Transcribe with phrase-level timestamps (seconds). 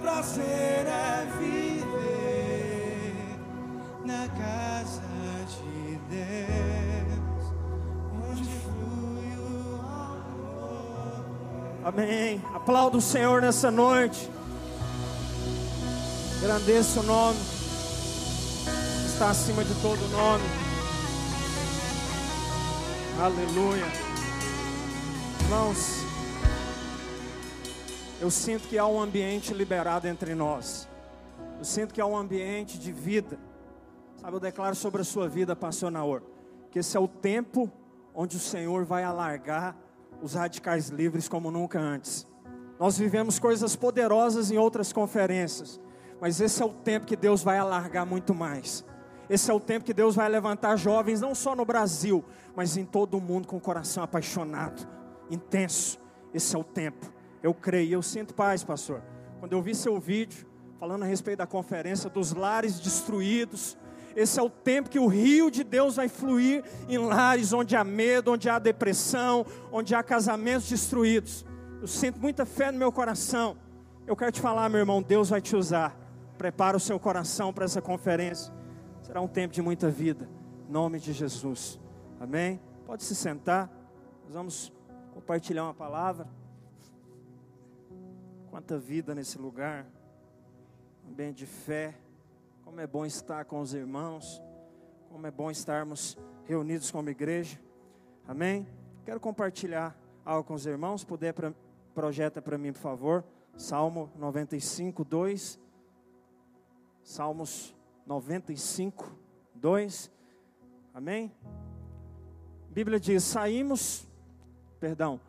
[0.00, 3.14] prazer é viver
[4.04, 5.02] na casa
[5.46, 7.52] de Deus,
[8.30, 11.24] onde flui o amor.
[11.84, 12.42] Amém.
[12.54, 14.30] Aplauda o Senhor nessa noite.
[16.42, 17.38] Agradeça o nome.
[19.06, 20.44] Está acima de todo nome.
[23.20, 23.86] Aleluia.
[25.42, 25.99] Irmãos,
[28.20, 30.86] eu sinto que há um ambiente liberado entre nós.
[31.58, 33.38] Eu sinto que há um ambiente de vida.
[34.16, 36.22] Sabe, eu declaro sobre a sua vida, pastor Naor,
[36.70, 37.72] que esse é o tempo
[38.14, 39.74] onde o Senhor vai alargar
[40.22, 42.26] os radicais livres como nunca antes.
[42.78, 45.80] Nós vivemos coisas poderosas em outras conferências,
[46.20, 48.84] mas esse é o tempo que Deus vai alargar muito mais.
[49.30, 52.22] Esse é o tempo que Deus vai levantar jovens, não só no Brasil,
[52.54, 54.86] mas em todo o mundo com o coração apaixonado,
[55.30, 55.98] intenso.
[56.34, 57.19] Esse é o tempo.
[57.42, 59.02] Eu creio, eu sinto paz, pastor.
[59.38, 60.46] Quando eu vi seu vídeo
[60.78, 63.76] falando a respeito da conferência dos lares destruídos,
[64.16, 67.84] esse é o tempo que o rio de Deus vai fluir em lares onde há
[67.84, 71.44] medo, onde há depressão, onde há casamentos destruídos.
[71.80, 73.56] Eu sinto muita fé no meu coração.
[74.06, 75.96] Eu quero te falar, meu irmão, Deus vai te usar.
[76.36, 78.52] Prepara o seu coração para essa conferência.
[79.02, 80.28] Será um tempo de muita vida.
[80.68, 81.78] Em nome de Jesus.
[82.18, 82.60] Amém?
[82.84, 83.70] Pode se sentar.
[84.24, 84.72] Nós vamos
[85.14, 86.26] compartilhar uma palavra.
[88.50, 89.86] Quanta vida nesse lugar.
[91.08, 91.96] Ambiente de fé.
[92.64, 94.42] Como é bom estar com os irmãos.
[95.08, 97.60] Como é bom estarmos reunidos como igreja.
[98.26, 98.66] Amém?
[99.04, 101.04] Quero compartilhar algo com os irmãos.
[101.04, 101.54] Puder, pra,
[101.94, 103.24] projeta para mim, por favor.
[103.56, 105.60] Salmo 95, 2.
[107.04, 107.72] Salmos
[108.04, 109.16] 95,
[109.54, 110.10] 2.
[110.92, 111.32] Amém?
[112.68, 114.08] A Bíblia diz: saímos,
[114.80, 115.20] perdão,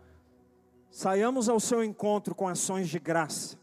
[0.92, 3.58] saiamos ao seu encontro com ações de graça,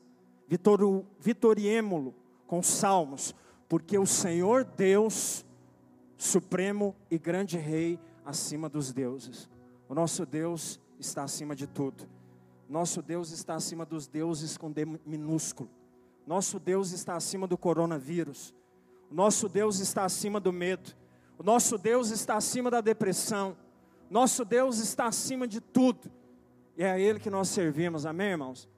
[1.21, 2.15] vitoriemo-lo
[2.47, 3.35] com salmos,
[3.69, 5.45] porque o Senhor Deus,
[6.17, 9.49] supremo e grande Rei, acima dos deuses.
[9.89, 12.09] O nosso Deus está acima de tudo.
[12.69, 15.71] Nosso Deus está acima dos deuses com D minúsculo.
[16.27, 18.55] Nosso Deus está acima do coronavírus.
[19.11, 20.95] Nosso Deus está acima do medo.
[21.39, 23.57] O nosso Deus está acima da depressão.
[24.11, 26.11] Nosso Deus está acima de tudo.
[26.79, 28.69] E é a Ele que nós servimos, amém, irmãos?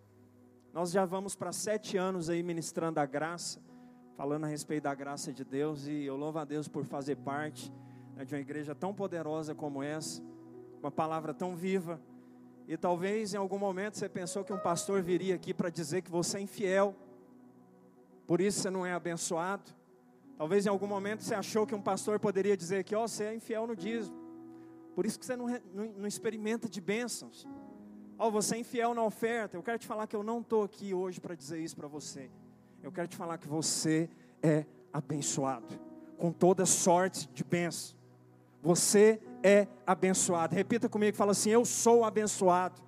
[0.73, 3.61] Nós já vamos para sete anos aí ministrando a graça,
[4.17, 5.87] falando a respeito da graça de Deus.
[5.87, 7.71] E eu louvo a Deus por fazer parte
[8.17, 10.23] né, de uma igreja tão poderosa como essa,
[10.81, 12.01] uma palavra tão viva.
[12.67, 16.11] E talvez em algum momento você pensou que um pastor viria aqui para dizer que
[16.11, 16.97] você é infiel,
[18.27, 19.71] por isso você não é abençoado.
[20.39, 23.25] Talvez em algum momento você achou que um pastor poderia dizer que, ó, oh, você
[23.25, 24.17] é infiel no dízimo.
[24.95, 27.47] Por isso que você não, não, não experimenta de bênçãos.
[28.21, 29.57] Ó, oh, você é infiel na oferta.
[29.57, 32.29] Eu quero te falar que eu não estou aqui hoje para dizer isso para você.
[32.83, 34.11] Eu quero te falar que você
[34.43, 35.67] é abençoado.
[36.19, 37.97] Com toda sorte de bênção.
[38.63, 40.55] Você é abençoado.
[40.55, 42.83] Repita comigo, fala assim: Eu sou abençoado.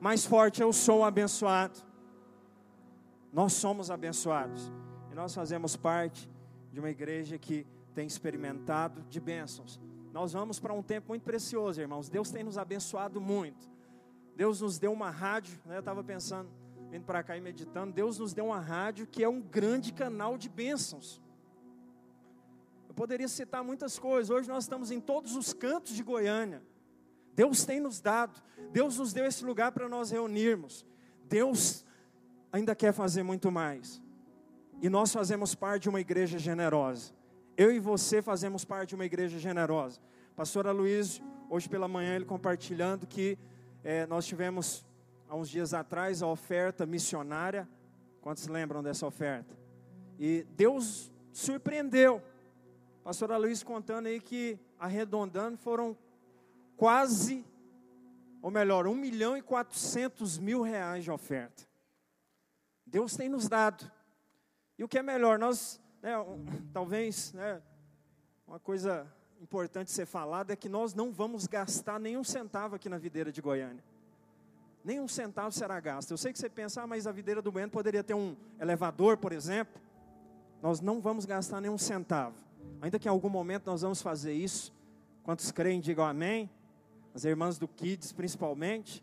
[0.00, 1.78] Mais forte, eu sou abençoado.
[3.32, 4.72] Nós somos abençoados.
[5.12, 6.28] E nós fazemos parte
[6.72, 9.80] de uma igreja que tem experimentado de bênçãos.
[10.12, 12.08] Nós vamos para um tempo muito precioso, irmãos.
[12.08, 13.75] Deus tem nos abençoado muito.
[14.36, 15.76] Deus nos deu uma rádio, né?
[15.76, 16.50] eu estava pensando,
[16.90, 17.92] vindo para cá e meditando.
[17.92, 21.22] Deus nos deu uma rádio que é um grande canal de bênçãos.
[22.86, 24.28] Eu poderia citar muitas coisas.
[24.28, 26.62] Hoje nós estamos em todos os cantos de Goiânia.
[27.34, 28.42] Deus tem nos dado,
[28.72, 30.84] Deus nos deu esse lugar para nós reunirmos.
[31.24, 31.84] Deus
[32.52, 34.02] ainda quer fazer muito mais.
[34.82, 37.14] E nós fazemos parte de uma igreja generosa.
[37.56, 39.98] Eu e você fazemos parte de uma igreja generosa.
[40.34, 43.38] Pastor Aloysio, hoje pela manhã, ele compartilhando que
[43.88, 44.84] é, nós tivemos,
[45.28, 47.68] há uns dias atrás, a oferta missionária.
[48.20, 49.56] Quantos lembram dessa oferta?
[50.18, 52.20] E Deus surpreendeu.
[53.04, 55.96] Pastor Aloysio contando aí que, arredondando, foram
[56.76, 57.46] quase,
[58.42, 61.62] ou melhor, 1 milhão e 400 mil reais de oferta.
[62.84, 63.88] Deus tem nos dado.
[64.76, 67.62] E o que é melhor, nós, né, um, talvez, né,
[68.48, 69.06] uma coisa
[69.40, 73.40] importante ser falada é que nós não vamos gastar nenhum centavo aqui na videira de
[73.40, 73.82] Goiânia.
[74.84, 76.12] Nenhum centavo será gasto.
[76.12, 79.16] Eu sei que você pensa, ah, mas a videira do Bueno poderia ter um elevador,
[79.16, 79.80] por exemplo.
[80.62, 82.36] Nós não vamos gastar nenhum centavo.
[82.80, 84.72] Ainda que em algum momento nós vamos fazer isso.
[85.24, 86.48] Quantos creem, digam amém.
[87.14, 89.02] As irmãs do Kids, principalmente.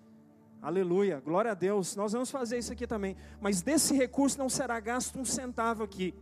[0.62, 1.94] Aleluia, glória a Deus.
[1.98, 3.18] Nós vamos fazer isso aqui também.
[3.42, 6.14] Mas desse recurso não será gasto um centavo aqui,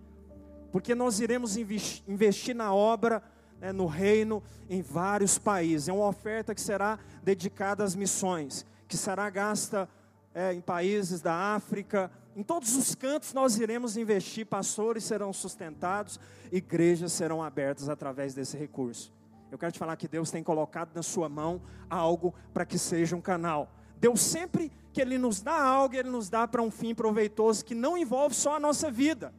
[0.71, 3.21] porque nós iremos investir na obra,
[3.61, 5.87] né, no reino, em vários países.
[5.87, 9.87] É uma oferta que será dedicada às missões, que será gasta
[10.33, 16.19] é, em países da África, em todos os cantos nós iremos investir, pastores serão sustentados,
[16.51, 19.11] igrejas serão abertas através desse recurso.
[19.51, 23.17] Eu quero te falar que Deus tem colocado na sua mão algo para que seja
[23.17, 23.69] um canal.
[23.99, 27.75] Deus sempre que Ele nos dá algo, Ele nos dá para um fim proveitoso que
[27.75, 29.33] não envolve só a nossa vida.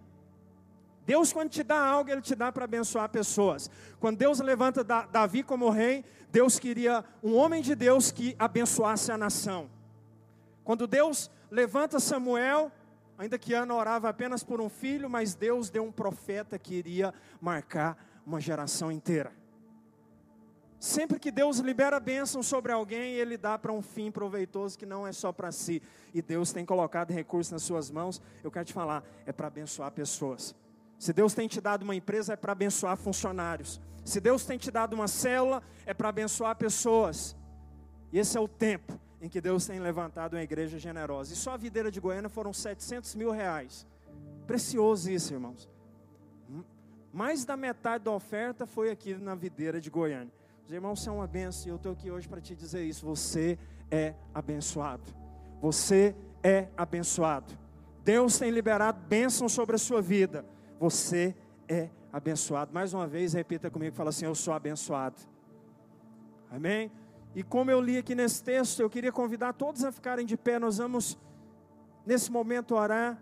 [1.04, 3.70] Deus, quando te dá algo, Ele te dá para abençoar pessoas.
[3.98, 9.18] Quando Deus levanta Davi como rei, Deus queria um homem de Deus que abençoasse a
[9.18, 9.68] nação.
[10.64, 12.70] Quando Deus levanta Samuel,
[13.18, 17.12] ainda que Ana orava apenas por um filho, mas Deus deu um profeta que iria
[17.40, 19.32] marcar uma geração inteira.
[20.78, 25.06] Sempre que Deus libera bênção sobre alguém, Ele dá para um fim proveitoso que não
[25.06, 25.80] é só para si.
[26.12, 29.92] E Deus tem colocado recursos nas suas mãos, eu quero te falar, é para abençoar
[29.92, 30.54] pessoas.
[31.02, 33.80] Se Deus tem te dado uma empresa, é para abençoar funcionários.
[34.04, 37.34] Se Deus tem te dado uma célula, é para abençoar pessoas.
[38.12, 41.32] E esse é o tempo em que Deus tem levantado uma igreja generosa.
[41.32, 43.84] E só a videira de Goiânia foram 700 mil reais.
[44.46, 45.68] Precioso isso, irmãos.
[47.12, 50.32] Mais da metade da oferta foi aqui na videira de Goiânia.
[50.64, 53.04] Os irmãos são uma benção e eu estou aqui hoje para te dizer isso.
[53.06, 53.58] Você
[53.90, 55.02] é abençoado.
[55.60, 56.14] Você
[56.44, 57.52] é abençoado.
[58.04, 60.44] Deus tem liberado bênção sobre a sua vida.
[60.82, 61.32] Você
[61.68, 62.74] é abençoado.
[62.74, 65.14] Mais uma vez, repita comigo, fala assim: Eu sou abençoado.
[66.50, 66.90] Amém?
[67.36, 70.58] E como eu li aqui nesse texto, eu queria convidar todos a ficarem de pé.
[70.58, 71.16] Nós vamos,
[72.04, 73.16] nesse momento, orar,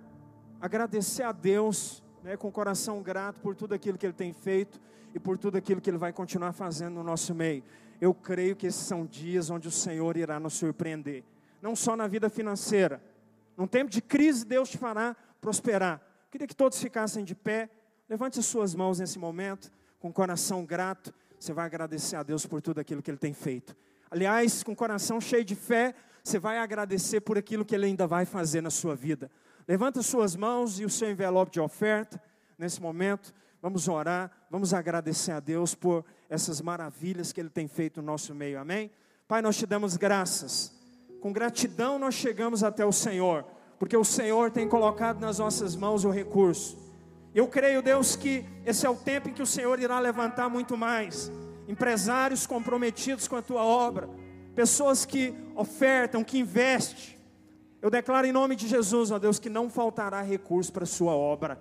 [0.58, 4.80] agradecer a Deus, né, com o coração grato por tudo aquilo que Ele tem feito
[5.14, 7.62] e por tudo aquilo que Ele vai continuar fazendo no nosso meio.
[8.00, 11.24] Eu creio que esses são dias onde o Senhor irá nos surpreender,
[11.60, 13.02] não só na vida financeira.
[13.54, 16.00] Num tempo de crise, Deus te fará prosperar.
[16.30, 17.68] Queria que todos ficassem de pé.
[18.08, 21.12] Levante as suas mãos nesse momento, com o coração grato.
[21.38, 23.76] Você vai agradecer a Deus por tudo aquilo que Ele tem feito.
[24.10, 28.06] Aliás, com o coração cheio de fé, você vai agradecer por aquilo que Ele ainda
[28.06, 29.30] vai fazer na sua vida.
[29.66, 32.20] Levanta suas mãos e o seu envelope de oferta
[32.58, 33.32] nesse momento.
[33.62, 38.34] Vamos orar, vamos agradecer a Deus por essas maravilhas que Ele tem feito no nosso
[38.34, 38.58] meio.
[38.58, 38.90] Amém?
[39.26, 40.72] Pai, nós te damos graças.
[41.20, 43.44] Com gratidão nós chegamos até o Senhor,
[43.80, 46.76] porque o Senhor tem colocado nas nossas mãos o recurso.
[47.34, 50.76] Eu creio, Deus, que esse é o tempo em que o Senhor irá levantar muito
[50.76, 51.32] mais
[51.66, 54.10] empresários comprometidos com a tua obra,
[54.54, 57.18] pessoas que ofertam, que investem.
[57.80, 61.14] Eu declaro em nome de Jesus, ó Deus, que não faltará recurso para a sua
[61.14, 61.58] obra,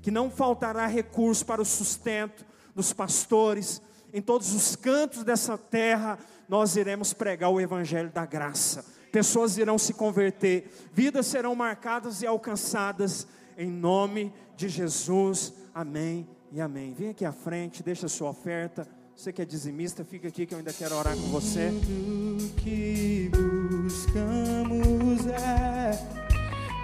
[0.00, 2.44] que não faltará recurso para o sustento
[2.74, 3.80] dos pastores,
[4.12, 6.18] em todos os cantos dessa terra,
[6.48, 8.84] nós iremos pregar o evangelho da graça.
[9.12, 13.26] Pessoas irão se converter, vidas serão marcadas e alcançadas
[13.58, 15.52] em nome de Jesus.
[15.74, 16.94] Amém e amém.
[16.94, 18.88] Vem aqui à frente, deixa a sua oferta.
[19.14, 21.70] Você que é dizimista, fica aqui que eu ainda quero orar com você.
[21.84, 25.90] Tudo que buscamos é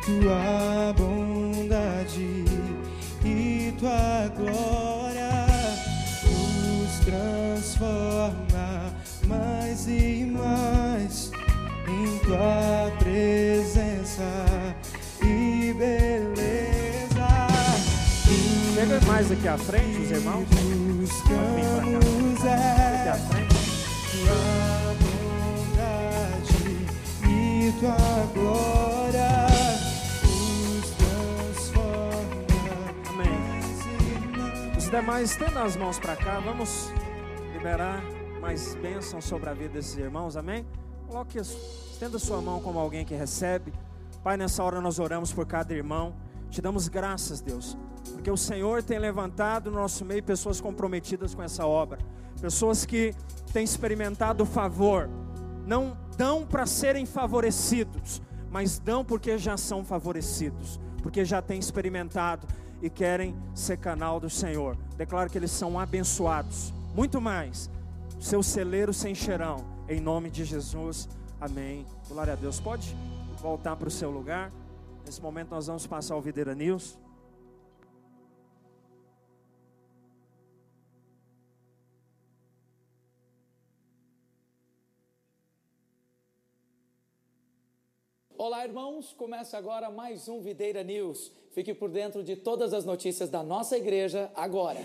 [0.05, 2.45] tua bondade
[3.25, 5.47] e tua glória
[6.25, 8.95] nos transforma
[9.27, 10.88] mais e mais
[12.29, 14.23] tua presença
[15.23, 17.27] e beleza.
[18.75, 20.47] Chega mais aqui à frente, os irmãos.
[21.01, 23.13] Buscamos é
[24.13, 26.87] tua bondade
[27.25, 27.97] e tua
[28.35, 29.49] glória.
[33.09, 34.77] Amém.
[34.77, 36.41] Os demais, estenda as mãos para cá.
[36.41, 36.93] Vamos
[37.55, 38.03] liberar
[38.39, 40.37] mais bênção sobre a vida desses irmãos.
[40.37, 40.67] Amém?
[41.07, 43.73] Coloque, as- estenda sua mão como alguém que recebe.
[44.23, 46.15] Pai, nessa hora nós oramos por cada irmão.
[46.49, 47.77] Te damos graças, Deus,
[48.13, 51.99] porque o Senhor tem levantado no nosso meio pessoas comprometidas com essa obra,
[52.41, 53.13] pessoas que
[53.53, 55.11] têm experimentado o favor,
[55.67, 62.47] não dão para serem favorecidos, mas dão porque já são favorecidos, porque já têm experimentado
[62.81, 64.77] e querem ser canal do Senhor.
[64.97, 67.69] Declaro que eles são abençoados, muito mais.
[68.21, 71.09] Seus celeiros se encherão, em nome de Jesus.
[71.41, 71.87] Amém.
[72.09, 72.59] Glória a Deus.
[72.59, 72.95] Pode
[73.41, 74.51] voltar para o seu lugar.
[75.07, 76.99] Nesse momento nós vamos passar o Videira News.
[88.37, 89.13] Olá, irmãos!
[89.13, 91.33] Começa agora mais um Videira News.
[91.53, 94.81] Fique por dentro de todas as notícias da nossa igreja agora.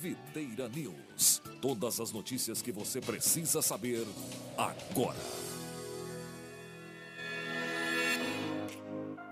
[0.00, 1.40] Videira News.
[1.60, 4.06] Todas as notícias que você precisa saber
[4.56, 5.16] agora.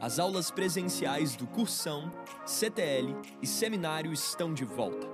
[0.00, 2.10] As aulas presenciais do Cursão,
[2.46, 5.08] CTL e Seminário estão de volta.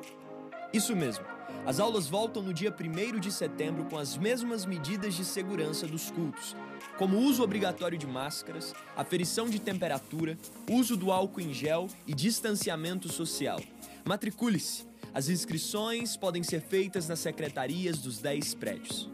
[0.73, 1.25] Isso mesmo,
[1.66, 6.11] As aulas voltam no dia 1 de setembro com as mesmas medidas de segurança dos
[6.11, 6.57] cultos,
[6.97, 10.38] como uso obrigatório de máscaras, aferição de temperatura,
[10.71, 13.61] uso do álcool em gel e distanciamento social.
[14.07, 14.89] Matricule-se.
[15.12, 19.08] As inscrições podem ser feitas nas secretarias dos 10 prédios.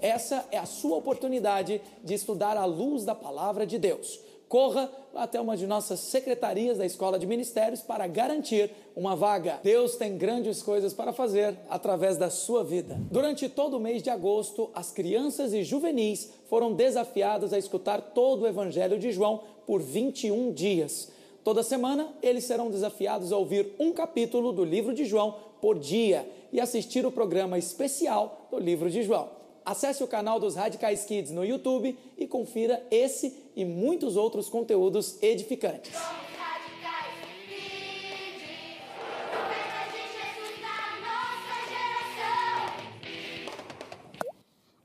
[0.00, 4.18] Essa é a sua oportunidade de estudar à luz da palavra de Deus.
[4.48, 9.60] Corra até uma de nossas secretarias da Escola de Ministérios para garantir uma vaga.
[9.62, 12.98] Deus tem grandes coisas para fazer através da sua vida.
[13.12, 18.42] Durante todo o mês de agosto, as crianças e juvenis foram desafiadas a escutar todo
[18.42, 21.12] o Evangelho de João por 21 dias.
[21.42, 26.30] Toda semana, eles serão desafiados a ouvir um capítulo do livro de João por dia
[26.52, 29.30] e assistir o programa especial do livro de João.
[29.64, 35.22] Acesse o canal dos Radicais Kids no YouTube e confira esse e muitos outros conteúdos
[35.22, 35.92] edificantes.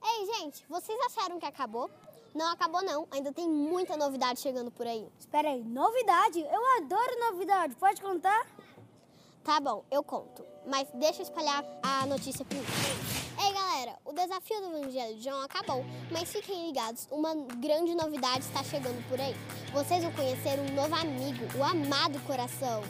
[0.03, 1.89] Ei, gente, vocês acharam que acabou?
[2.35, 5.07] Não acabou não, ainda tem muita novidade chegando por aí.
[5.17, 6.41] Espera aí, novidade?
[6.41, 8.45] Eu adoro novidade, pode contar?
[9.41, 12.69] Tá bom, eu conto, mas deixa eu espalhar a notícia primeiro.
[13.41, 18.39] Ei, galera, o desafio do Evangelho de João acabou, mas fiquem ligados, uma grande novidade
[18.39, 19.33] está chegando por aí.
[19.71, 22.81] Vocês vão conhecer um novo amigo, o Amado Coração.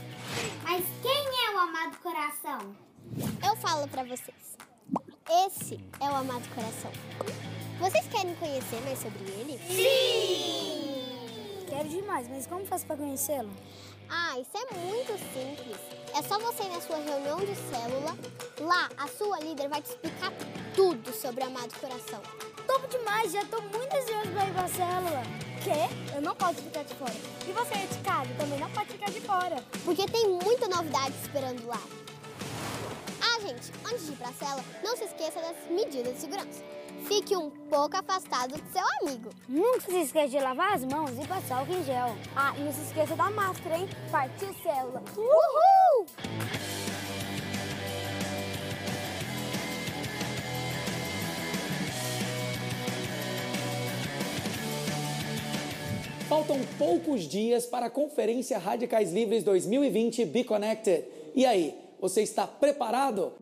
[0.64, 2.76] Mas quem é o amado coração?
[3.48, 4.58] Eu falo pra vocês.
[5.46, 6.92] Esse é o Amado Coração.
[7.80, 9.60] Vocês querem conhecer mais sobre ele?
[11.68, 13.50] Quero demais, mas como faço pra conhecê-lo?
[14.10, 15.78] Ah, isso é muito simples.
[16.14, 18.18] É só você ir na sua reunião de célula.
[18.62, 20.32] Lá, a sua líder vai te explicar
[20.74, 22.22] tudo sobre o Amado Coração.
[22.66, 25.24] Top demais, já tô muito ansioso pra ir pra célula.
[25.64, 26.16] Quê?
[26.16, 27.16] Eu não posso ficar de fora.
[27.48, 27.76] E você
[28.16, 29.64] casa, também não pode ficar de fora.
[29.84, 31.82] Porque tem muita novidade esperando lá.
[33.22, 36.64] Ah, gente, antes de ir pra célula, não se esqueça das medidas de segurança.
[37.04, 39.30] Fique um pouco afastado do seu amigo.
[39.48, 42.16] Nunca se esqueça de lavar as mãos e passar em gel.
[42.36, 43.88] Ah, e não se esqueça da máscara, hein?
[44.12, 45.04] Partiu célula.
[45.16, 46.06] Uhul!
[56.28, 61.06] Faltam poucos dias para a Conferência Radicais Livres 2020 Be Connected.
[61.36, 63.34] E aí, você está preparado?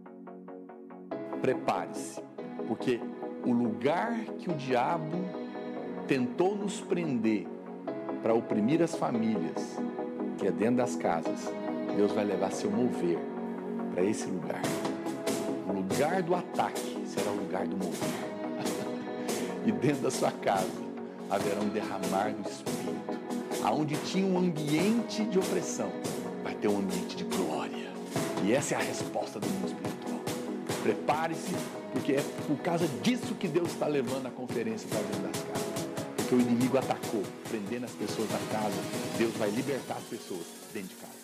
[1.44, 2.22] prepare-se,
[2.66, 3.02] porque
[3.46, 5.18] o lugar que o diabo
[6.08, 7.48] tentou nos prender
[8.22, 9.78] para oprimir as famílias,
[10.38, 11.52] que é dentro das casas,
[11.96, 13.20] Deus vai levar seu mover
[13.94, 14.62] para esse lugar.
[15.68, 18.10] O lugar do ataque será o lugar do mover.
[19.66, 20.84] e dentro da sua casa
[21.30, 22.84] haverá um derramar do Espírito.
[23.64, 25.90] Aonde tinha um ambiente de opressão,
[26.44, 27.92] vai ter um ambiente de glória.
[28.44, 29.93] E essa é a resposta do mundo espiritual.
[30.84, 31.56] Prepare-se,
[31.94, 35.88] porque é por causa disso que Deus está levando a conferência para dentro das casas.
[36.18, 38.82] Porque o inimigo atacou, prendendo as pessoas na casa.
[39.18, 41.23] Deus vai libertar as pessoas dentro de casa.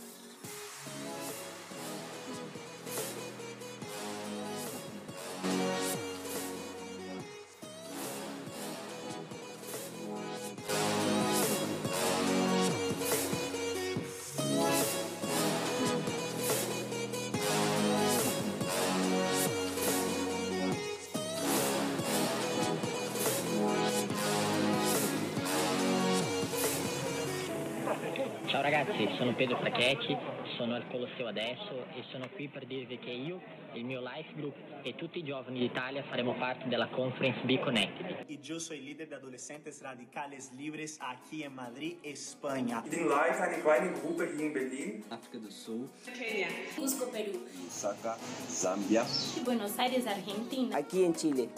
[29.19, 30.15] Sono Pedro Fracchetti,
[30.55, 33.41] sono al Colosseo adesso e sono qui per dirvi che io,
[33.73, 38.29] il mio Life Group e tutti i giovani d'Italia faremo parte della conference Be Connected.
[38.29, 41.97] Y yo soy líder de adolescentes radicales libres aquí en Madrid.
[42.01, 45.03] Ich bin live eine kleine Gruppe hier in Berlin.
[45.09, 45.89] África do Sul.
[46.05, 46.47] Kenia.
[46.77, 47.45] Cusco, Perú.
[47.61, 49.03] Lusaka, Zambia.
[49.43, 50.77] Buenos Aires, Argentina.
[50.77, 51.49] Aqui em Chile.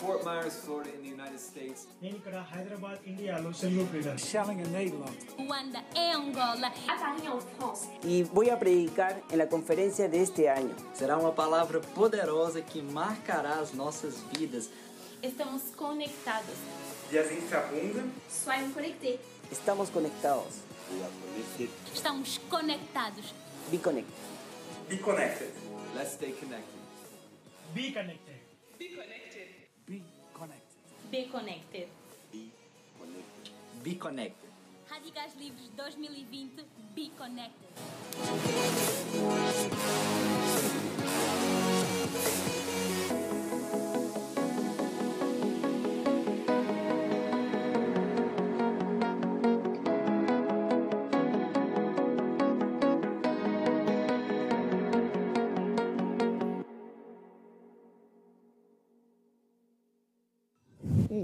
[0.00, 1.86] Fort Myers, Florida, in the United States.
[2.00, 4.16] Benikara, Hyderabad, India, lo celebra.
[4.16, 5.14] Schellingen, Nederland.
[5.38, 6.72] Luanda, Angola.
[6.88, 7.86] Avignon, France.
[8.02, 10.74] E vou a predicar na conferência deste ano.
[10.94, 14.70] Será uma palavra poderosa que marcará as nossas vidas.
[15.22, 16.56] Estamos conectados.
[18.30, 19.20] Soyons connectés.
[19.52, 20.62] Estamos conectados.
[21.94, 23.34] Estamos conectados.
[23.70, 24.14] Be connected.
[24.88, 25.50] Be connected.
[25.94, 26.80] Let's stay connected.
[27.74, 28.29] Be connected
[31.10, 31.88] connected.
[32.32, 32.52] Be
[32.98, 33.52] connected.
[33.82, 34.50] Be connected.
[34.90, 36.64] Radicais Livres 2020.
[36.94, 37.70] Be connected.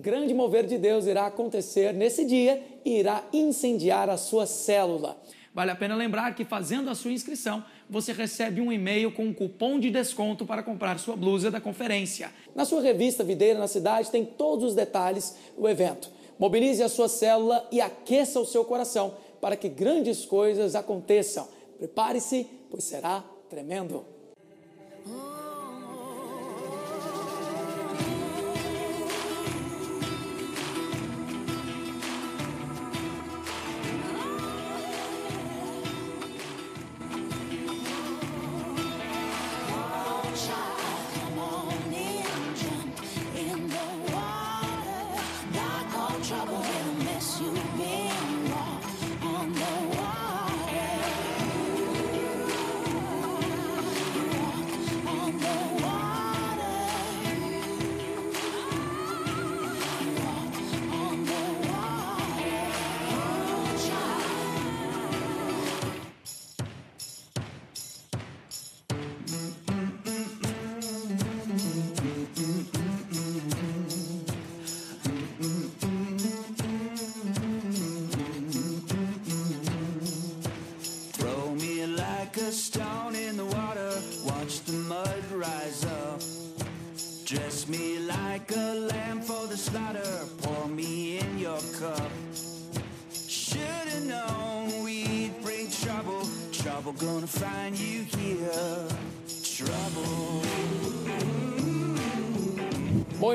[0.06, 5.20] Grande mover de Deus irá acontecer nesse dia e irá incendiar a sua célula.
[5.52, 9.34] Vale a pena lembrar que fazendo a sua inscrição, você recebe um e-mail com um
[9.34, 12.30] cupom de desconto para comprar sua blusa da conferência.
[12.54, 16.08] Na sua revista Videira na Cidade tem todos os detalhes do evento.
[16.38, 21.48] Mobilize a sua célula e aqueça o seu coração para que grandes coisas aconteçam.
[21.78, 24.15] Prepare-se, pois será tremendo.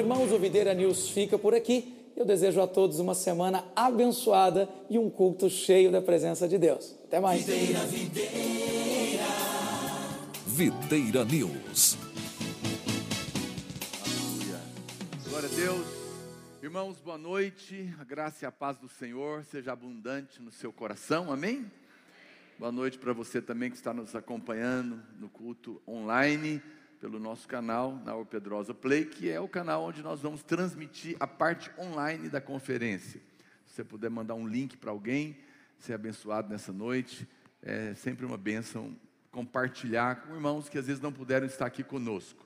[0.01, 1.96] Irmãos, o Videira News fica por aqui.
[2.17, 6.96] Eu desejo a todos uma semana abençoada e um culto cheio da presença de Deus.
[7.03, 7.46] Até mais.
[10.48, 11.98] Videira News.
[15.30, 15.86] Glória a Deus.
[16.63, 17.93] Irmãos, boa noite.
[17.99, 21.32] A graça e a paz do Senhor seja abundante no seu coração.
[21.32, 21.71] Amém?
[22.58, 26.60] Boa noite para você também que está nos acompanhando no culto online
[27.02, 31.18] pelo nosso canal na O Pedrosa Play, que é o canal onde nós vamos transmitir
[31.20, 33.20] a parte online da conferência.
[33.66, 35.36] Se você puder mandar um link para alguém,
[35.80, 37.28] ser abençoado nessa noite,
[37.64, 38.96] é sempre uma bênção
[39.32, 42.46] compartilhar com irmãos que às vezes não puderam estar aqui conosco.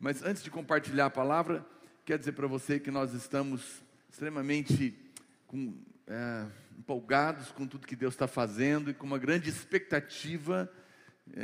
[0.00, 1.62] Mas antes de compartilhar a palavra,
[2.06, 4.98] quero dizer para você que nós estamos extremamente
[5.46, 5.74] com,
[6.06, 6.46] é,
[6.78, 10.72] empolgados com tudo que Deus está fazendo e com uma grande expectativa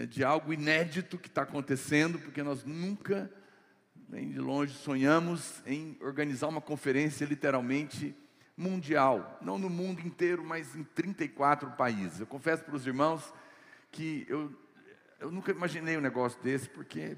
[0.09, 3.31] de algo inédito que está acontecendo, porque nós nunca,
[4.09, 8.14] nem de longe, sonhamos em organizar uma conferência literalmente
[8.57, 12.19] mundial, não no mundo inteiro, mas em 34 países.
[12.19, 13.33] Eu confesso para os irmãos
[13.93, 14.53] que eu,
[15.21, 17.17] eu nunca imaginei um negócio desse, porque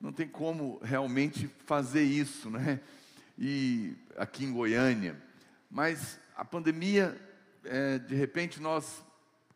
[0.00, 2.80] não tem como realmente fazer isso, né?
[3.38, 5.20] E aqui em Goiânia,
[5.70, 7.20] mas a pandemia,
[7.64, 9.04] é, de repente nós,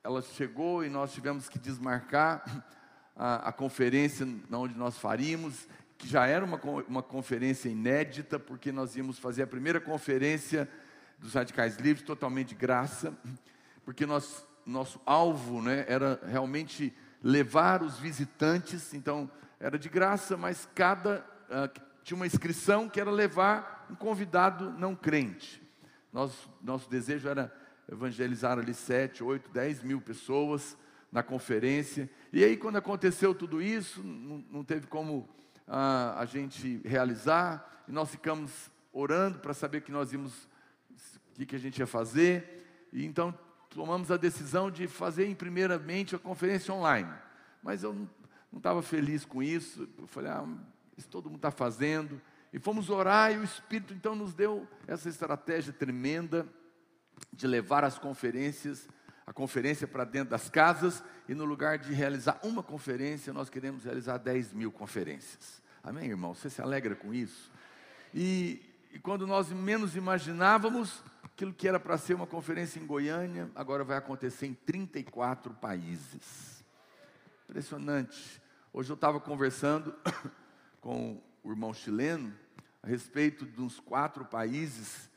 [0.03, 2.43] ela chegou e nós tivemos que desmarcar
[3.15, 6.59] a, a conferência onde nós faríamos, que já era uma,
[6.89, 10.69] uma conferência inédita, porque nós íamos fazer a primeira conferência
[11.19, 13.13] dos radicais livres totalmente de graça,
[13.85, 20.67] porque nós, nosso alvo né, era realmente levar os visitantes, então era de graça, mas
[20.75, 21.69] cada ah,
[22.03, 25.63] tinha uma inscrição que era levar um convidado não crente.
[26.11, 27.53] Nosso, nosso desejo era
[27.91, 30.77] evangelizar ali sete, oito, dez mil pessoas
[31.11, 32.09] na conferência.
[32.33, 35.29] E aí, quando aconteceu tudo isso, não, não teve como
[35.67, 41.47] ah, a gente realizar, e nós ficamos orando para saber que nós íamos, o que,
[41.47, 42.89] que a gente ia fazer.
[42.93, 43.37] E então
[43.69, 47.13] tomamos a decisão de fazer, em primeiramente, a conferência online.
[47.63, 49.89] Mas eu não estava feliz com isso.
[49.99, 50.47] Eu falei, ah,
[50.97, 52.21] isso todo mundo está fazendo.
[52.53, 56.47] E fomos orar e o Espírito então nos deu essa estratégia tremenda
[57.33, 58.89] de levar as conferências,
[59.27, 63.85] a conferência para dentro das casas e no lugar de realizar uma conferência, nós queremos
[63.85, 65.63] realizar 10 mil conferências.
[65.83, 66.35] Amém, irmão?
[66.35, 67.51] Você se alegra com isso?
[68.13, 68.61] E,
[68.93, 73.85] e quando nós menos imaginávamos, aquilo que era para ser uma conferência em Goiânia, agora
[73.85, 76.65] vai acontecer em 34 países.
[77.49, 78.43] Impressionante.
[78.73, 79.95] Hoje eu estava conversando
[80.81, 82.33] com o irmão chileno
[82.83, 85.11] a respeito de uns quatro países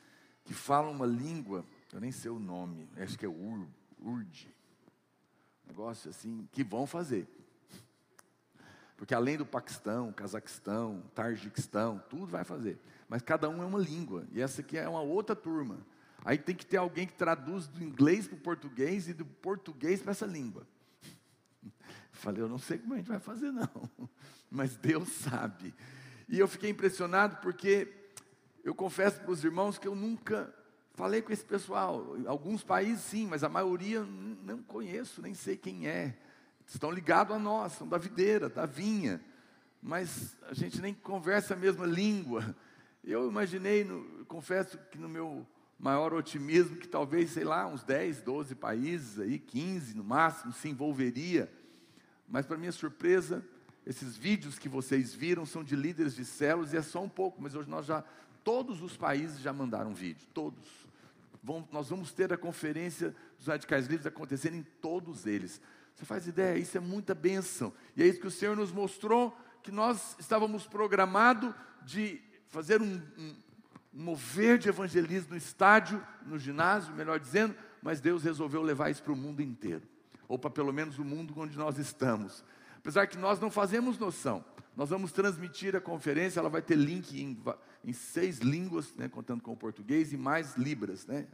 [0.46, 3.68] que falam uma língua, eu nem sei o nome, acho que é Ur,
[4.02, 4.52] Urd,
[5.68, 7.28] negócio assim, que vão fazer.
[8.98, 12.80] Porque além do Paquistão, Cazaquistão, Tajiquistão, tudo vai fazer.
[13.08, 15.86] Mas cada um é uma língua, e essa aqui é uma outra turma.
[16.26, 20.02] Aí tem que ter alguém que traduz do inglês para o português e do português
[20.02, 20.66] para essa língua.
[22.12, 23.90] Falei, eu não sei como a gente vai fazer, não,
[24.50, 25.76] mas Deus sabe.
[26.28, 27.94] E eu fiquei impressionado porque
[28.64, 30.52] eu confesso para os irmãos que eu nunca
[30.94, 32.16] falei com esse pessoal.
[32.26, 36.18] Alguns países sim, mas a maioria não conheço, nem sei quem é.
[36.66, 39.22] Estão ligados a nós, são da videira, da vinha.
[39.82, 42.56] Mas a gente nem conversa a mesma língua.
[43.04, 45.46] Eu imaginei, no, confesso que no meu
[45.78, 50.70] maior otimismo, que talvez, sei lá, uns 10, 12 países aí, 15 no máximo, se
[50.70, 51.52] envolveria.
[52.28, 53.46] Mas para minha surpresa,
[53.86, 57.42] esses vídeos que vocês viram são de líderes de células e é só um pouco,
[57.42, 58.04] mas hoje nós já,
[58.44, 60.68] todos os países já mandaram vídeo, todos.
[61.42, 65.62] Vão- nós vamos ter a conferência dos radicais livres acontecendo em todos eles.
[65.96, 66.58] Você faz ideia?
[66.58, 67.74] Isso é muita bênção.
[67.96, 71.54] E é isso que o Senhor nos mostrou, que nós estávamos programados
[71.86, 73.36] de fazer um, um-
[73.94, 79.04] um mover de evangelismo no estádio, no ginásio, melhor dizendo, mas Deus resolveu levar isso
[79.04, 79.84] para o mundo inteiro.
[80.28, 82.44] Ou para pelo menos o mundo onde nós estamos.
[82.78, 84.44] Apesar que nós não fazemos noção.
[84.76, 87.38] Nós vamos transmitir a conferência, ela vai ter link em,
[87.84, 91.28] em seis línguas, né, contando com o português, e mais libras, né?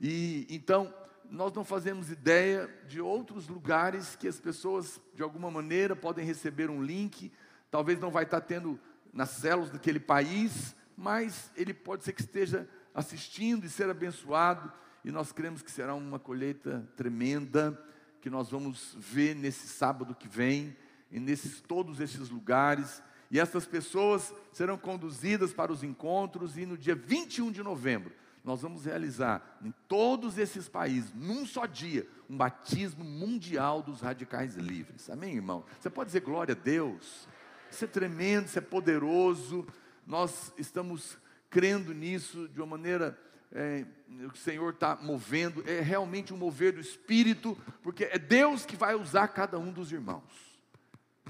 [0.00, 0.92] E então
[1.30, 6.68] nós não fazemos ideia de outros lugares que as pessoas de alguma maneira podem receber
[6.68, 7.30] um link,
[7.70, 8.80] talvez não vai estar tendo
[9.12, 14.72] nas células daquele país, mas ele pode ser que esteja assistindo e ser abençoado,
[15.04, 17.80] e nós cremos que será uma colheita tremenda
[18.20, 20.76] que nós vamos ver nesse sábado que vem,
[21.10, 26.76] e nesses todos esses lugares, e essas pessoas serão conduzidas para os encontros e no
[26.76, 28.12] dia 21 de novembro
[28.42, 34.56] nós vamos realizar em todos esses países, num só dia, um batismo mundial dos radicais
[34.56, 35.10] livres.
[35.10, 35.64] Amém, irmão?
[35.78, 37.28] Você pode dizer glória a Deus?
[37.70, 39.66] Isso é tremendo, isso é poderoso.
[40.06, 41.18] Nós estamos
[41.50, 43.18] crendo nisso de uma maneira.
[43.52, 43.84] é,
[44.32, 48.94] o Senhor está movendo, é realmente um mover do Espírito, porque é Deus que vai
[48.94, 50.49] usar cada um dos irmãos.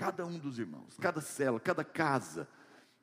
[0.01, 2.49] Cada um dos irmãos, cada célula, cada casa.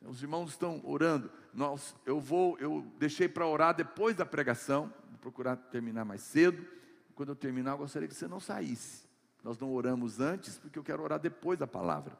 [0.01, 1.29] Os irmãos estão orando.
[1.53, 6.65] Nós, eu vou, eu deixei para orar depois da pregação, vou procurar terminar mais cedo.
[7.13, 9.05] Quando eu terminar, eu gostaria que você não saísse.
[9.43, 12.17] Nós não oramos antes, porque eu quero orar depois da palavra.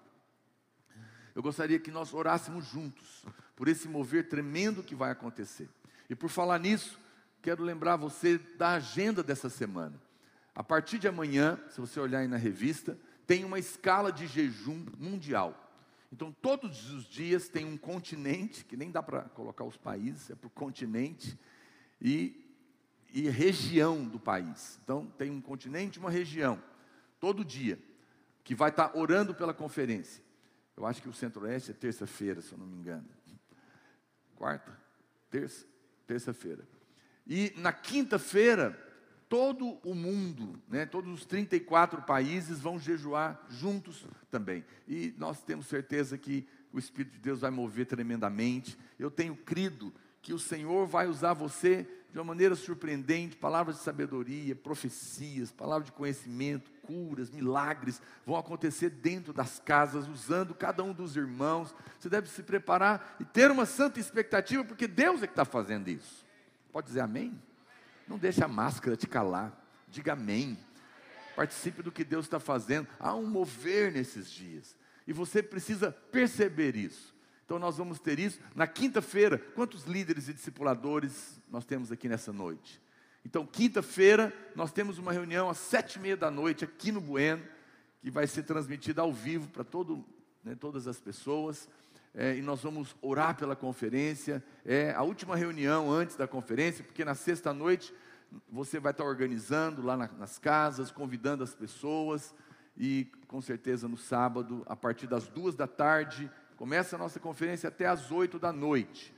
[1.34, 5.68] Eu gostaria que nós orássemos juntos, por esse mover tremendo que vai acontecer.
[6.08, 7.00] E por falar nisso,
[7.42, 10.00] quero lembrar você da agenda dessa semana.
[10.54, 12.96] A partir de amanhã, se você olhar aí na revista,
[13.28, 15.66] tem uma escala de jejum mundial.
[16.12, 20.36] Então, todos os dias tem um continente, que nem dá para colocar os países, é
[20.36, 21.38] por continente,
[22.02, 22.50] e,
[23.13, 24.80] e região do país.
[24.82, 26.63] Então, tem um continente e uma região,
[27.20, 27.78] todo dia,
[28.46, 30.24] que vai estar orando pela conferência.
[30.78, 33.06] Eu acho que o Centro-Oeste é terça-feira, se eu não me engano.
[34.36, 34.80] Quarta?
[35.30, 35.66] Terça?
[36.06, 36.66] Terça-feira.
[37.26, 38.87] E na quinta-feira,
[39.30, 44.63] todo o mundo, né, todos os 34 países vão jejuar juntos também.
[44.88, 48.78] E nós temos certeza que o Espírito de Deus vai mover tremendamente.
[48.98, 53.84] Eu tenho crido que o Senhor vai usar você de uma maneira surpreendente, palavras de
[53.84, 60.94] sabedoria, profecias, palavras de conhecimento, curas, milagres vão acontecer dentro das casas, usando cada um
[60.94, 61.76] dos irmãos.
[62.00, 65.90] Você deve se preparar e ter uma santa expectativa, porque Deus é que está fazendo
[65.90, 66.26] isso.
[66.72, 67.40] Pode dizer amém?
[68.08, 69.52] Não deixe a máscara te calar.
[69.89, 70.58] Diga amém.
[71.36, 72.88] Participe do que Deus está fazendo.
[73.00, 74.76] Há um mover nesses dias.
[75.06, 77.15] E você precisa perceber isso.
[77.46, 79.38] Então nós vamos ter isso na quinta-feira.
[79.38, 82.82] Quantos líderes e discipuladores nós temos aqui nessa noite?
[83.28, 87.43] Então, quinta-feira, nós temos uma reunião às sete e meia da noite aqui no Bueno,
[88.02, 90.06] que vai ser transmitida ao vivo para todo,
[90.46, 91.67] né, todas as pessoas.
[92.13, 94.43] É, e nós vamos orar pela conferência.
[94.65, 97.93] É a última reunião antes da conferência, porque na sexta-noite
[98.50, 102.34] você vai estar organizando lá na, nas casas, convidando as pessoas.
[102.78, 107.70] E com certeza no sábado, a partir das duas da tarde, começa a nossa conferência
[107.70, 109.13] até às oito da noite.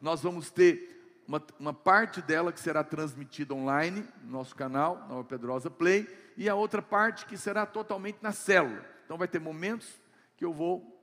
[0.00, 5.24] Nós vamos ter uma, uma, parte dela que será transmitida online no nosso canal, Nova
[5.24, 8.84] Pedrosa Play, e a outra parte que será totalmente na célula.
[9.04, 9.88] Então vai ter momentos
[10.36, 10.93] que eu vou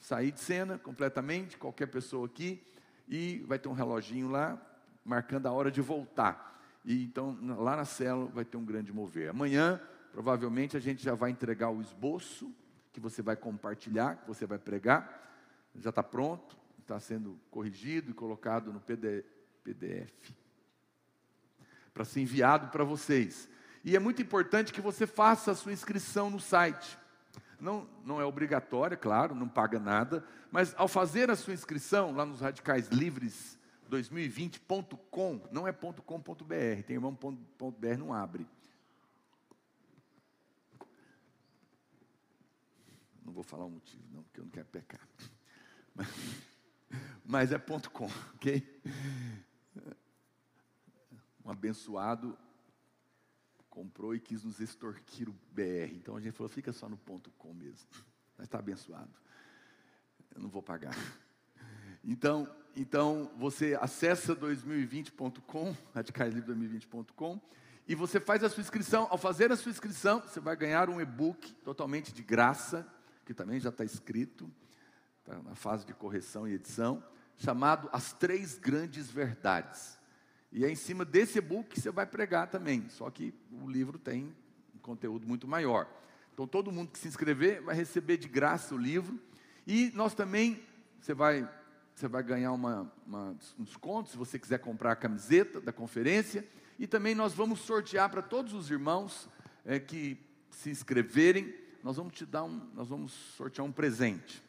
[0.00, 2.62] sair de cena completamente, qualquer pessoa aqui,
[3.08, 4.60] e vai ter um reloginho lá
[5.04, 6.60] marcando a hora de voltar.
[6.84, 9.30] E então lá na célula vai ter um grande mover.
[9.30, 9.80] Amanhã,
[10.12, 12.52] provavelmente a gente já vai entregar o esboço
[12.92, 15.26] que você vai compartilhar, que você vai pregar.
[15.76, 19.24] Já está pronto, está sendo corrigido e colocado no PDF
[21.94, 23.48] para ser enviado para vocês.
[23.84, 26.97] E é muito importante que você faça a sua inscrição no site.
[27.60, 32.24] Não, não é obrigatória, claro, não paga nada, mas ao fazer a sua inscrição lá
[32.24, 33.58] nos Radicais Livres
[33.90, 38.46] 2020.com, não é .com.br, tem irmão .br não abre.
[43.24, 45.08] Não vou falar o motivo, não, porque eu não quero pecar.
[45.94, 46.08] Mas,
[47.24, 48.82] mas é .com, ok?
[51.44, 52.38] Um abençoado
[53.78, 55.94] comprou e quis nos extorquir o BR.
[55.94, 57.86] Então a gente falou, fica só no ponto .com mesmo.
[58.36, 59.12] Mas está abençoado.
[60.34, 60.94] Eu não vou pagar.
[62.04, 67.40] Então, então você acessa 2020.com, radicalslivre2020.com,
[67.88, 69.08] e você faz a sua inscrição.
[69.10, 72.86] Ao fazer a sua inscrição, você vai ganhar um e-book totalmente de graça,
[73.26, 74.50] que também já está escrito,
[75.18, 77.02] está na fase de correção e edição,
[77.36, 79.97] chamado As Três Grandes Verdades.
[80.50, 83.98] E é em cima desse e-book que você vai pregar também, só que o livro
[83.98, 84.34] tem
[84.74, 85.88] um conteúdo muito maior.
[86.32, 89.18] Então todo mundo que se inscrever vai receber de graça o livro.
[89.66, 90.62] E nós também,
[91.00, 91.48] você vai,
[91.94, 96.46] você vai ganhar uma, uma, um desconto se você quiser comprar a camiseta da conferência.
[96.78, 99.28] E também nós vamos sortear para todos os irmãos
[99.64, 100.16] é, que
[100.50, 104.42] se inscreverem, nós vamos te dar um, nós vamos sortear um presente.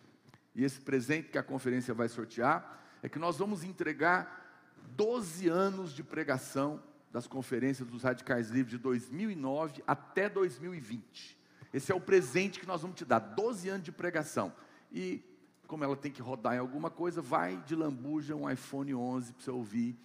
[0.55, 4.48] E esse presente que a conferência vai sortear é que nós vamos entregar
[4.95, 11.37] 12 anos de pregação das conferências dos Radicais Livres de 2009 até 2020.
[11.73, 14.53] Esse é o presente que nós vamos te dar, 12 anos de pregação.
[14.91, 15.23] E
[15.67, 19.43] como ela tem que rodar em alguma coisa, vai de lambuja um iPhone 11 para
[19.43, 19.95] você ouvir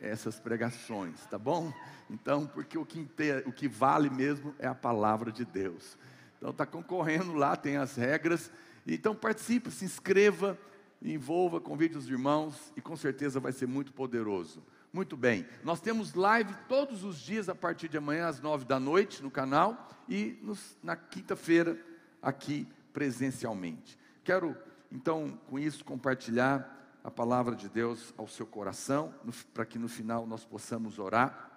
[0.00, 1.72] essas pregações, tá bom?
[2.10, 3.06] Então, porque o que,
[3.46, 5.96] o que vale mesmo é a palavra de Deus.
[6.36, 8.50] Então, está concorrendo lá, tem as regras.
[8.86, 10.58] Então, participe, se inscreva
[11.04, 14.62] envolva, convide os irmãos e com certeza vai ser muito poderoso.
[14.92, 18.78] Muito bem, nós temos live todos os dias a partir de amanhã às nove da
[18.78, 21.78] noite no canal e nos, na quinta-feira
[22.20, 23.98] aqui presencialmente.
[24.22, 24.56] Quero
[24.90, 29.12] então com isso compartilhar a palavra de Deus ao seu coração,
[29.52, 31.50] para que no final nós possamos orar.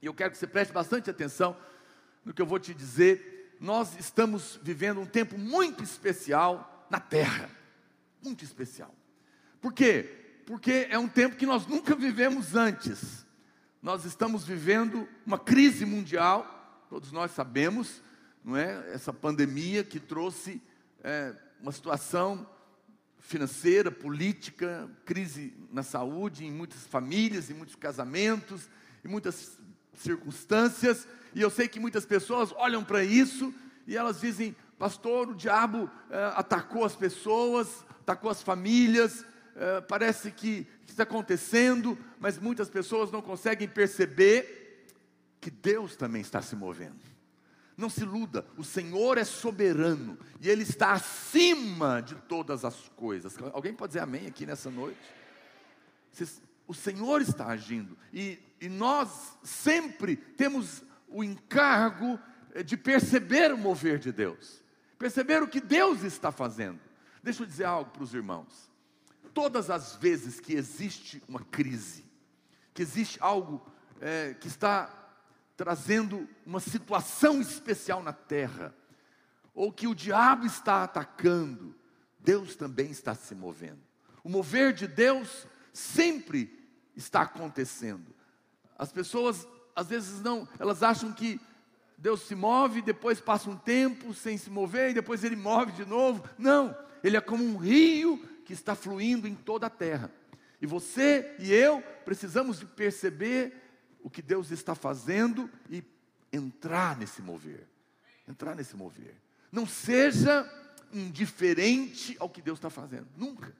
[0.00, 1.56] E eu quero que você preste bastante atenção
[2.24, 3.56] no que eu vou te dizer.
[3.60, 7.50] Nós estamos vivendo um tempo muito especial na terra
[8.22, 8.94] muito especial.
[9.60, 10.42] Por quê?
[10.46, 13.26] Porque é um tempo que nós nunca vivemos antes.
[13.82, 18.02] Nós estamos vivendo uma crise mundial, todos nós sabemos,
[18.44, 18.92] não é?
[18.92, 20.62] Essa pandemia que trouxe
[21.02, 22.46] é, uma situação
[23.18, 28.68] financeira, política, crise na saúde, em muitas famílias, em muitos casamentos,
[29.04, 29.58] em muitas
[29.94, 31.06] circunstâncias.
[31.34, 33.54] E eu sei que muitas pessoas olham para isso
[33.86, 40.30] e elas dizem: Pastor, o diabo é, atacou as pessoas, atacou as famílias, é, parece
[40.30, 44.86] que, que está acontecendo, mas muitas pessoas não conseguem perceber
[45.40, 47.00] que Deus também está se movendo.
[47.76, 53.34] Não se iluda, o Senhor é soberano e Ele está acima de todas as coisas.
[53.52, 55.00] Alguém pode dizer amém aqui nessa noite?
[56.66, 62.18] O Senhor está agindo e, e nós sempre temos o encargo
[62.54, 64.62] eh, de perceber o mover de Deus,
[64.98, 66.78] perceber o que Deus está fazendo.
[67.22, 68.70] Deixa eu dizer algo para os irmãos.
[69.32, 72.04] Todas as vezes que existe uma crise,
[72.74, 73.64] que existe algo
[74.00, 74.90] é, que está
[75.56, 78.74] trazendo uma situação especial na terra,
[79.54, 81.74] ou que o diabo está atacando,
[82.18, 83.80] Deus também está se movendo.
[84.24, 86.58] O mover de Deus sempre
[86.96, 88.14] está acontecendo.
[88.78, 91.40] As pessoas às vezes não, elas acham que
[91.96, 95.84] Deus se move, depois passa um tempo sem se mover e depois ele move de
[95.84, 96.22] novo.
[96.36, 100.10] Não, ele é como um rio que está fluindo em toda a terra.
[100.60, 103.52] E você e eu precisamos de perceber
[104.02, 105.82] o que Deus está fazendo e
[106.32, 107.66] entrar nesse mover.
[108.28, 109.14] Entrar nesse mover.
[109.50, 110.48] Não seja
[110.92, 113.08] indiferente ao que Deus está fazendo.
[113.16, 113.52] Nunca.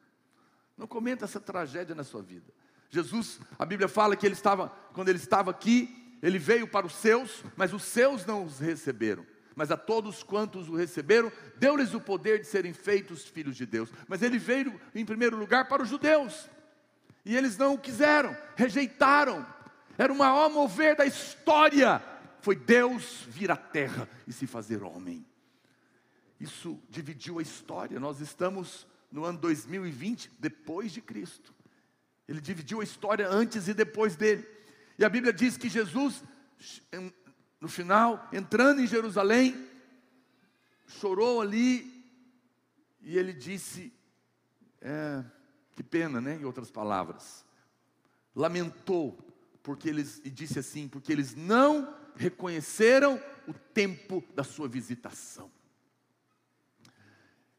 [0.76, 2.52] Não comenta essa tragédia na sua vida.
[2.90, 6.94] Jesus, a Bíblia fala que ele estava, quando ele estava aqui, ele veio para os
[6.94, 12.01] seus, mas os seus não os receberam mas a todos quantos o receberam, deu-lhes o
[12.01, 13.91] poder de serem feitos filhos de Deus.
[14.09, 16.49] Mas ele veio em primeiro lugar para os judeus,
[17.25, 19.47] e eles não o quiseram, rejeitaram.
[19.97, 22.03] Era o maior mover da história,
[22.41, 25.25] foi Deus vir à terra e se fazer homem.
[26.41, 28.01] Isso dividiu a história.
[28.01, 31.55] Nós estamos no ano 2020, depois de Cristo.
[32.27, 34.45] Ele dividiu a história antes e depois dele.
[34.99, 36.25] E a Bíblia diz que Jesus
[37.62, 39.68] no final, entrando em Jerusalém,
[40.85, 42.05] chorou ali
[43.01, 43.92] e ele disse:
[44.81, 45.22] é,
[45.77, 46.35] que pena, né?
[46.35, 47.44] Em outras palavras,
[48.35, 49.16] lamentou
[49.62, 55.48] porque eles e disse assim, porque eles não reconheceram o tempo da sua visitação.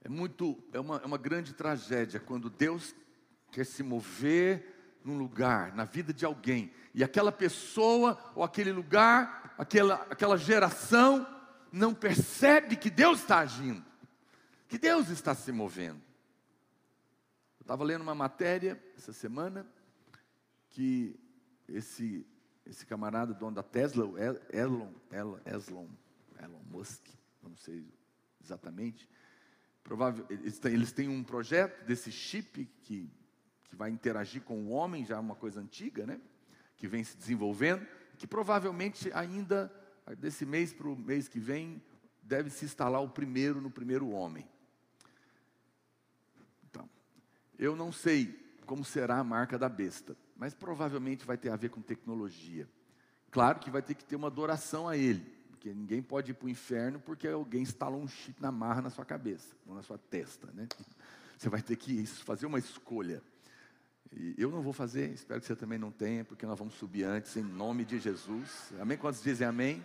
[0.01, 2.93] É muito, é uma, é uma grande tragédia quando Deus
[3.53, 4.72] quer se mover
[5.03, 11.27] num lugar, na vida de alguém, e aquela pessoa ou aquele lugar aquela, aquela geração
[11.71, 13.83] não percebe que Deus está agindo,
[14.67, 16.01] que Deus está se movendo.
[17.59, 19.65] estava lendo uma matéria essa semana
[20.69, 21.19] que
[21.67, 22.25] esse,
[22.65, 24.05] esse camarada dono da Tesla,
[24.51, 25.87] Elon, El- Elon,
[26.41, 27.07] Elon Musk,
[27.41, 27.85] eu não sei
[28.43, 29.07] exatamente,
[29.83, 33.09] provável, eles têm, eles têm um projeto desse chip que,
[33.73, 36.21] que vai interagir com o homem, já é uma coisa antiga, né?
[36.77, 37.83] Que vem se desenvolvendo,
[38.19, 39.73] que provavelmente ainda
[40.19, 41.81] desse mês para o mês que vem
[42.21, 44.47] deve se instalar o primeiro no primeiro homem.
[46.69, 46.87] Então,
[47.57, 51.69] eu não sei como será a marca da besta, mas provavelmente vai ter a ver
[51.69, 52.69] com tecnologia.
[53.31, 56.45] Claro que vai ter que ter uma adoração a ele, porque ninguém pode ir para
[56.45, 59.97] o inferno porque alguém instalou um chip na marra na sua cabeça, ou na sua
[59.97, 60.67] testa, né?
[61.39, 63.23] Você vai ter que fazer uma escolha.
[64.11, 67.03] E eu não vou fazer, espero que você também não tenha, porque nós vamos subir
[67.03, 68.73] antes, em nome de Jesus.
[68.79, 68.97] Amém?
[68.97, 69.83] Quantos dizem amém?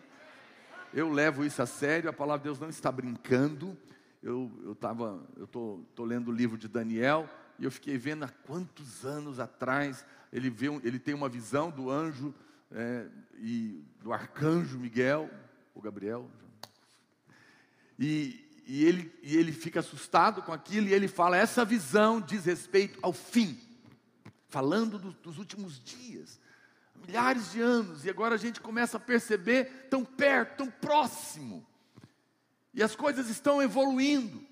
[0.93, 3.77] Eu levo isso a sério, a palavra de Deus não está brincando.
[4.23, 7.29] Eu eu tava, eu tô, tô lendo o livro de Daniel
[7.59, 11.91] e eu fiquei vendo há quantos anos atrás ele vê, ele tem uma visão do
[11.91, 12.35] anjo
[12.71, 13.07] é,
[13.39, 15.31] e do arcanjo Miguel,
[15.75, 16.29] ou Gabriel,
[17.99, 22.45] e, e ele, e ele fica assustado com aquilo e ele fala: essa visão diz
[22.45, 23.59] respeito ao fim,
[24.49, 26.41] falando do- dos últimos dias,
[26.95, 31.67] milhares de anos, e agora a gente começa a perceber tão perto, tão próximo,
[32.75, 34.45] e as coisas estão evoluindo,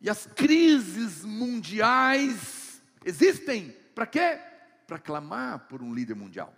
[0.00, 4.38] e as crises mundiais existem para quê?
[4.86, 6.54] Para clamar por um líder mundial.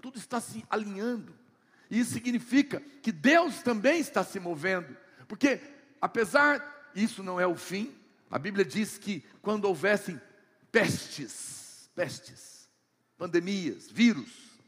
[0.00, 1.34] Tudo está se alinhando.
[1.90, 4.96] E isso significa que Deus também está se movendo.
[5.28, 5.60] Porque,
[6.00, 7.94] apesar, isso não é o fim,
[8.30, 10.20] a Bíblia diz que quando houvessem
[10.72, 11.63] pestes,
[11.94, 12.68] pestes,
[13.16, 14.58] pandemias, vírus,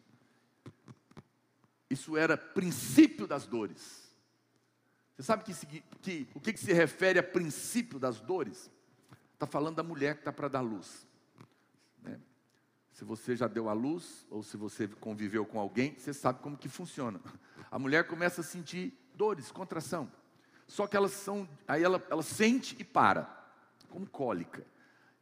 [1.89, 4.07] isso era princípio das dores.
[5.17, 5.55] Você sabe que,
[6.03, 8.71] que- o que, que se refere a princípio das dores?
[9.35, 11.07] Está falando da mulher que está para dar luz.
[12.03, 12.21] né?
[12.93, 16.57] Se você já deu a luz, ou se você conviveu com alguém, você sabe como
[16.57, 17.21] que funciona.
[17.71, 20.11] A mulher começa a sentir dores, contração.
[20.67, 23.25] Só que elas são, aí ela, ela sente e para,
[23.89, 24.67] como cólica.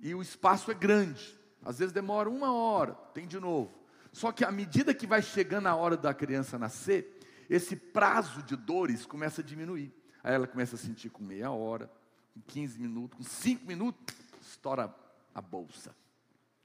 [0.00, 1.38] E o espaço é grande.
[1.64, 3.72] Às vezes demora uma hora, tem de novo.
[4.12, 8.56] Só que à medida que vai chegando a hora da criança nascer, esse prazo de
[8.56, 9.92] dores começa a diminuir.
[10.22, 11.90] Aí ela começa a sentir com meia hora,
[12.32, 14.94] com 15 minutos, com 5 minutos, estoura
[15.34, 15.94] a bolsa.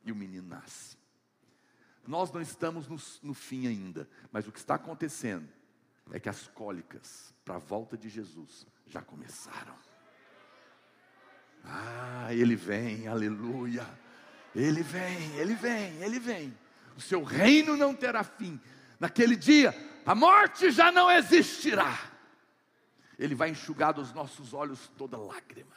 [0.06, 0.98] E o menino nasce.
[2.08, 5.48] Nós não estamos no, no fim ainda, mas o que está acontecendo
[6.12, 9.76] é que as cólicas para a volta de Jesus já começaram.
[11.64, 13.86] Ah, ele vem, aleluia.
[14.56, 16.58] Ele vem, ele vem, ele vem.
[16.98, 18.60] O seu reino não terá fim.
[19.00, 19.74] Naquele dia,
[20.06, 21.98] a morte já não existirá.
[23.18, 25.76] Ele vai enxugar dos nossos olhos toda lágrima.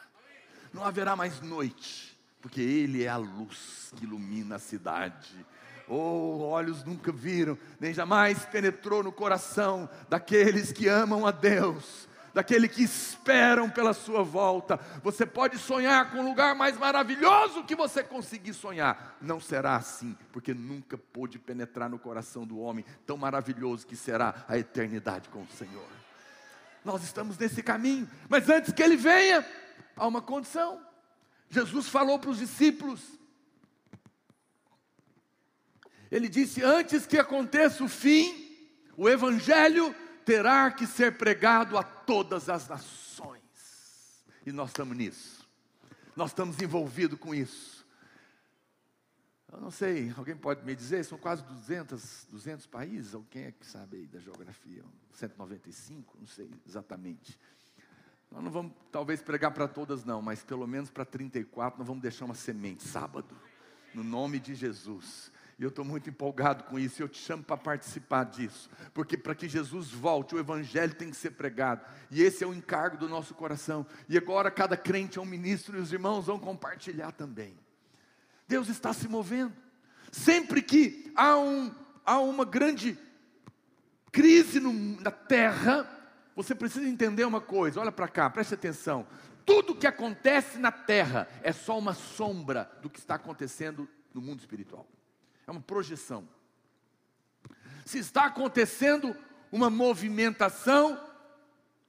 [0.73, 5.45] Não haverá mais noite, porque Ele é a luz que ilumina a cidade.
[5.87, 12.71] Oh, olhos nunca viram, nem jamais penetrou no coração daqueles que amam a Deus, daqueles
[12.71, 14.79] que esperam pela sua volta.
[15.03, 19.17] Você pode sonhar com o lugar mais maravilhoso que você conseguir sonhar.
[19.21, 24.45] Não será assim, porque nunca pôde penetrar no coração do homem tão maravilhoso que será
[24.47, 25.87] a eternidade com o Senhor.
[26.83, 29.45] Nós estamos nesse caminho, mas antes que ele venha,
[29.95, 30.81] há uma condição.
[31.49, 32.99] Jesus falou para os discípulos,
[36.11, 38.43] ele disse: Antes que aconteça o fim,
[38.97, 43.41] o Evangelho terá que ser pregado a todas as nações.
[44.45, 45.47] E nós estamos nisso,
[46.15, 47.83] nós estamos envolvidos com isso.
[49.51, 51.05] Eu não sei, alguém pode me dizer?
[51.05, 53.13] São quase 200, 200 países?
[53.13, 54.83] Alguém é que sabe aí da geografia?
[55.11, 56.17] 195?
[56.19, 57.39] Não sei exatamente.
[58.31, 62.01] Nós não vamos talvez pregar para todas, não, mas pelo menos para 34 nós vamos
[62.01, 63.37] deixar uma semente sábado,
[63.93, 65.31] no nome de Jesus.
[65.59, 69.35] E eu estou muito empolgado com isso, eu te chamo para participar disso, porque para
[69.35, 73.07] que Jesus volte, o Evangelho tem que ser pregado, e esse é o encargo do
[73.07, 73.85] nosso coração.
[74.09, 77.55] E agora cada crente é um ministro, e os irmãos vão compartilhar também.
[78.47, 79.53] Deus está se movendo.
[80.11, 81.73] Sempre que há, um,
[82.05, 82.97] há uma grande
[84.11, 85.89] crise no- na terra,
[86.35, 89.07] você precisa entender uma coisa, olha para cá, preste atenção.
[89.45, 94.39] Tudo que acontece na terra é só uma sombra do que está acontecendo no mundo
[94.39, 94.87] espiritual.
[95.45, 96.27] É uma projeção.
[97.85, 99.15] Se está acontecendo
[99.51, 100.99] uma movimentação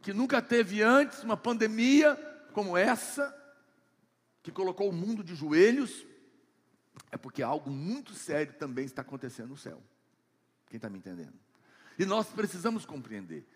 [0.02, 2.14] que nunca teve antes, uma pandemia
[2.52, 3.34] como essa,
[4.42, 6.06] que colocou o mundo de joelhos,
[7.10, 9.82] é porque algo muito sério também está acontecendo no céu.
[10.68, 11.34] Quem está me entendendo?
[11.98, 13.46] E nós precisamos compreender.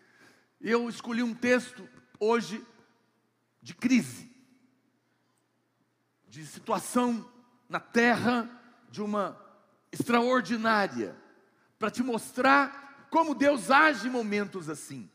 [0.59, 1.87] Eu escolhi um texto
[2.19, 2.65] hoje
[3.61, 4.29] de crise.
[6.27, 7.27] de situação
[7.67, 8.47] na terra,
[8.91, 9.48] de uma
[9.91, 11.15] extraordinária,
[11.77, 15.09] para te mostrar como Deus age em momentos assim.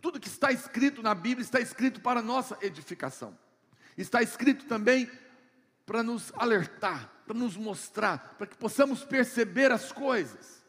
[0.00, 3.38] Tudo que está escrito na Bíblia está escrito para nossa edificação.
[3.96, 5.10] Está escrito também
[5.84, 10.64] para nos alertar, para nos mostrar, para que possamos perceber as coisas.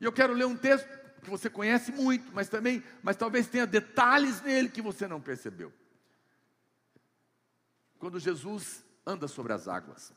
[0.00, 0.88] E eu quero ler um texto
[1.22, 5.72] que você conhece muito, mas também, mas talvez tenha detalhes nele que você não percebeu.
[7.98, 10.12] Quando Jesus anda sobre as águas,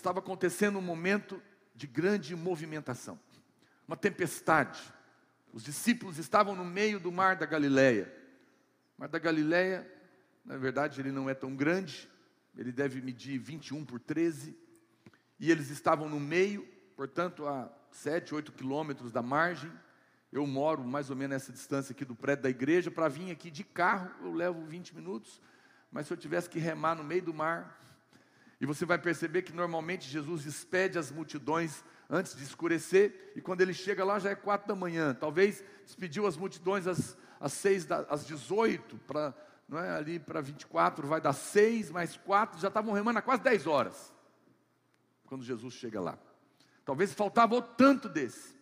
[0.00, 1.40] estava acontecendo um momento
[1.74, 3.18] de grande movimentação,
[3.86, 4.80] uma tempestade.
[5.52, 8.12] Os discípulos estavam no meio do mar da Galileia.
[8.96, 9.90] O mar da Galileia,
[10.44, 12.08] na verdade, ele não é tão grande,
[12.56, 14.56] ele deve medir 21 por 13,
[15.38, 19.72] e eles estavam no meio, portanto, a 7, 8 quilômetros da margem.
[20.32, 22.90] Eu moro mais ou menos nessa distância aqui do prédio da igreja.
[22.90, 25.40] Para vir aqui de carro, eu levo 20 minutos.
[25.90, 27.80] Mas se eu tivesse que remar no meio do mar,
[28.60, 33.60] e você vai perceber que normalmente Jesus despede as multidões antes de escurecer, e quando
[33.62, 35.14] ele chega lá já é quatro da manhã.
[35.14, 39.34] Talvez despediu as multidões às, às seis, da, às 18, para
[39.66, 43.40] não é, ali para 24, vai dar seis mais quatro, já estavam remando a quase
[43.42, 44.12] 10 horas.
[45.26, 46.18] Quando Jesus chega lá.
[46.84, 48.52] Talvez faltava o tanto desse.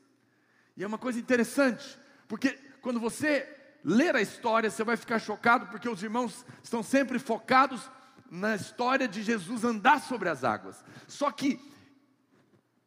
[0.77, 2.51] E é uma coisa interessante, porque
[2.83, 3.49] quando você
[3.83, 7.91] ler a história, você vai ficar chocado, porque os irmãos estão sempre focados
[8.31, 10.85] na história de Jesus andar sobre as águas.
[11.07, 11.61] Só que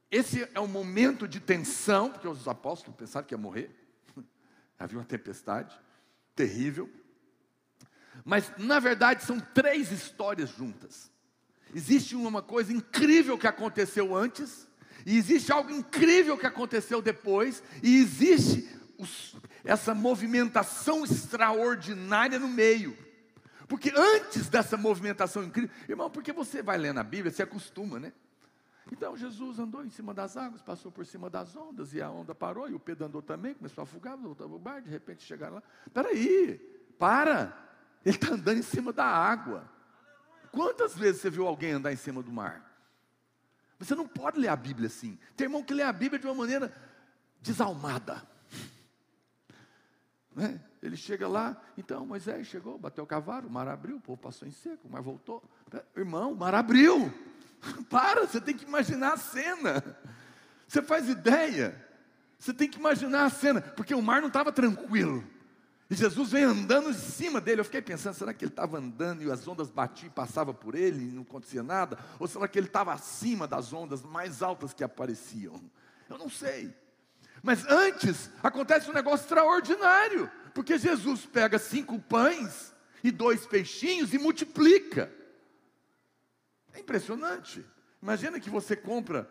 [0.10, 3.72] esse é um momento de tensão, porque os apóstolos pensaram que ia morrer.
[4.78, 5.80] Havia uma tempestade
[6.36, 6.90] terrível.
[8.26, 11.10] Mas na verdade são três histórias juntas.
[11.74, 14.68] Existe uma coisa incrível que aconteceu antes,
[15.06, 22.98] e existe algo incrível que aconteceu depois, e existe os, essa movimentação extraordinária no meio.
[23.72, 28.12] Porque antes dessa movimentação incrível, irmão, porque você vai lendo a Bíblia, se acostuma, né?
[28.92, 32.36] Então Jesus andou em cima das águas, passou por cima das ondas, e a onda
[32.36, 35.56] parou, e o Pedro andou também, começou a afogar, voltava o bar, de repente chegaram
[35.56, 35.64] lá.
[35.94, 36.58] Peraí,
[37.00, 37.58] para!
[38.06, 39.72] Ele está andando em cima da água.
[40.52, 42.70] Quantas vezes você viu alguém andar em cima do mar?
[43.80, 45.18] Você não pode ler a Bíblia assim.
[45.38, 46.76] Tem irmão que lê a Bíblia de uma maneira
[47.42, 48.22] desalmada.
[50.36, 50.62] Né?
[50.82, 54.48] Ele chega lá, então Moisés chegou, bateu o cavalo, o mar abriu, o povo passou
[54.48, 55.44] em seco, o mar voltou.
[55.96, 57.14] Irmão, o mar abriu.
[57.90, 59.84] Para, você tem que imaginar a cena.
[60.68, 61.80] Você faz ideia?
[62.40, 65.24] Você tem que imaginar a cena, porque o mar não estava tranquilo.
[65.92, 67.60] E Jesus vem andando em cima dele.
[67.60, 70.74] Eu fiquei pensando, será que ele estava andando e as ondas batiam e passavam por
[70.74, 72.00] ele e não acontecia nada?
[72.18, 75.62] Ou será que ele estava acima das ondas mais altas que apareciam?
[76.10, 76.74] Eu não sei.
[77.44, 82.74] Mas antes acontece um negócio extraordinário, porque Jesus pega cinco pães
[83.04, 85.12] e dois peixinhos e multiplica.
[86.74, 87.66] É impressionante.
[88.02, 89.30] Imagina que você compra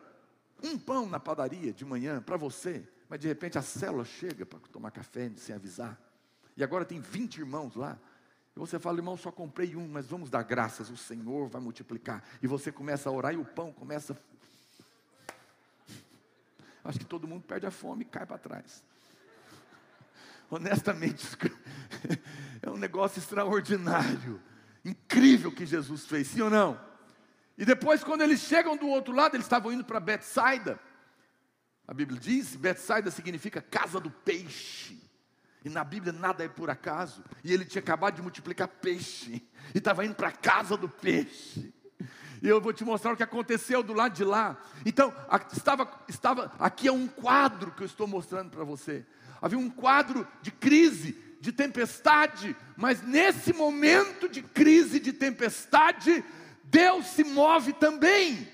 [0.62, 4.58] um pão na padaria de manhã para você, mas de repente a célula chega para
[4.70, 5.98] tomar café sem avisar.
[6.56, 7.98] E agora tem 20 irmãos lá.
[8.54, 12.22] E você fala, irmão, só comprei um, mas vamos dar graças, o Senhor vai multiplicar.
[12.42, 14.18] E você começa a orar e o pão começa.
[16.84, 18.82] Acho que todo mundo perde a fome e cai para trás.
[20.50, 21.26] Honestamente,
[22.60, 24.40] é um negócio extraordinário,
[24.84, 26.80] incrível que Jesus fez, sim ou não?
[27.56, 30.80] E depois, quando eles chegam do outro lado, eles estavam indo para Betsaida.
[31.86, 34.98] A Bíblia diz: Betsaida significa casa do peixe.
[35.64, 37.22] E na Bíblia nada é por acaso.
[37.44, 39.46] E ele tinha acabado de multiplicar peixe.
[39.74, 41.72] E estava indo para a casa do peixe.
[42.42, 44.58] E eu vou te mostrar o que aconteceu do lado de lá.
[44.86, 45.12] Então,
[45.52, 49.04] estava, estava aqui é um quadro que eu estou mostrando para você.
[49.40, 56.22] Havia um quadro de crise, de tempestade, mas nesse momento de crise, de tempestade,
[56.64, 58.48] Deus se move também.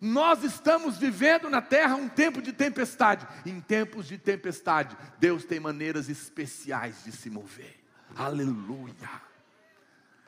[0.00, 3.26] Nós estamos vivendo na terra um tempo de tempestade.
[3.46, 7.82] Em tempos de tempestade, Deus tem maneiras especiais de se mover.
[8.14, 9.22] Aleluia.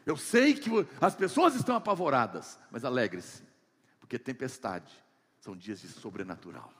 [0.07, 0.70] Eu sei que
[1.01, 3.43] as pessoas estão apavoradas, mas alegre-se,
[4.01, 4.93] porque tempestade
[5.41, 6.72] são dias de sobrenatural.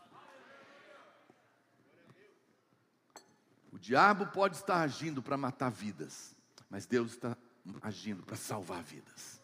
[3.77, 6.35] O diabo pode estar agindo para matar vidas,
[6.71, 7.37] mas Deus está
[7.83, 9.39] agindo para salvar vidas.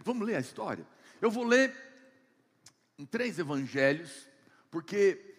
[0.00, 0.86] Vamos ler a história?
[1.22, 1.74] Eu vou ler
[2.98, 4.28] em três evangelhos,
[4.70, 5.38] porque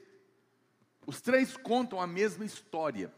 [1.05, 3.13] os três contam a mesma história.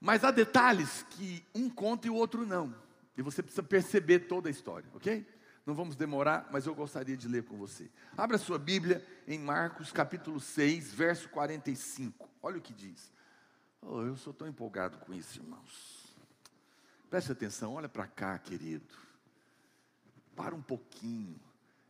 [0.00, 2.74] Mas há detalhes que um conta e o outro não.
[3.16, 5.24] E você precisa perceber toda a história, ok?
[5.64, 7.88] Não vamos demorar, mas eu gostaria de ler com você.
[8.16, 12.28] Abra sua Bíblia em Marcos capítulo 6, verso 45.
[12.42, 13.16] Olha o que diz.
[13.80, 16.16] Oh, eu sou tão empolgado com isso, irmãos.
[17.08, 18.94] Preste atenção, olha para cá, querido.
[20.36, 21.40] para um pouquinho.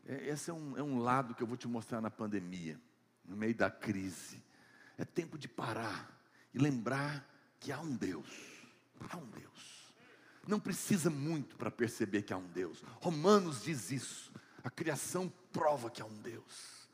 [0.06, 2.80] É, esse é um, é um lado que eu vou te mostrar na pandemia,
[3.24, 4.42] no meio da crise.
[4.96, 6.10] É tempo de parar
[6.54, 7.28] e lembrar
[7.60, 8.28] que há um Deus.
[9.10, 9.92] Há um Deus.
[10.46, 12.82] Não precisa muito para perceber que há um Deus.
[13.00, 14.32] Romanos diz isso.
[14.64, 16.88] A criação prova que há um Deus.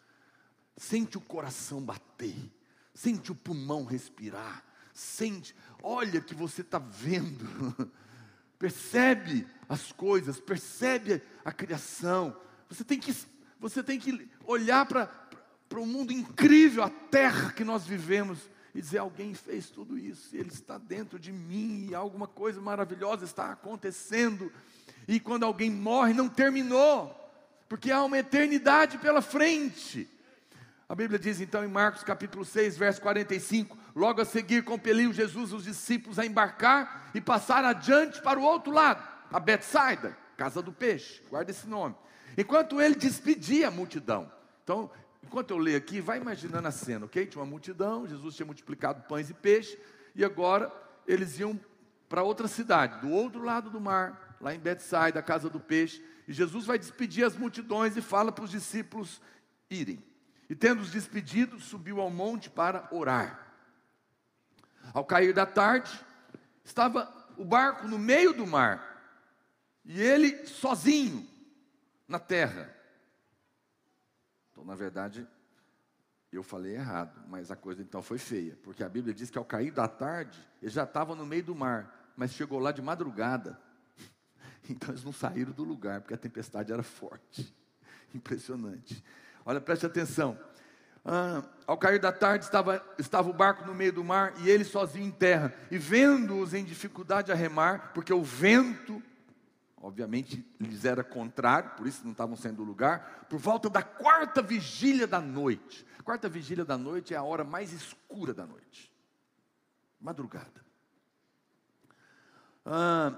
[0.77, 2.51] Sente o coração bater,
[2.93, 4.65] sente o pulmão respirar,
[4.95, 7.93] sente, olha que você está vendo,
[8.59, 12.35] percebe as coisas, percebe a criação.
[12.71, 13.15] Você tem que,
[13.59, 15.11] você tem que olhar para
[15.77, 18.39] o mundo incrível, a terra que nós vivemos,
[18.73, 22.61] e dizer: alguém fez tudo isso, e Ele está dentro de mim, e alguma coisa
[22.61, 24.51] maravilhosa está acontecendo.
[25.07, 27.15] E quando alguém morre, não terminou,
[27.69, 30.09] porque há uma eternidade pela frente.
[30.89, 35.53] A Bíblia diz então em Marcos capítulo 6, verso 45: Logo a seguir compeliu Jesus
[35.53, 40.73] os discípulos a embarcar e passar adiante para o outro lado, a Betsaida, casa do
[40.73, 41.95] peixe, guarda esse nome.
[42.37, 44.31] Enquanto ele despedia a multidão.
[44.65, 44.91] Então,
[45.23, 47.25] enquanto eu leio aqui, vai imaginando a cena, ok?
[47.27, 49.79] Tinha uma multidão, Jesus tinha multiplicado pães e peixes,
[50.15, 50.73] e agora
[51.07, 51.59] eles iam
[52.09, 56.05] para outra cidade, do outro lado do mar, lá em Betsaida, a casa do peixe,
[56.27, 59.21] e Jesus vai despedir as multidões e fala para os discípulos
[59.71, 60.03] irem.
[60.49, 63.44] E tendo-os despedido, subiu ao monte para orar.
[64.93, 65.91] Ao cair da tarde,
[66.65, 68.95] estava o barco no meio do mar,
[69.85, 71.27] e ele sozinho
[72.09, 72.75] na terra.
[74.51, 75.27] Então, na verdade,
[76.33, 79.45] eu falei errado, mas a coisa então foi feia, porque a Bíblia diz que ao
[79.45, 83.59] cair da tarde, ele já estava no meio do mar, mas chegou lá de madrugada.
[84.67, 87.55] Então eles não saíram do lugar, porque a tempestade era forte.
[88.15, 89.05] Impressionante.
[89.45, 90.39] Olha, preste atenção.
[91.05, 94.65] Ah, ao cair da tarde estava, estava o barco no meio do mar e ele
[94.65, 95.55] sozinho em terra.
[95.71, 99.03] E vendo-os em dificuldade a remar, porque o vento,
[99.77, 104.41] obviamente, lhes era contrário, por isso não estavam saindo do lugar, por volta da quarta
[104.41, 105.87] vigília da noite.
[106.03, 108.91] quarta vigília da noite é a hora mais escura da noite.
[110.01, 110.65] Madrugada.
[112.65, 113.15] Ah,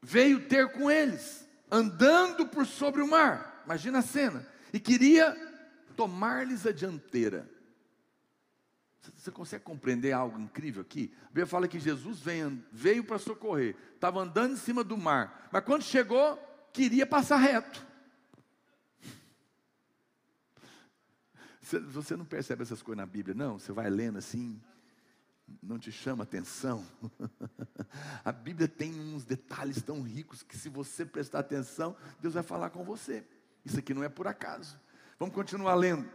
[0.00, 3.62] veio ter com eles, andando por sobre o mar.
[3.64, 4.46] Imagina a cena.
[4.72, 5.51] E queria
[5.96, 7.48] tomar-lhes a dianteira.
[9.16, 11.12] Você consegue compreender algo incrível aqui?
[11.24, 15.48] A Bíblia fala que Jesus veio, veio para socorrer, estava andando em cima do mar,
[15.52, 16.36] mas quando chegou,
[16.72, 17.84] queria passar reto.
[21.90, 23.58] Você não percebe essas coisas na Bíblia, não?
[23.58, 24.60] Você vai lendo assim,
[25.60, 26.84] não te chama atenção.
[28.24, 32.70] A Bíblia tem uns detalhes tão ricos que, se você prestar atenção, Deus vai falar
[32.70, 33.26] com você.
[33.64, 34.78] Isso aqui não é por acaso.
[35.22, 36.10] Vamos continuar lendo.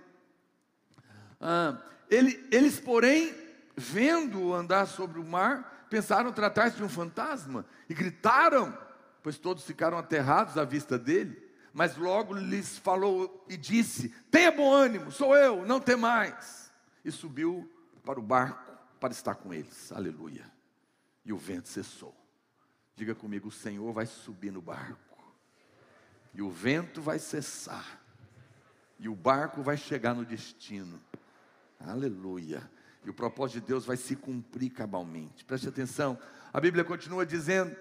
[1.39, 3.33] Ah, ele, eles, porém,
[3.73, 8.77] vendo-o andar sobre o mar, pensaram tratar-se de um fantasma e gritaram,
[9.23, 11.41] pois todos ficaram aterrados à vista dele.
[11.71, 16.69] Mas logo lhes falou e disse: Tenha bom ânimo, sou eu, não tem mais.
[17.05, 17.71] E subiu
[18.03, 19.89] para o barco para estar com eles.
[19.93, 20.51] Aleluia.
[21.23, 22.13] E o vento cessou.
[22.93, 25.33] Diga comigo: o Senhor vai subir no barco,
[26.33, 28.05] e o vento vai cessar
[28.99, 30.99] e o barco vai chegar no destino.
[31.79, 32.69] Aleluia.
[33.05, 35.45] E o propósito de Deus vai se cumprir cabalmente.
[35.45, 36.19] Preste atenção.
[36.51, 37.75] A Bíblia continua dizendo: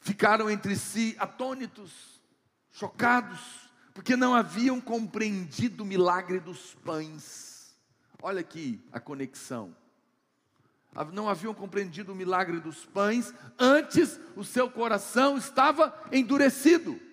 [0.00, 2.22] ficaram entre si atônitos,
[2.70, 7.76] chocados, porque não haviam compreendido o milagre dos pães.
[8.22, 9.74] Olha aqui a conexão.
[11.12, 17.07] Não haviam compreendido o milagre dos pães, antes o seu coração estava endurecido.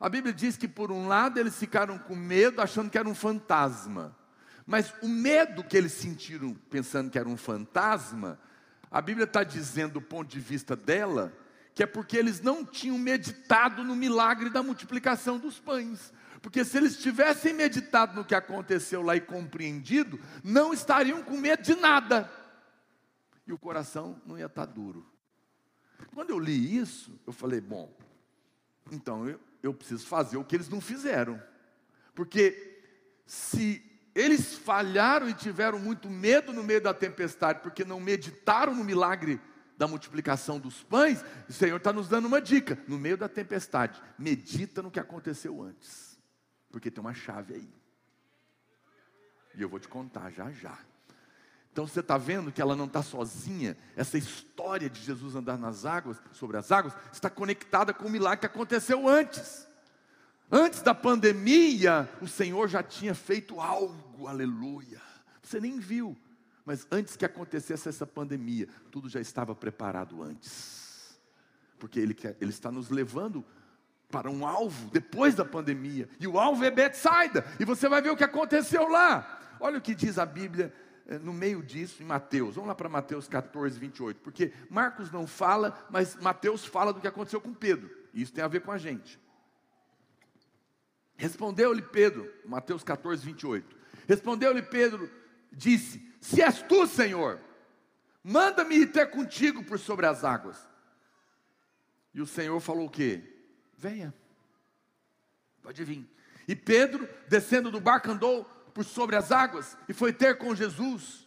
[0.00, 3.14] A Bíblia diz que, por um lado, eles ficaram com medo, achando que era um
[3.14, 4.16] fantasma.
[4.66, 8.38] Mas o medo que eles sentiram, pensando que era um fantasma,
[8.90, 11.32] a Bíblia está dizendo, do ponto de vista dela,
[11.74, 16.12] que é porque eles não tinham meditado no milagre da multiplicação dos pães.
[16.40, 21.62] Porque se eles tivessem meditado no que aconteceu lá e compreendido, não estariam com medo
[21.62, 22.30] de nada.
[23.46, 25.06] E o coração não ia estar duro.
[26.12, 27.92] Quando eu li isso, eu falei: bom,
[28.92, 31.42] então eu, eu preciso fazer o que eles não fizeram.
[32.14, 32.82] Porque
[33.26, 33.82] se
[34.14, 39.40] eles falharam e tiveram muito medo no meio da tempestade, porque não meditaram no milagre
[39.76, 44.00] da multiplicação dos pães, o Senhor está nos dando uma dica: no meio da tempestade,
[44.18, 46.18] medita no que aconteceu antes,
[46.70, 47.74] porque tem uma chave aí.
[49.56, 50.78] E eu vou te contar já já.
[51.74, 53.76] Então você está vendo que ela não está sozinha.
[53.96, 58.38] Essa história de Jesus andar nas águas, sobre as águas, está conectada com o milagre
[58.38, 59.66] que aconteceu antes.
[60.52, 65.02] Antes da pandemia, o Senhor já tinha feito algo, aleluia.
[65.42, 66.16] Você nem viu,
[66.64, 71.18] mas antes que acontecesse essa pandemia, tudo já estava preparado antes.
[71.76, 73.44] porque ele, quer, ele está nos levando
[74.12, 76.08] para um alvo depois da pandemia.
[76.20, 77.44] E o alvo é Betsaida.
[77.58, 79.40] E você vai ver o que aconteceu lá.
[79.58, 80.72] Olha o que diz a Bíblia
[81.22, 82.54] no meio disso, em Mateus.
[82.54, 84.20] Vamos lá para Mateus 14, 28.
[84.20, 87.90] Porque Marcos não fala, mas Mateus fala do que aconteceu com Pedro.
[88.12, 89.18] E isso tem a ver com a gente.
[91.16, 93.76] Respondeu-lhe Pedro, Mateus 14, 28.
[94.08, 95.10] Respondeu-lhe Pedro,
[95.52, 97.40] disse: Se és tu, Senhor,
[98.22, 100.66] manda-me ir ter contigo por sobre as águas.
[102.12, 103.22] E o Senhor falou o quê?
[103.76, 104.14] Venha,
[105.62, 106.08] pode vir.
[106.46, 111.24] E Pedro, descendo do barco, andou por sobre as águas e foi ter com Jesus.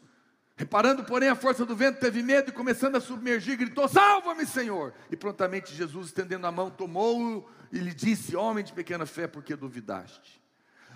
[0.58, 4.94] Reparando, porém, a força do vento, teve medo e, começando a submergir, gritou: Salva-me, Senhor!
[5.10, 9.44] E prontamente Jesus, estendendo a mão, tomou-o e lhe disse: Homem de pequena fé, por
[9.44, 10.42] que duvidaste?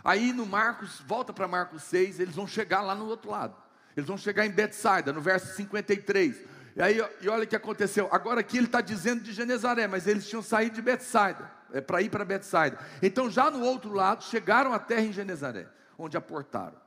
[0.04, 3.56] Aí no Marcos, volta para Marcos 6, eles vão chegar lá no outro lado.
[3.96, 6.44] Eles vão chegar em Betsaida, no verso 53.
[6.76, 8.08] E aí, e olha o que aconteceu.
[8.12, 12.02] Agora aqui ele está dizendo de Genezaré, mas eles tinham saído de Betsaida, é, para
[12.02, 12.80] ir para Betsaida.
[13.02, 15.68] Então já no outro lado, chegaram à terra em Genezaré,
[16.04, 16.80] onde aportaram.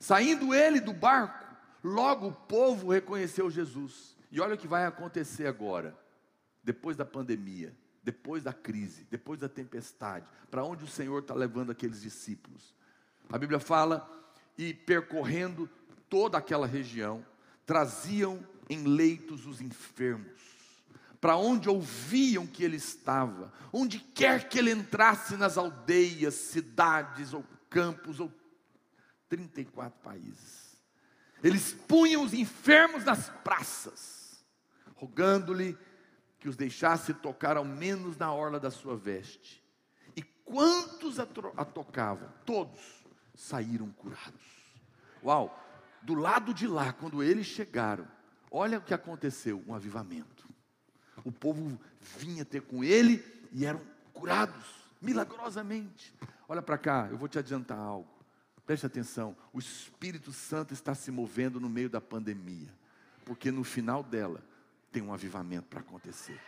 [0.00, 1.46] Saindo ele do barco,
[1.82, 4.16] logo o povo reconheceu Jesus.
[4.30, 5.96] E olha o que vai acontecer agora,
[6.64, 11.70] depois da pandemia, depois da crise, depois da tempestade, para onde o Senhor está levando
[11.70, 12.74] aqueles discípulos.
[13.30, 14.08] A Bíblia fala,
[14.56, 15.68] e percorrendo
[16.08, 17.24] toda aquela região,
[17.64, 20.40] traziam em leitos os enfermos,
[21.20, 27.44] para onde ouviam que ele estava, onde quer que ele entrasse nas aldeias, cidades ou
[27.70, 28.32] campos, ou
[29.32, 30.76] 34 países.
[31.42, 34.44] Eles punham os enfermos nas praças,
[34.94, 35.76] rogando-lhe
[36.38, 39.64] que os deixasse tocar ao menos na orla da sua veste.
[40.14, 41.26] E quantos a,
[41.56, 42.28] a tocavam?
[42.44, 42.78] Todos
[43.34, 44.44] saíram curados.
[45.24, 45.58] Uau!
[46.02, 48.06] Do lado de lá, quando eles chegaram,
[48.50, 50.46] olha o que aconteceu: um avivamento.
[51.24, 51.80] O povo
[52.18, 53.80] vinha ter com ele e eram
[54.12, 54.66] curados,
[55.00, 56.14] milagrosamente.
[56.46, 58.11] Olha para cá, eu vou te adiantar algo.
[58.72, 62.70] Preste atenção: o Espírito Santo está se movendo no meio da pandemia,
[63.22, 64.42] porque no final dela
[64.90, 66.40] tem um avivamento para acontecer.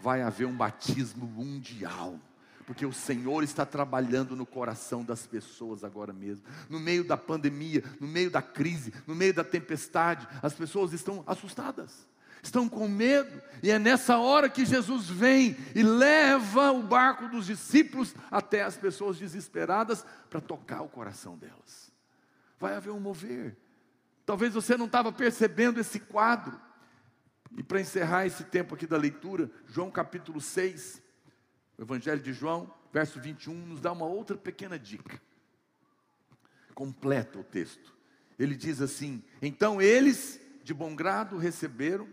[0.00, 2.18] Vai haver um batismo mundial
[2.66, 6.46] porque o Senhor está trabalhando no coração das pessoas agora mesmo.
[6.70, 11.22] No meio da pandemia, no meio da crise, no meio da tempestade, as pessoas estão
[11.26, 12.08] assustadas,
[12.46, 17.46] estão com medo, e é nessa hora que Jesus vem e leva o barco dos
[17.46, 21.90] discípulos até as pessoas desesperadas para tocar o coração delas.
[22.58, 23.56] Vai haver um mover.
[24.26, 26.60] Talvez você não estava percebendo esse quadro.
[27.56, 31.02] E para encerrar esse tempo aqui da leitura, João capítulo 6,
[31.78, 35.20] o Evangelho de João, verso 21, nos dá uma outra pequena dica.
[36.74, 37.94] Completa o texto.
[38.38, 42.08] Ele diz assim: Então eles, de bom grado, receberam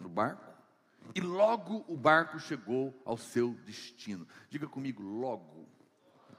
[0.00, 0.50] no barco,
[1.14, 4.26] e logo o barco chegou ao seu destino.
[4.48, 5.68] Diga comigo, logo.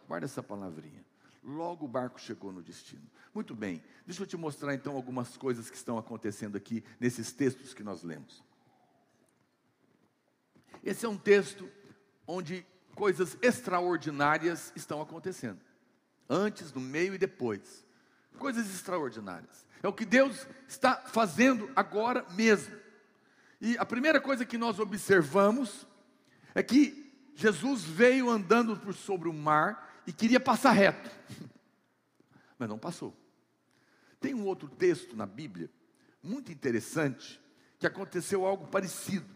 [0.07, 1.05] Guarda essa palavrinha.
[1.43, 3.09] Logo o barco chegou no destino.
[3.33, 7.73] Muito bem, deixa eu te mostrar então algumas coisas que estão acontecendo aqui nesses textos
[7.73, 8.43] que nós lemos.
[10.83, 11.69] Esse é um texto
[12.27, 15.59] onde coisas extraordinárias estão acontecendo.
[16.29, 17.85] Antes, no meio e depois.
[18.37, 19.65] Coisas extraordinárias.
[19.83, 22.75] É o que Deus está fazendo agora mesmo.
[23.61, 25.87] E a primeira coisa que nós observamos
[26.55, 31.11] é que Jesus veio andando por sobre o mar e queria passar reto,
[32.57, 33.15] mas não passou.
[34.19, 35.69] Tem um outro texto na Bíblia,
[36.23, 37.39] muito interessante,
[37.77, 39.29] que aconteceu algo parecido,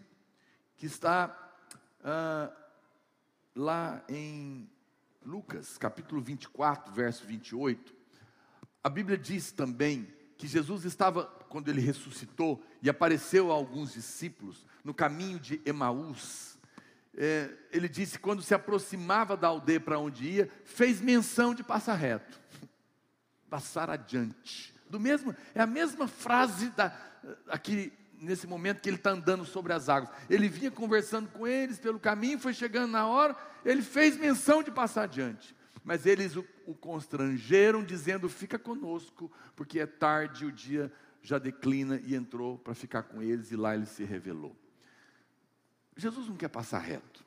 [0.75, 1.35] que está
[2.03, 2.51] ah,
[3.55, 4.69] lá em
[5.23, 7.95] Lucas, capítulo 24, verso 28,
[8.83, 10.07] a Bíblia diz também
[10.37, 11.25] que Jesus estava,
[11.55, 16.57] quando ele ressuscitou e apareceu a alguns discípulos no caminho de Emaús,
[17.15, 21.93] é, ele disse: quando se aproximava da aldeia para onde ia, fez menção de passar
[21.93, 22.37] reto,
[23.49, 24.75] passar adiante.
[24.89, 26.93] Do mesmo, é a mesma frase da,
[27.47, 30.09] aqui nesse momento que ele está andando sobre as águas.
[30.29, 33.33] Ele vinha conversando com eles pelo caminho, foi chegando na hora,
[33.63, 35.55] ele fez menção de passar adiante.
[35.85, 40.91] Mas eles o, o constrangeram, dizendo: Fica conosco, porque é tarde, o dia
[41.25, 44.55] já declina, e entrou para ficar com eles, e lá ele se revelou.
[45.97, 47.25] Jesus não quer passar reto,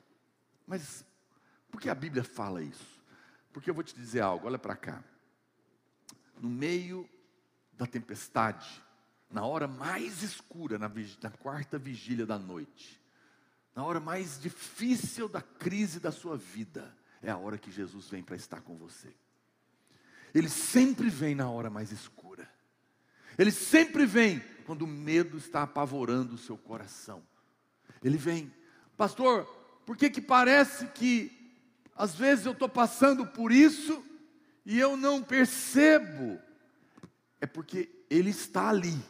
[0.65, 1.03] mas
[1.69, 3.01] por que a Bíblia fala isso?
[3.51, 5.03] Porque eu vou te dizer algo, olha para cá.
[6.39, 7.09] No meio
[7.73, 8.81] da tempestade,
[9.29, 10.89] na hora mais escura, na,
[11.21, 13.01] na, quarta vigília da noite,
[13.75, 18.23] na hora mais difícil da crise da sua vida, é a hora que Jesus vem
[18.23, 19.13] para estar com você.
[20.33, 22.18] Ele sempre vem na hora mais escura.
[23.39, 27.23] Ele sempre vem quando o medo está apavorando o seu coração.
[28.03, 28.53] Ele vem
[28.99, 29.45] Pastor,
[29.85, 31.31] por que que parece que
[31.95, 34.03] às vezes eu estou passando por isso
[34.65, 36.37] e eu não percebo?
[37.39, 39.01] É porque ele está ali,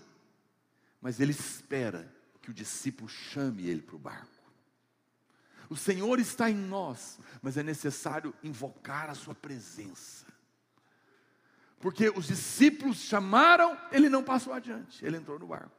[1.02, 2.08] mas ele espera
[2.40, 4.30] que o discípulo chame ele para o barco.
[5.68, 10.28] O Senhor está em nós, mas é necessário invocar a Sua presença.
[11.80, 15.72] Porque os discípulos chamaram, ele não passou adiante, ele entrou no barco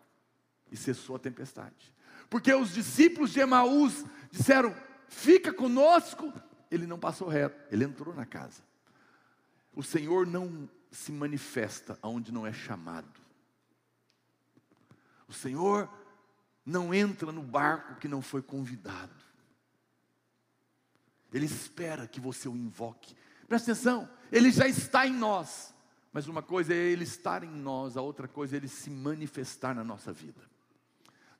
[0.72, 1.94] e cessou a tempestade.
[2.28, 4.74] Porque os discípulos de Emaús disseram:
[5.08, 6.32] Fica conosco,
[6.70, 8.62] ele não passou reto, ele entrou na casa.
[9.74, 13.20] O Senhor não se manifesta aonde não é chamado.
[15.28, 15.88] O Senhor
[16.64, 19.14] não entra no barco que não foi convidado.
[21.32, 23.14] Ele espera que você o invoque.
[23.46, 25.74] Presta atenção, ele já está em nós.
[26.12, 29.74] Mas uma coisa é ele estar em nós, a outra coisa é ele se manifestar
[29.74, 30.40] na nossa vida,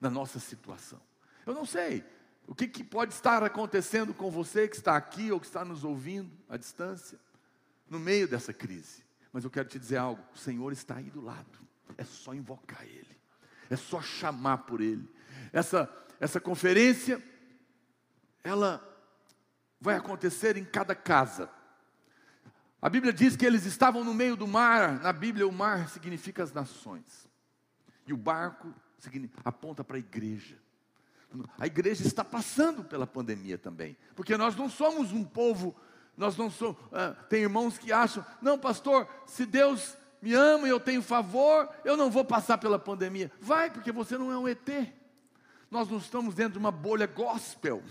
[0.01, 1.01] na nossa situação.
[1.45, 2.05] Eu não sei
[2.47, 5.85] o que, que pode estar acontecendo com você que está aqui ou que está nos
[5.85, 7.19] ouvindo à distância,
[7.89, 9.05] no meio dessa crise.
[9.33, 11.59] Mas eu quero te dizer algo: o Senhor está aí do lado,
[11.97, 13.17] é só invocar Ele,
[13.69, 15.09] é só chamar por Ele.
[15.53, 17.23] Essa, essa conferência,
[18.43, 18.85] ela
[19.81, 21.51] vai acontecer em cada casa.
[22.83, 25.01] A Bíblia diz que eles estavam no meio do mar.
[25.01, 27.29] Na Bíblia, o mar significa as nações.
[28.07, 28.73] E o barco
[29.45, 30.57] aponta para a igreja.
[31.59, 33.97] A igreja está passando pela pandemia também.
[34.17, 35.77] Porque nós não somos um povo,
[36.17, 36.77] nós não somos.
[36.93, 41.69] Ah, tem irmãos que acham, não, pastor, se Deus me ama e eu tenho favor,
[41.85, 43.31] eu não vou passar pela pandemia.
[43.41, 44.69] Vai, porque você não é um ET.
[45.71, 47.83] Nós não estamos dentro de uma bolha gospel.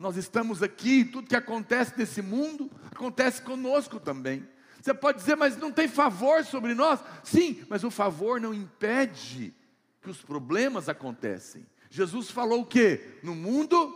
[0.00, 4.48] Nós estamos aqui, tudo que acontece nesse mundo acontece conosco também.
[4.80, 7.00] Você pode dizer, mas não tem favor sobre nós?
[7.22, 9.54] Sim, mas o favor não impede
[10.00, 11.66] que os problemas acontecem.
[11.90, 13.18] Jesus falou o quê?
[13.22, 13.94] No mundo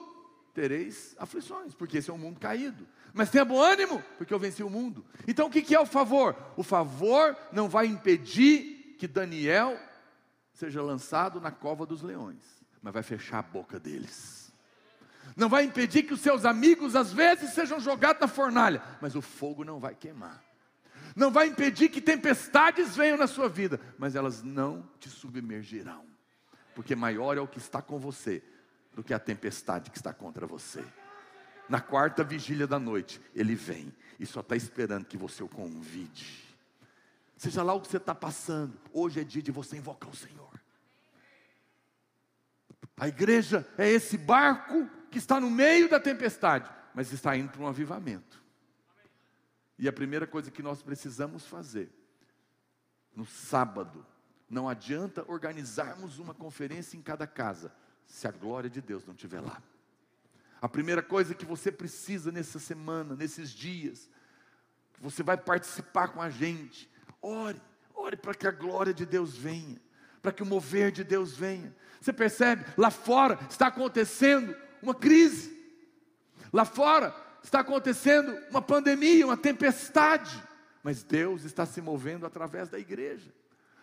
[0.52, 2.86] tereis aflições, porque esse é um mundo caído.
[3.14, 5.02] Mas tenha bom ânimo, porque eu venci o mundo.
[5.26, 6.36] Então o que é o favor?
[6.54, 9.80] O favor não vai impedir que Daniel
[10.52, 12.44] seja lançado na cova dos leões,
[12.82, 14.43] mas vai fechar a boca deles
[15.36, 19.22] não vai impedir que os seus amigos às vezes sejam jogados na fornalha, mas o
[19.22, 20.42] fogo não vai queimar.
[21.16, 26.04] Não vai impedir que tempestades venham na sua vida, mas elas não te submergirão,
[26.74, 28.42] porque maior é o que está com você
[28.94, 30.84] do que a tempestade que está contra você.
[31.68, 36.44] Na quarta vigília da noite, ele vem e só está esperando que você o convide.
[37.36, 40.60] Seja lá o que você está passando, hoje é dia de você invocar o Senhor.
[42.96, 47.62] A igreja é esse barco que está no meio da tempestade, mas está indo para
[47.62, 48.42] um avivamento.
[49.78, 51.88] E a primeira coisa que nós precisamos fazer,
[53.14, 54.04] no sábado,
[54.50, 57.72] não adianta organizarmos uma conferência em cada casa,
[58.04, 59.62] se a glória de Deus não estiver lá.
[60.60, 64.10] A primeira coisa que você precisa nessa semana, nesses dias,
[64.98, 66.90] você vai participar com a gente,
[67.22, 67.62] ore,
[67.94, 69.80] ore para que a glória de Deus venha,
[70.20, 71.72] para que o mover de Deus venha.
[72.00, 72.64] Você percebe?
[72.76, 75.54] Lá fora está acontecendo uma crise.
[76.52, 80.42] Lá fora está acontecendo uma pandemia, uma tempestade.
[80.82, 83.34] Mas Deus está se movendo através da igreja.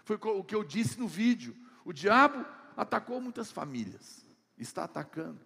[0.03, 1.55] Foi o que eu disse no vídeo.
[1.83, 2.45] O diabo
[2.77, 4.25] atacou muitas famílias,
[4.57, 5.39] está atacando.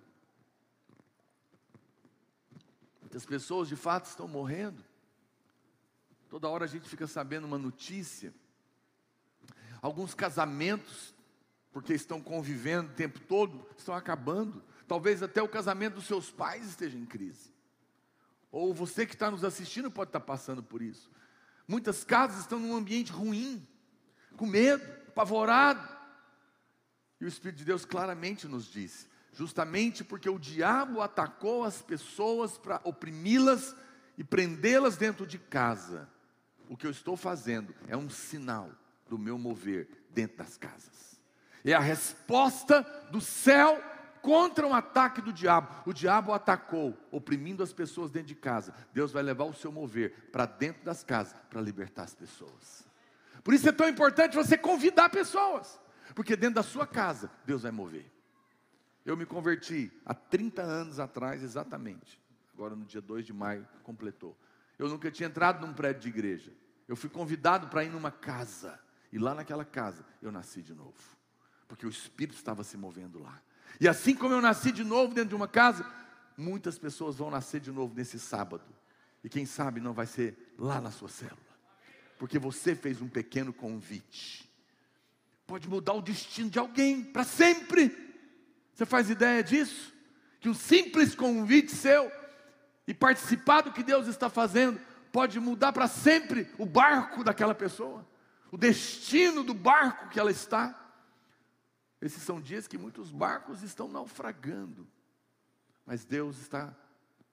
[3.01, 4.83] Muitas pessoas de fato estão morrendo.
[6.29, 8.33] Toda hora a gente fica sabendo uma notícia.
[9.81, 11.13] Alguns casamentos,
[11.71, 14.61] porque estão convivendo o tempo todo, estão acabando.
[14.87, 17.53] Talvez até o casamento dos seus pais esteja em crise.
[18.51, 21.09] Ou você que está nos assistindo pode estar passando por isso.
[21.67, 23.67] Muitas casas estão num ambiente ruim,
[24.37, 25.95] com medo, apavorado.
[27.19, 32.57] E o Espírito de Deus claramente nos disse: justamente porque o diabo atacou as pessoas
[32.57, 33.75] para oprimi-las
[34.17, 36.09] e prendê-las dentro de casa,
[36.69, 38.71] o que eu estou fazendo é um sinal
[39.09, 41.19] do meu mover dentro das casas.
[41.63, 43.81] É a resposta do céu
[44.25, 45.69] contra um ataque do diabo.
[45.85, 48.73] O diabo atacou, oprimindo as pessoas dentro de casa.
[48.91, 52.83] Deus vai levar o seu mover para dentro das casas para libertar as pessoas.
[53.43, 55.79] Por isso é tão importante você convidar pessoas,
[56.15, 58.11] porque dentro da sua casa Deus vai mover.
[59.05, 62.19] Eu me converti há 30 anos atrás, exatamente.
[62.51, 64.35] Agora no dia 2 de maio completou.
[64.79, 66.51] Eu nunca tinha entrado num prédio de igreja.
[66.87, 68.79] Eu fui convidado para ir numa casa.
[69.13, 70.95] E lá naquela casa eu nasci de novo.
[71.67, 73.39] Porque o Espírito estava se movendo lá.
[73.79, 75.85] E assim como eu nasci de novo dentro de uma casa,
[76.37, 78.63] muitas pessoas vão nascer de novo nesse sábado.
[79.23, 81.39] E quem sabe não vai ser lá na sua célula.
[82.17, 84.49] Porque você fez um pequeno convite.
[85.47, 87.95] Pode mudar o destino de alguém para sempre.
[88.73, 89.93] Você faz ideia disso?
[90.39, 92.11] Que um simples convite seu
[92.87, 94.79] e participar do que Deus está fazendo
[95.11, 98.05] pode mudar para sempre o barco daquela pessoa,
[98.51, 100.84] o destino do barco que ela está.
[102.05, 104.87] Esses são dias que muitos barcos estão naufragando,
[105.87, 106.71] mas Deus está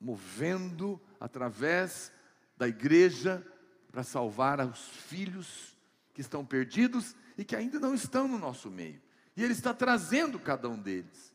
[0.01, 2.11] movendo através
[2.57, 3.47] da igreja
[3.91, 5.77] para salvar os filhos
[6.15, 8.99] que estão perdidos e que ainda não estão no nosso meio.
[9.37, 11.35] E Ele está trazendo cada um deles.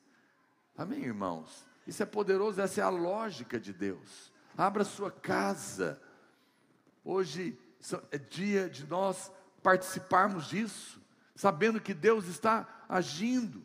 [0.76, 1.64] Amém, irmãos?
[1.86, 4.34] Isso é poderoso, essa é a lógica de Deus.
[4.58, 6.02] Abra sua casa.
[7.06, 7.56] Hoje
[8.10, 9.32] é dia de nós
[9.62, 11.00] participarmos disso,
[11.38, 13.64] sabendo que Deus está agindo.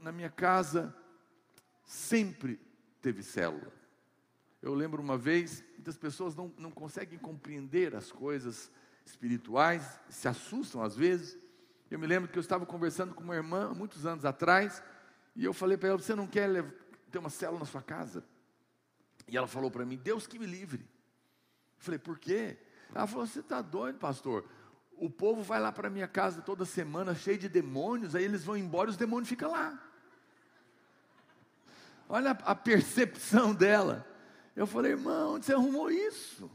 [0.00, 0.96] Na minha casa
[1.84, 2.58] sempre
[3.02, 3.70] teve célula.
[4.62, 8.72] Eu lembro uma vez, muitas pessoas não, não conseguem compreender as coisas
[9.04, 11.38] espirituais, se assustam às vezes.
[11.90, 14.82] Eu me lembro que eu estava conversando com uma irmã muitos anos atrás,
[15.36, 16.64] e eu falei para ela: Você não quer
[17.10, 18.24] ter uma célula na sua casa?
[19.28, 20.80] E ela falou para mim: Deus que me livre.
[20.80, 22.56] Eu falei: Por quê?
[22.94, 24.48] Ela falou: Você está doido, pastor?
[25.00, 28.56] O povo vai lá para minha casa toda semana cheio de demônios, aí eles vão
[28.56, 29.80] embora e os demônios ficam lá.
[32.08, 34.06] Olha a percepção dela.
[34.56, 36.50] Eu falei, irmão, onde você arrumou isso?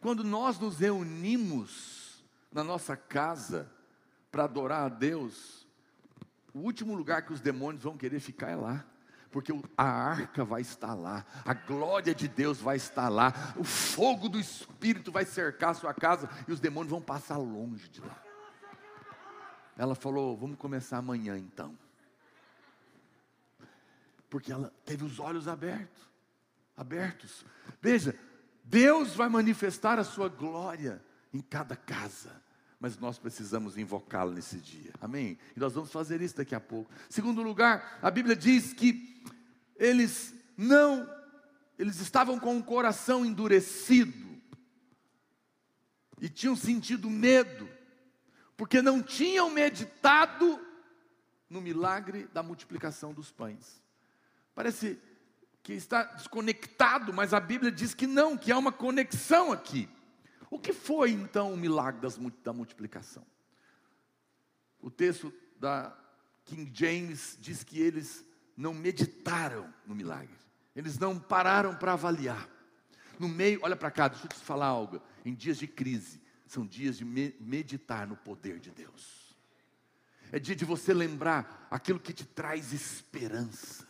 [0.00, 3.68] Quando nós nos reunimos na nossa casa
[4.30, 5.66] para adorar a Deus,
[6.52, 8.86] o último lugar que os demônios vão querer ficar é lá.
[9.34, 14.28] Porque a arca vai estar lá, a glória de Deus vai estar lá, o fogo
[14.28, 18.22] do Espírito vai cercar a sua casa e os demônios vão passar longe de lá.
[19.76, 21.76] Ela falou: Vamos começar amanhã então
[24.34, 26.02] porque ela teve os olhos abertos,
[26.76, 27.44] abertos.
[27.80, 28.18] Veja,
[28.64, 31.00] Deus vai manifestar a sua glória
[31.32, 32.42] em cada casa,
[32.84, 34.92] mas nós precisamos invocá-lo nesse dia.
[35.00, 35.38] Amém?
[35.56, 36.90] E nós vamos fazer isso daqui a pouco.
[37.08, 39.24] Segundo lugar, a Bíblia diz que
[39.76, 41.08] eles não
[41.78, 44.12] eles estavam com o coração endurecido
[46.20, 47.66] e tinham sentido medo,
[48.54, 50.60] porque não tinham meditado
[51.48, 53.82] no milagre da multiplicação dos pães.
[54.54, 55.00] Parece
[55.62, 59.88] que está desconectado, mas a Bíblia diz que não, que há uma conexão aqui.
[60.54, 63.26] O que foi então o milagre das, da multiplicação?
[64.80, 65.92] O texto da
[66.44, 68.24] King James diz que eles
[68.56, 70.38] não meditaram no milagre,
[70.76, 72.48] eles não pararam para avaliar.
[73.18, 75.02] No meio, olha para cá, deixa eu te falar algo.
[75.24, 79.34] Em dias de crise, são dias de me meditar no poder de Deus.
[80.30, 83.84] É dia de você lembrar aquilo que te traz esperança.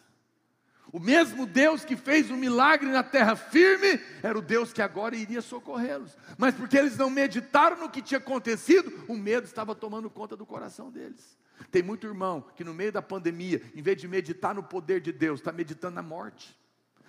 [0.94, 4.80] O mesmo Deus que fez o um milagre na terra firme, era o Deus que
[4.80, 6.16] agora iria socorrê-los.
[6.38, 10.46] Mas porque eles não meditaram no que tinha acontecido, o medo estava tomando conta do
[10.46, 11.36] coração deles.
[11.68, 15.10] Tem muito irmão que no meio da pandemia, em vez de meditar no poder de
[15.10, 16.56] Deus, está meditando na morte,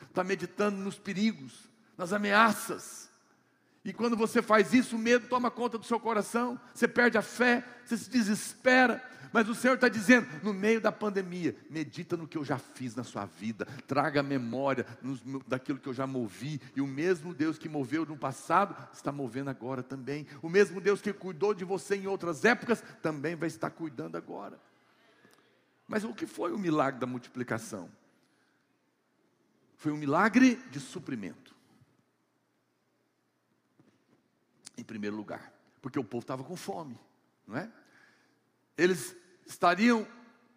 [0.08, 3.08] está meditando nos perigos, nas ameaças.
[3.84, 7.22] E quando você faz isso, o medo toma conta do seu coração, você perde a
[7.22, 12.26] fé, você se desespera, mas o Senhor está dizendo, no meio da pandemia, medita no
[12.26, 16.62] que eu já fiz na sua vida, traga memória nos, daquilo que eu já movi,
[16.74, 20.26] e o mesmo Deus que moveu no passado, está movendo agora também.
[20.42, 24.58] O mesmo Deus que cuidou de você em outras épocas, também vai estar cuidando agora.
[25.86, 27.92] Mas o que foi o milagre da multiplicação?
[29.76, 31.54] Foi um milagre de suprimento.
[34.78, 36.98] Em primeiro lugar, porque o povo estava com fome,
[37.46, 37.70] não é?
[38.78, 40.08] Eles estariam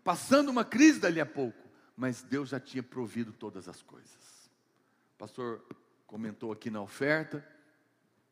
[0.02, 4.50] passando uma crise dali a pouco, mas Deus já tinha provido todas as coisas.
[5.14, 5.64] O pastor
[6.06, 7.46] comentou aqui na oferta,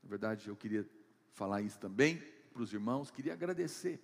[0.02, 0.88] na verdade eu queria
[1.32, 4.00] falar isso também para os irmãos, queria agradecer,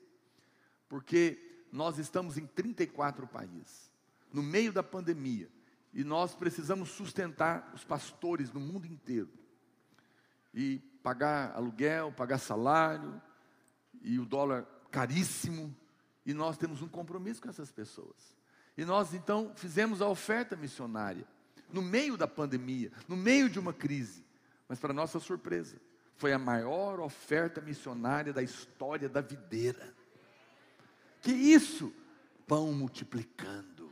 [0.89, 3.91] porque nós estamos em 34 países,
[4.31, 5.49] no meio da pandemia,
[5.95, 9.31] e nós precisamos sustentar os pastores no mundo inteiro,
[10.53, 13.21] e pagar aluguel, pagar salário,
[14.03, 15.75] e o dólar caríssimo,
[16.25, 18.37] e nós temos um compromisso com essas pessoas.
[18.77, 21.27] E nós então fizemos a oferta missionária,
[21.73, 24.25] no meio da pandemia, no meio de uma crise.
[24.69, 25.77] Mas, para nossa surpresa,
[26.17, 29.95] foi a maior oferta missionária da história da videira.
[31.21, 31.93] Que isso?
[32.47, 33.91] Pão multiplicando.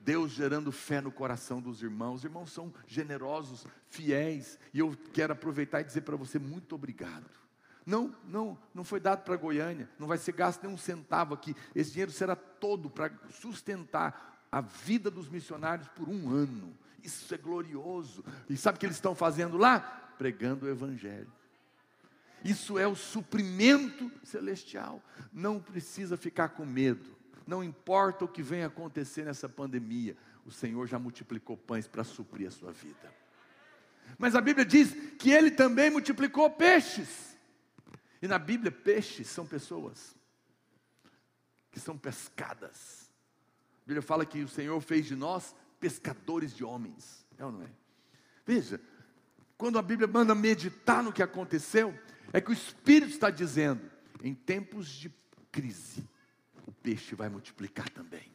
[0.00, 2.16] Deus gerando fé no coração dos irmãos.
[2.16, 4.58] Os irmãos são generosos, fiéis.
[4.74, 7.30] E eu quero aproveitar e dizer para você muito obrigado.
[7.84, 11.54] Não, não, não foi dado para Goiânia, não vai ser gasto nem um centavo aqui.
[11.74, 16.76] Esse dinheiro será todo para sustentar a vida dos missionários por um ano.
[17.02, 18.24] Isso é glorioso.
[18.48, 19.80] E sabe o que eles estão fazendo lá?
[20.16, 21.32] Pregando o Evangelho.
[22.44, 25.02] Isso é o suprimento celestial.
[25.32, 27.16] Não precisa ficar com medo.
[27.46, 32.48] Não importa o que venha acontecer nessa pandemia, o Senhor já multiplicou pães para suprir
[32.48, 33.12] a sua vida.
[34.18, 37.31] Mas a Bíblia diz que ele também multiplicou peixes.
[38.22, 40.16] E na Bíblia, peixes são pessoas
[41.72, 43.10] que são pescadas.
[43.82, 47.26] A Bíblia fala que o Senhor fez de nós pescadores de homens.
[47.36, 47.70] É ou não é?
[48.46, 48.80] Veja,
[49.58, 51.98] quando a Bíblia manda meditar no que aconteceu,
[52.32, 53.90] é que o Espírito está dizendo:
[54.22, 55.12] em tempos de
[55.50, 56.08] crise,
[56.64, 58.30] o peixe vai multiplicar também.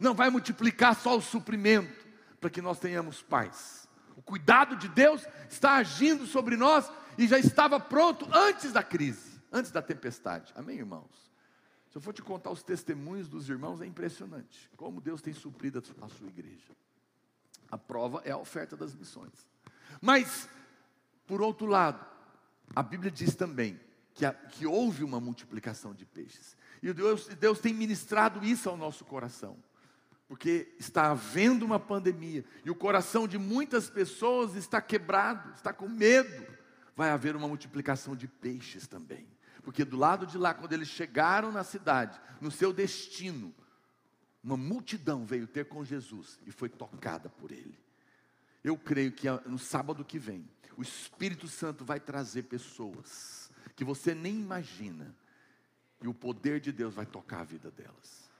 [0.00, 2.06] Não vai multiplicar só o suprimento,
[2.40, 3.86] para que nós tenhamos paz.
[4.16, 9.40] O cuidado de Deus está agindo sobre nós e já estava pronto antes da crise,
[9.52, 10.52] antes da tempestade.
[10.56, 11.26] Amém, irmãos?
[11.90, 15.82] Se eu for te contar os testemunhos dos irmãos, é impressionante como Deus tem suprido
[16.00, 16.76] a sua igreja.
[17.70, 19.32] A prova é a oferta das missões.
[20.00, 20.48] Mas,
[21.26, 22.04] por outro lado,
[22.74, 23.80] a Bíblia diz também
[24.14, 26.56] que, a, que houve uma multiplicação de peixes.
[26.82, 29.56] E Deus, Deus tem ministrado isso ao nosso coração.
[30.28, 35.88] Porque está havendo uma pandemia e o coração de muitas pessoas está quebrado, está com
[35.88, 36.46] medo.
[36.96, 39.28] Vai haver uma multiplicação de peixes também.
[39.62, 43.54] Porque do lado de lá, quando eles chegaram na cidade, no seu destino,
[44.42, 47.78] uma multidão veio ter com Jesus e foi tocada por ele.
[48.64, 54.14] Eu creio que no sábado que vem, o Espírito Santo vai trazer pessoas que você
[54.14, 55.14] nem imagina,
[56.00, 58.30] e o poder de Deus vai tocar a vida delas.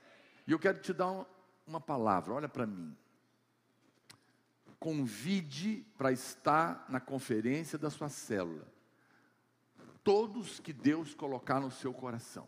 [0.47, 1.27] E eu quero te dar uma,
[1.65, 2.95] uma palavra, olha para mim.
[4.79, 8.77] Convide para estar na conferência da sua célula
[10.07, 12.47] todos que Deus colocar no seu coração,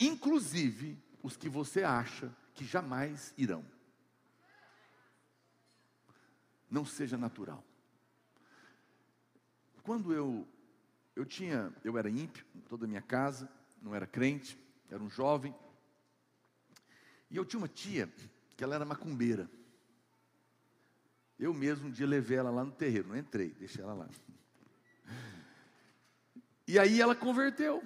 [0.00, 3.62] inclusive os que você acha que jamais irão.
[6.70, 7.62] Não seja natural.
[9.82, 10.48] Quando eu
[11.14, 13.46] eu tinha, eu era ímpio, toda a minha casa,
[13.82, 14.58] não era crente,
[14.90, 15.54] era um jovem.
[17.30, 18.10] E eu tinha uma tia
[18.56, 19.50] que ela era macumbeira.
[21.38, 24.08] Eu mesmo um dia levei ela lá no terreiro, não entrei, deixei ela lá.
[26.66, 27.82] E aí ela converteu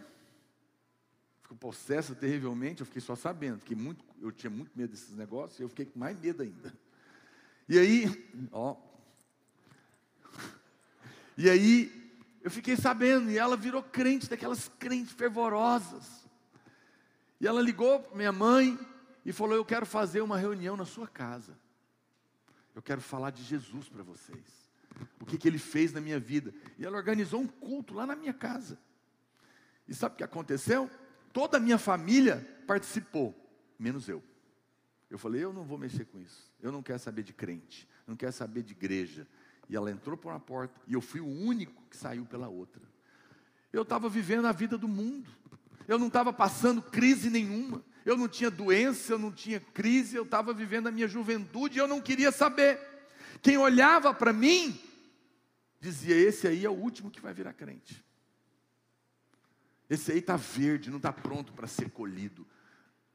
[1.49, 5.59] ficou possessa terrivelmente, eu fiquei só sabendo, fiquei muito, eu tinha muito medo desses negócios,
[5.59, 6.75] e eu fiquei com mais medo ainda.
[7.67, 8.77] E aí, ó.
[11.39, 16.29] E aí, eu fiquei sabendo, e ela virou crente, daquelas crentes fervorosas.
[17.41, 18.79] E ela ligou para minha mãe
[19.25, 21.57] e falou: Eu quero fazer uma reunião na sua casa.
[22.79, 24.71] Eu quero falar de Jesus para vocês.
[25.21, 26.55] O que, que ele fez na minha vida.
[26.79, 28.79] E ela organizou um culto lá na minha casa.
[29.89, 30.89] E sabe o que aconteceu?
[31.33, 33.33] toda a minha família participou,
[33.79, 34.23] menos eu.
[35.11, 36.53] Eu falei, eu não vou mexer com isso.
[36.61, 39.27] Eu não quero saber de crente, não quero saber de igreja.
[39.69, 42.83] E ela entrou por uma porta e eu fui o único que saiu pela outra.
[43.73, 45.29] Eu estava vivendo a vida do mundo.
[45.87, 47.85] Eu não estava passando crise nenhuma.
[48.09, 51.79] Eu não tinha doença, eu não tinha crise, eu estava vivendo a minha juventude e
[51.79, 52.81] eu não queria saber.
[53.43, 54.81] Quem olhava para mim
[55.79, 58.03] dizia: Esse aí é o último que vai virar crente.
[59.91, 62.47] Esse aí está verde, não está pronto para ser colhido.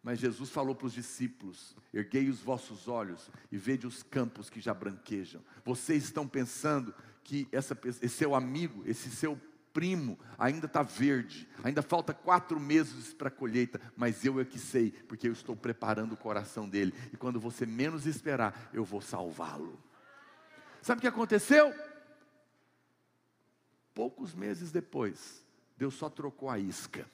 [0.03, 4.61] Mas Jesus falou para os discípulos: erguei os vossos olhos e vede os campos que
[4.61, 5.41] já branquejam.
[5.65, 9.41] Vocês estão pensando que essa, esse seu amigo, esse seu
[9.73, 14.59] primo, ainda está verde, ainda falta quatro meses para a colheita, mas eu é que
[14.59, 19.01] sei, porque eu estou preparando o coração dele, e quando você menos esperar, eu vou
[19.01, 19.81] salvá-lo.
[20.81, 21.73] Sabe o que aconteceu?
[23.93, 25.43] Poucos meses depois,
[25.75, 27.05] Deus só trocou a isca.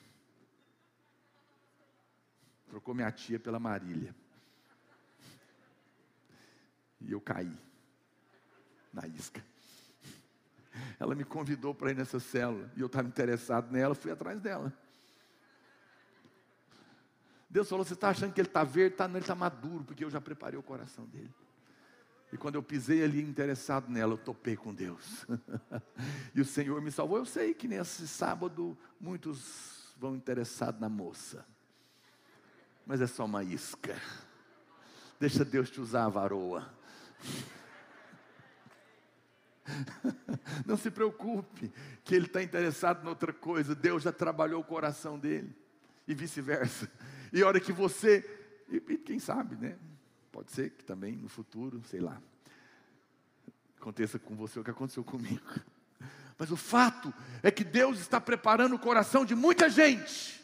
[2.67, 4.15] Trocou minha tia pela Marília.
[7.01, 7.57] E eu caí
[8.93, 9.43] na isca.
[10.99, 12.71] Ela me convidou para ir nessa célula.
[12.75, 14.73] E eu estava interessado nela, fui atrás dela.
[17.49, 18.95] Deus falou: Você está achando que ele está verde?
[18.95, 21.33] Tá, não, ele está maduro, porque eu já preparei o coração dele.
[22.31, 25.25] E quando eu pisei ali interessado nela, eu topei com Deus.
[26.35, 27.17] e o Senhor me salvou.
[27.17, 31.43] Eu sei que nesse sábado muitos vão interessados na moça.
[32.85, 33.99] Mas é só uma isca.
[35.19, 36.71] Deixa Deus te usar a varoa.
[40.65, 41.71] Não se preocupe,
[42.03, 43.75] que ele está interessado em outra coisa.
[43.75, 45.55] Deus já trabalhou o coração dele,
[46.07, 46.89] e vice-versa.
[47.31, 48.23] E a hora que você,
[48.69, 49.77] e quem sabe, né?
[50.31, 52.21] Pode ser que também no futuro, sei lá,
[53.77, 55.59] aconteça com você o que aconteceu comigo.
[56.37, 57.13] Mas o fato
[57.43, 60.39] é que Deus está preparando o coração de muita gente.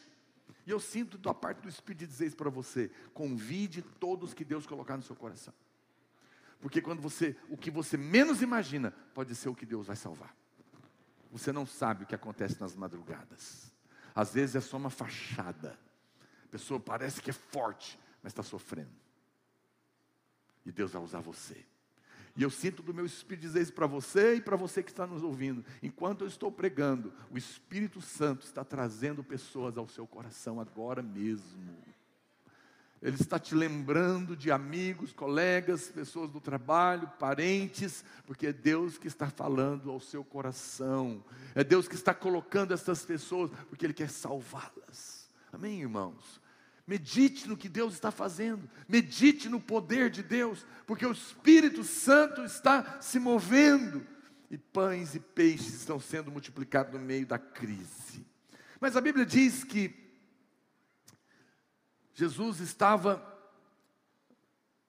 [0.68, 4.66] E eu sinto da parte do Espírito dizer isso para você: convide todos que Deus
[4.66, 5.54] colocar no seu coração.
[6.66, 10.36] Porque quando você, o que você menos imagina, pode ser o que Deus vai salvar.
[11.32, 13.72] Você não sabe o que acontece nas madrugadas.
[14.16, 15.78] Às vezes é só uma fachada.
[16.44, 18.90] A pessoa parece que é forte, mas está sofrendo.
[20.66, 21.64] E Deus vai usar você.
[22.36, 25.06] E eu sinto do meu Espírito dizer isso para você e para você que está
[25.06, 25.64] nos ouvindo.
[25.84, 31.78] Enquanto eu estou pregando, o Espírito Santo está trazendo pessoas ao seu coração agora mesmo.
[33.02, 39.08] Ele está te lembrando de amigos, colegas, pessoas do trabalho, parentes, porque é Deus que
[39.08, 41.24] está falando ao seu coração.
[41.54, 45.30] É Deus que está colocando essas pessoas, porque Ele quer salvá-las.
[45.52, 46.42] Amém, irmãos?
[46.88, 52.44] Medite no que Deus está fazendo, medite no poder de Deus, porque o Espírito Santo
[52.44, 54.06] está se movendo
[54.52, 58.26] e pães e peixes estão sendo multiplicados no meio da crise.
[58.80, 60.05] Mas a Bíblia diz que
[62.16, 63.22] Jesus estava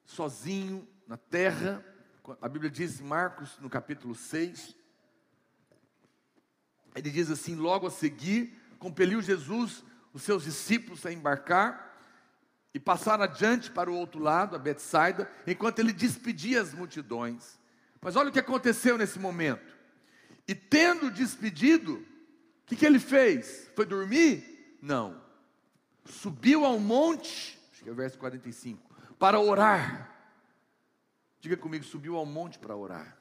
[0.04, 1.84] sozinho na terra,
[2.40, 4.76] a Bíblia diz em Marcos, no capítulo 6,
[6.94, 11.98] ele diz assim: logo a seguir, compeliu Jesus os seus discípulos a embarcar
[12.72, 17.58] e passar adiante para o outro lado, a Betsaida, enquanto ele despedia as multidões.
[18.00, 19.76] Mas olha o que aconteceu nesse momento.
[20.46, 23.68] E tendo despedido, o que, que ele fez?
[23.74, 24.78] Foi dormir?
[24.80, 25.25] Não.
[26.06, 30.12] Subiu ao monte, acho que é o verso 45, para orar.
[31.40, 33.16] Diga comigo, subiu ao monte para orar.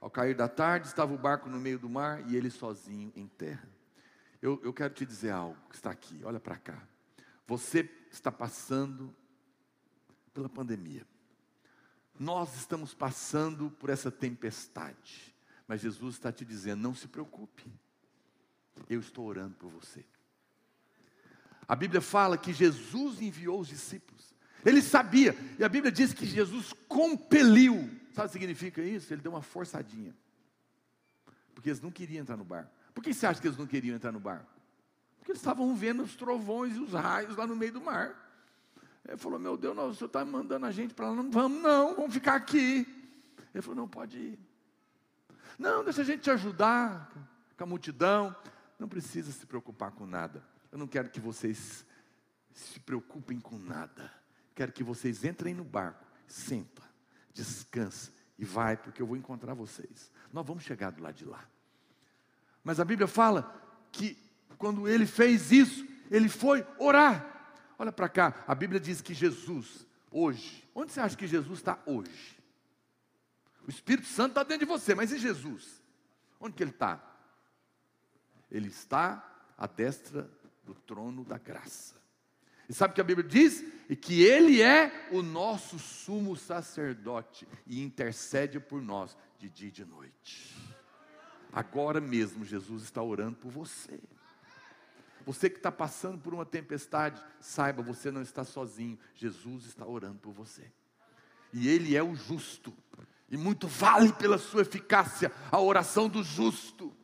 [0.00, 3.28] Ao cair da tarde, estava o barco no meio do mar e ele sozinho em
[3.28, 3.68] terra.
[4.40, 6.82] Eu, eu quero te dizer algo que está aqui, olha para cá.
[7.46, 9.14] Você está passando
[10.34, 11.06] pela pandemia.
[12.18, 15.32] Nós estamos passando por essa tempestade.
[15.66, 17.72] Mas Jesus está te dizendo: não se preocupe.
[18.88, 20.04] Eu estou orando por você.
[21.68, 24.34] A Bíblia fala que Jesus enviou os discípulos.
[24.64, 27.90] Ele sabia, e a Bíblia diz que Jesus compeliu.
[28.12, 29.12] Sabe o que significa isso?
[29.12, 30.14] Ele deu uma forçadinha.
[31.54, 32.70] Porque eles não queriam entrar no barco.
[32.94, 34.50] Por que você acha que eles não queriam entrar no barco?
[35.18, 38.14] Porque eles estavam vendo os trovões e os raios lá no meio do mar.
[39.06, 41.14] Ele falou: Meu Deus, não, o senhor está mandando a gente para lá.
[41.14, 42.86] Não vamos, não, vamos ficar aqui.
[43.54, 44.38] Ele falou: Não, pode ir.
[45.58, 47.10] Não, deixa a gente te ajudar
[47.56, 48.34] com a multidão.
[48.78, 50.42] Não precisa se preocupar com nada.
[50.72, 51.84] Eu não quero que vocês
[52.54, 54.10] se preocupem com nada.
[54.54, 56.82] Quero que vocês entrem no barco, senta,
[57.32, 60.10] descansa e vai, porque eu vou encontrar vocês.
[60.32, 61.46] Nós vamos chegar do lado de lá.
[62.64, 63.54] Mas a Bíblia fala
[63.92, 64.16] que
[64.56, 67.28] quando ele fez isso, ele foi orar.
[67.78, 71.78] Olha para cá, a Bíblia diz que Jesus, hoje, onde você acha que Jesus está
[71.84, 72.38] hoje?
[73.66, 75.82] O Espírito Santo está dentro de você, mas e Jesus?
[76.40, 77.00] Onde que ele está?
[78.50, 80.30] Ele está à destra
[80.64, 82.00] do trono da graça.
[82.68, 83.64] E sabe o que a Bíblia diz?
[83.88, 89.72] E que Ele é o nosso sumo sacerdote e intercede por nós de dia e
[89.72, 90.56] de noite.
[91.52, 94.00] Agora mesmo Jesus está orando por você.
[95.26, 98.98] Você que está passando por uma tempestade, saiba, você não está sozinho.
[99.14, 100.72] Jesus está orando por você.
[101.52, 102.72] E Ele é o justo.
[103.30, 106.94] E muito vale pela sua eficácia a oração do justo.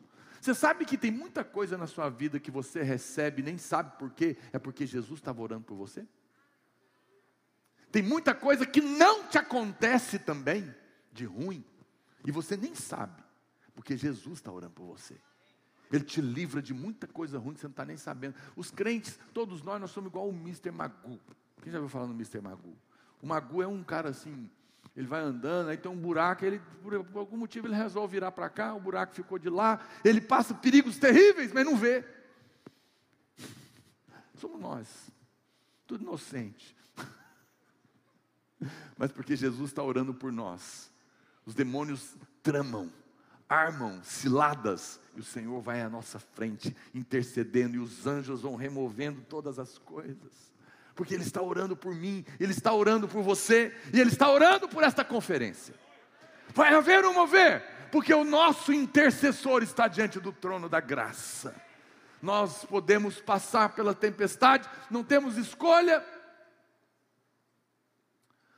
[0.41, 4.11] Você sabe que tem muita coisa na sua vida que você recebe, nem sabe por
[4.11, 6.07] quê, é porque Jesus estava orando por você?
[7.91, 10.75] Tem muita coisa que não te acontece também,
[11.13, 11.65] de ruim,
[12.25, 13.23] e você nem sabe,
[13.75, 15.17] porque Jesus está orando por você.
[15.91, 18.35] Ele te livra de muita coisa ruim que você não está nem sabendo.
[18.55, 20.71] Os crentes, todos nós, nós somos igual o Mr.
[20.71, 21.19] Magu.
[21.63, 22.41] Quem já ouviu falar no Mr.
[22.43, 22.77] Magu?
[23.23, 24.51] O Magu é um cara assim,
[24.99, 28.33] ele vai andando, aí tem um buraco, ele, por, por algum motivo ele resolve virar
[28.33, 32.05] para cá, o buraco ficou de lá, ele passa perigos terríveis, mas não vê.
[34.35, 34.89] Somos nós,
[35.87, 36.77] tudo inocente.
[38.99, 40.91] Mas porque Jesus está orando por nós,
[41.47, 42.91] os demônios tramam
[43.49, 49.23] armam ciladas, e o Senhor vai à nossa frente, intercedendo, e os anjos vão removendo
[49.23, 50.53] todas as coisas,
[50.99, 54.69] porque Ele está orando por mim, Ele está orando por você, e Ele está orando
[54.69, 55.73] por esta conferência.
[56.49, 57.63] Vai haver um mover,
[57.93, 61.55] porque o nosso intercessor está diante do trono da graça.
[62.21, 66.05] Nós podemos passar pela tempestade, não temos escolha,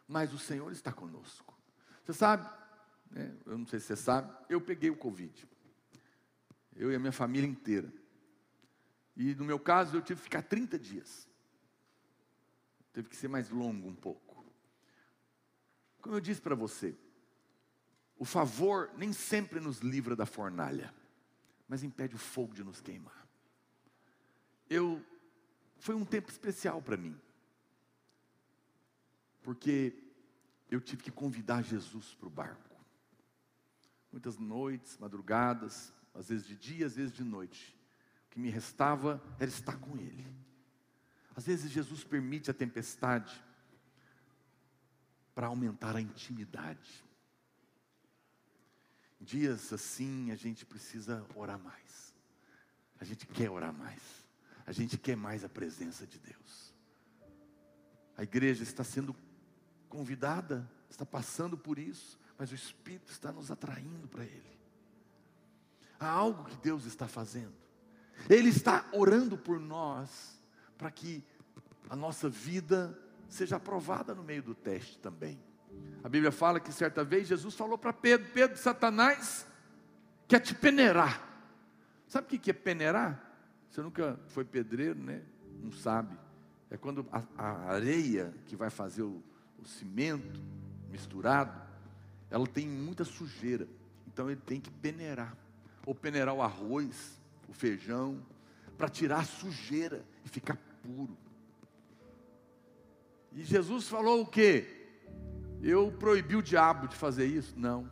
[0.09, 1.55] mas o Senhor está conosco.
[2.03, 2.49] Você sabe,
[3.11, 3.35] né?
[3.45, 5.47] eu não sei se você sabe, eu peguei o Covid.
[6.75, 7.93] Eu e a minha família inteira.
[9.15, 11.29] E no meu caso, eu tive que ficar 30 dias.
[12.93, 14.45] Teve que ser mais longo um pouco.
[16.01, 16.97] Como eu disse para você,
[18.17, 20.95] o favor nem sempre nos livra da fornalha,
[21.69, 23.29] mas impede o fogo de nos queimar.
[24.69, 25.05] Eu
[25.79, 27.19] foi um tempo especial para mim.
[29.43, 29.95] Porque
[30.71, 32.71] eu tive que convidar Jesus para o barco
[34.12, 37.77] muitas noites, madrugadas, às vezes de dia, às vezes de noite.
[38.27, 40.27] O que me restava era estar com Ele.
[41.35, 43.43] Às vezes Jesus permite a tempestade
[45.35, 47.05] para aumentar a intimidade.
[49.20, 52.15] Dias assim a gente precisa orar mais.
[52.98, 54.01] A gente quer orar mais.
[54.66, 56.74] A gente quer mais a presença de Deus.
[58.16, 59.16] A igreja está sendo
[59.89, 64.61] convidada, está passando por isso, mas o Espírito está nos atraindo para Ele.
[65.98, 67.55] Há algo que Deus está fazendo.
[68.28, 70.40] Ele está orando por nós,
[70.81, 71.23] para que
[71.90, 72.98] a nossa vida
[73.28, 75.39] seja aprovada no meio do teste também.
[76.02, 79.47] A Bíblia fala que certa vez Jesus falou para Pedro: Pedro, Satanás
[80.27, 81.23] quer te peneirar.
[82.09, 83.23] Sabe o que é peneirar?
[83.69, 85.23] Você nunca foi pedreiro, né?
[85.62, 86.16] Não sabe.
[86.70, 89.23] É quando a, a areia que vai fazer o,
[89.59, 90.40] o cimento
[90.90, 91.61] misturado,
[92.31, 93.69] ela tem muita sujeira.
[94.07, 95.36] Então ele tem que peneirar.
[95.85, 98.19] Ou peneirar o arroz, o feijão,
[98.78, 101.16] para tirar a sujeira e ficar puro.
[103.32, 104.89] E Jesus falou o quê?
[105.62, 107.55] Eu proibi o diabo de fazer isso?
[107.59, 107.89] Não.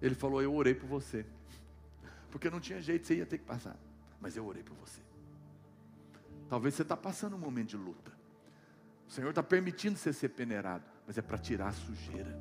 [0.00, 1.26] Ele falou: Eu orei por você.
[2.30, 3.76] Porque não tinha jeito, você ia ter que passar.
[4.20, 5.00] Mas eu orei por você.
[6.48, 8.12] Talvez você está passando um momento de luta.
[9.06, 12.38] O Senhor está permitindo você ser peneirado, mas é para tirar a sujeira.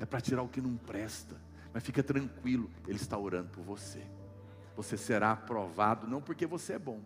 [0.00, 1.36] É para tirar o que não presta.
[1.72, 4.04] Mas fica tranquilo, Ele está orando por você.
[4.76, 7.00] Você será aprovado não porque você é bom,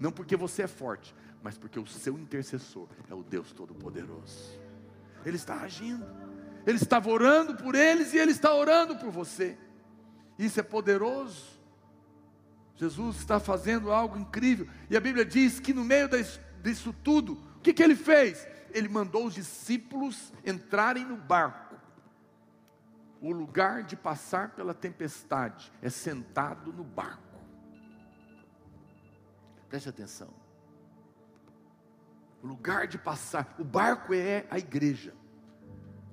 [0.00, 4.58] não porque você é forte, mas porque o seu intercessor é o Deus Todo-Poderoso.
[5.24, 6.06] Ele está agindo.
[6.66, 9.58] Ele estava orando por eles e ele está orando por você.
[10.38, 11.54] Isso é poderoso.
[12.76, 14.66] Jesus está fazendo algo incrível.
[14.90, 16.08] E a Bíblia diz que no meio
[16.62, 18.46] disso tudo, o que, que ele fez?
[18.72, 21.76] Ele mandou os discípulos entrarem no barco.
[23.20, 27.23] O lugar de passar pela tempestade é sentado no barco.
[29.68, 30.28] Preste atenção.
[32.42, 35.14] O lugar de passar, o barco é a igreja.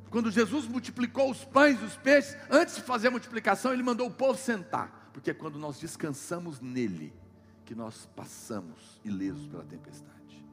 [0.10, 4.08] Quando Jesus multiplicou os pães e os peixes, antes de fazer a multiplicação, ele mandou
[4.08, 7.14] o povo sentar, porque é quando nós descansamos nele
[7.66, 10.46] que nós passamos ilesos pela tempestade.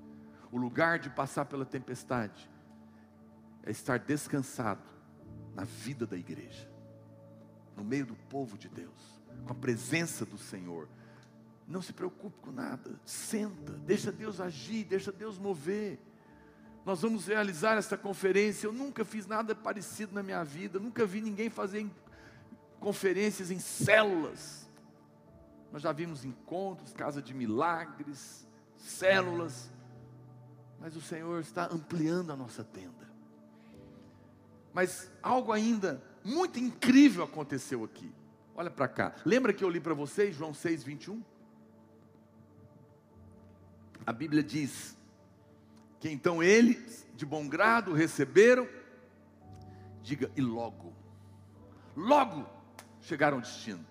[0.51, 2.49] O lugar de passar pela tempestade
[3.65, 4.83] é estar descansado
[5.55, 6.71] na vida da igreja,
[7.77, 10.89] no meio do povo de Deus, com a presença do Senhor,
[11.69, 12.99] não se preocupe com nada.
[13.05, 16.01] Senta, deixa Deus agir, deixa Deus mover.
[16.85, 18.67] Nós vamos realizar esta conferência.
[18.67, 21.87] Eu nunca fiz nada parecido na minha vida, nunca vi ninguém fazer
[22.81, 24.67] conferências em células.
[25.71, 29.71] Nós já vimos encontros, casa de milagres, células,
[30.81, 33.07] mas o Senhor está ampliando a nossa tenda.
[34.73, 38.11] Mas algo ainda muito incrível aconteceu aqui.
[38.57, 39.15] Olha para cá.
[39.27, 41.23] Lembra que eu li para vocês João 6, 21?
[44.09, 44.97] A Bíblia diz
[46.01, 48.67] que então eles, de bom grado, receberam,
[50.03, 50.95] diga, e logo,
[51.95, 52.49] logo
[53.03, 53.85] chegaram ao destino.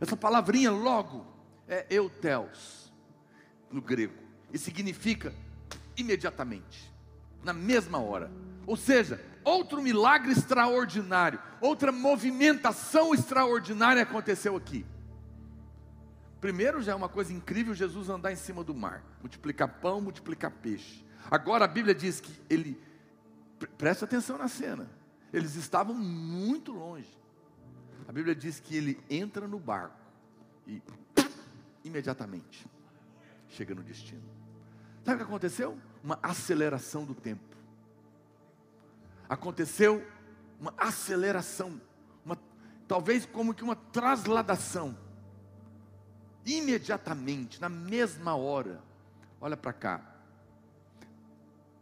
[0.00, 1.26] Essa palavrinha logo
[1.68, 2.90] é eutelos,
[3.70, 4.14] no grego,
[4.50, 5.34] e significa
[5.98, 6.90] imediatamente,
[7.44, 8.30] na mesma hora.
[8.66, 14.86] Ou seja, outro milagre extraordinário, outra movimentação extraordinária aconteceu aqui.
[16.40, 20.50] Primeiro já é uma coisa incrível Jesus andar em cima do mar, multiplicar pão, multiplicar
[20.50, 21.04] peixe.
[21.30, 22.80] Agora a Bíblia diz que ele,
[23.76, 24.88] presta atenção na cena,
[25.32, 27.12] eles estavam muito longe.
[28.06, 29.98] A Bíblia diz que ele entra no barco
[30.66, 30.80] e
[31.84, 32.66] imediatamente
[33.48, 34.22] chega no destino.
[35.04, 35.76] Sabe o que aconteceu?
[36.04, 37.56] Uma aceleração do tempo.
[39.28, 40.06] Aconteceu
[40.60, 41.80] uma aceleração,
[42.24, 42.38] uma,
[42.86, 44.96] talvez como que uma trasladação
[46.54, 48.82] imediatamente, na mesma hora.
[49.40, 50.14] Olha para cá.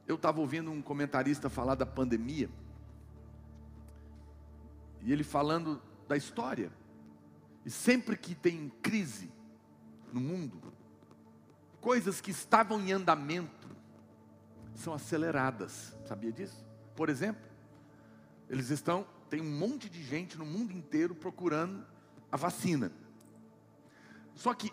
[0.07, 2.49] Eu estava ouvindo um comentarista falar da pandemia,
[5.03, 6.71] e ele falando da história.
[7.65, 9.31] E sempre que tem crise
[10.13, 10.73] no mundo,
[11.81, 13.69] coisas que estavam em andamento
[14.75, 15.97] são aceleradas.
[16.07, 16.65] Sabia disso?
[16.95, 17.45] Por exemplo,
[18.49, 21.85] eles estão, tem um monte de gente no mundo inteiro procurando
[22.31, 22.93] a vacina.
[24.37, 24.73] Só que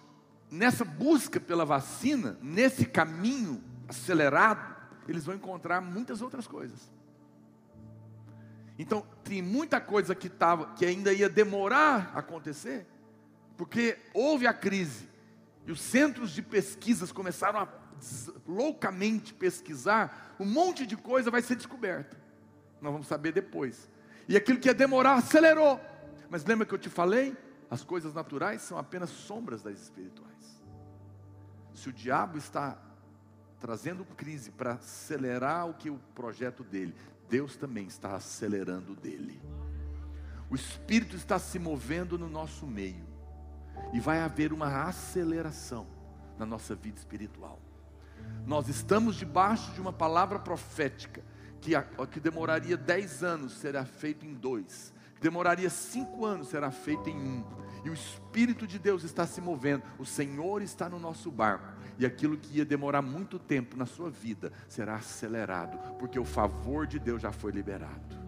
[0.51, 4.75] nessa busca pela vacina, nesse caminho acelerado,
[5.07, 6.91] eles vão encontrar muitas outras coisas.
[8.77, 12.85] Então, tem muita coisa que, tava, que ainda ia demorar a acontecer,
[13.57, 15.07] porque houve a crise,
[15.65, 17.67] e os centros de pesquisas começaram a
[18.47, 22.17] loucamente pesquisar, um monte de coisa vai ser descoberta.
[22.81, 23.89] Nós vamos saber depois.
[24.27, 25.79] E aquilo que ia demorar acelerou.
[26.29, 27.37] Mas lembra que eu te falei?
[27.73, 30.61] As coisas naturais são apenas sombras das espirituais.
[31.73, 32.77] Se o diabo está
[33.59, 36.93] trazendo crise para acelerar o que o projeto dele,
[37.27, 39.41] Deus também está acelerando dele.
[40.51, 43.07] O Espírito está se movendo no nosso meio
[43.91, 45.87] e vai haver uma aceleração
[46.37, 47.59] na nossa vida espiritual.
[48.45, 51.23] Nós estamos debaixo de uma palavra profética
[51.59, 51.71] que,
[52.11, 54.93] que demoraria 10 anos será feito em dois,
[55.23, 57.43] demoraria cinco anos será feito em um.
[57.85, 61.67] E o Espírito de Deus está se movendo, o Senhor está no nosso barco,
[61.97, 66.85] e aquilo que ia demorar muito tempo na sua vida será acelerado, porque o favor
[66.87, 68.23] de Deus já foi liberado.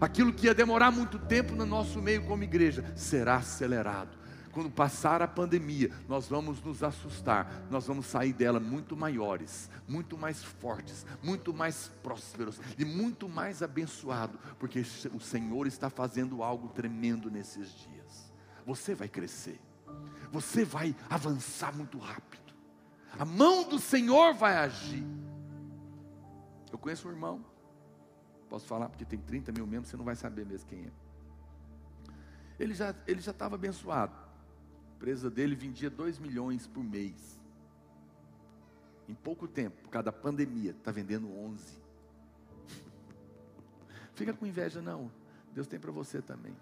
[0.00, 4.17] Aquilo que ia demorar muito tempo no nosso meio como igreja será acelerado.
[4.58, 10.18] Quando passar a pandemia, nós vamos nos assustar, nós vamos sair dela muito maiores, muito
[10.18, 14.80] mais fortes, muito mais prósperos e muito mais abençoados, porque
[15.14, 18.32] o Senhor está fazendo algo tremendo nesses dias.
[18.66, 19.60] Você vai crescer,
[20.32, 22.52] você vai avançar muito rápido,
[23.16, 25.06] a mão do Senhor vai agir.
[26.72, 27.44] Eu conheço um irmão,
[28.48, 30.90] posso falar porque tem 30 mil membros, você não vai saber mesmo quem é.
[32.58, 34.26] Ele já ele já estava abençoado.
[34.98, 37.38] Empresa dele vendia 2 milhões por mês.
[39.08, 41.64] Em pouco tempo, por causa da pandemia, está vendendo 11.
[44.16, 45.08] Fica com inveja, não.
[45.54, 46.52] Deus tem para você também.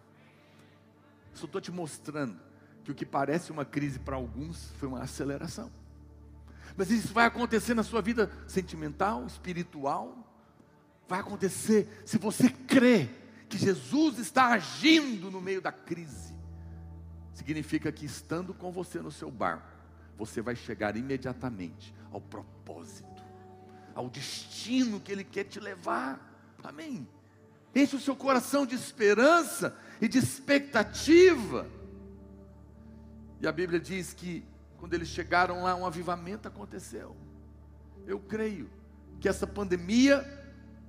[1.33, 2.39] Só estou te mostrando
[2.85, 5.73] que o que parece uma crise para alguns foi uma aceleração.
[6.77, 10.15] Mas isso vai acontecer na sua vida sentimental, espiritual.
[11.09, 13.09] Vai acontecer se você crê
[13.49, 16.36] que Jesus está agindo no meio da crise.
[17.37, 19.69] Significa que estando com você no seu barco,
[20.17, 23.23] você vai chegar imediatamente ao propósito,
[23.95, 26.19] ao destino que Ele quer te levar.
[26.65, 27.07] Amém.
[27.75, 31.67] Enche o seu coração de esperança e de expectativa.
[33.39, 34.43] E a Bíblia diz que
[34.79, 37.15] quando eles chegaram lá, um avivamento aconteceu.
[38.07, 38.71] Eu creio
[39.21, 40.25] que essa pandemia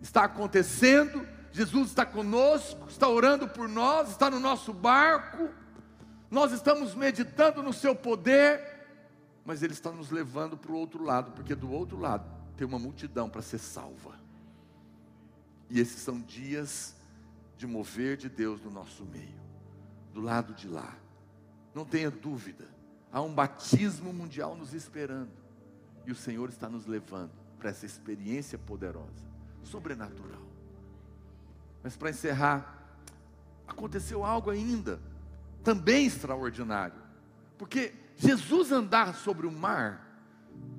[0.01, 5.49] está acontecendo, Jesus está conosco, está orando por nós, está no nosso barco,
[6.29, 8.61] nós estamos meditando no seu poder,
[9.45, 12.79] mas Ele está nos levando para o outro lado, porque do outro lado tem uma
[12.79, 14.15] multidão para ser salva.
[15.69, 16.95] E esses são dias
[17.57, 19.39] de mover de Deus no nosso meio,
[20.13, 20.95] do lado de lá.
[21.73, 22.65] Não tenha dúvida,
[23.11, 25.31] há um batismo mundial nos esperando,
[26.05, 29.25] e o Senhor está nos levando para essa experiência poderosa,
[29.63, 30.41] sobrenatural.
[31.83, 32.99] Mas para encerrar,
[33.67, 34.99] aconteceu algo ainda,
[35.67, 36.95] também extraordinário,
[37.57, 40.17] porque Jesus andar sobre o mar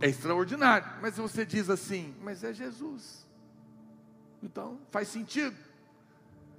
[0.00, 3.28] é extraordinário, mas você diz assim, mas é Jesus,
[4.42, 5.54] então faz sentido.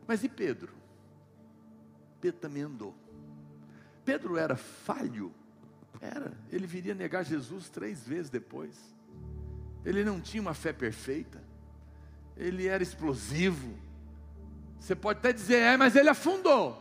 [0.06, 0.72] Mas e Pedro?
[2.22, 2.96] Pedro também andou.
[4.06, 5.34] Pedro era falho?
[6.00, 6.32] Era.
[6.52, 8.76] Ele viria negar Jesus três vezes depois.
[9.84, 11.44] Ele não tinha uma fé perfeita.
[12.38, 13.76] Ele era explosivo.
[14.80, 16.78] Você pode até dizer, é, mas ele afundou.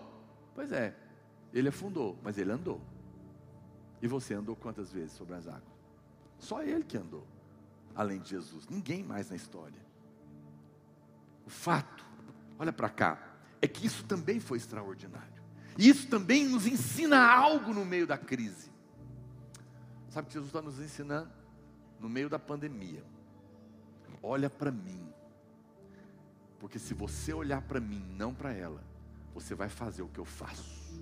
[0.55, 0.95] Pois é,
[1.53, 2.81] ele afundou, mas ele andou.
[4.01, 5.79] E você andou quantas vezes sobre as águas?
[6.39, 7.27] Só ele que andou,
[7.95, 9.81] além de Jesus, ninguém mais na história.
[11.45, 12.05] O fato,
[12.59, 15.43] olha para cá, é que isso também foi extraordinário.
[15.77, 18.71] E isso também nos ensina algo no meio da crise.
[20.11, 21.31] Sabe o que Jesus está nos ensinando?
[22.01, 23.03] No meio da pandemia.
[24.23, 25.09] Olha para mim.
[26.59, 28.83] Porque se você olhar para mim, não para ela,
[29.33, 31.01] você vai fazer o que eu faço.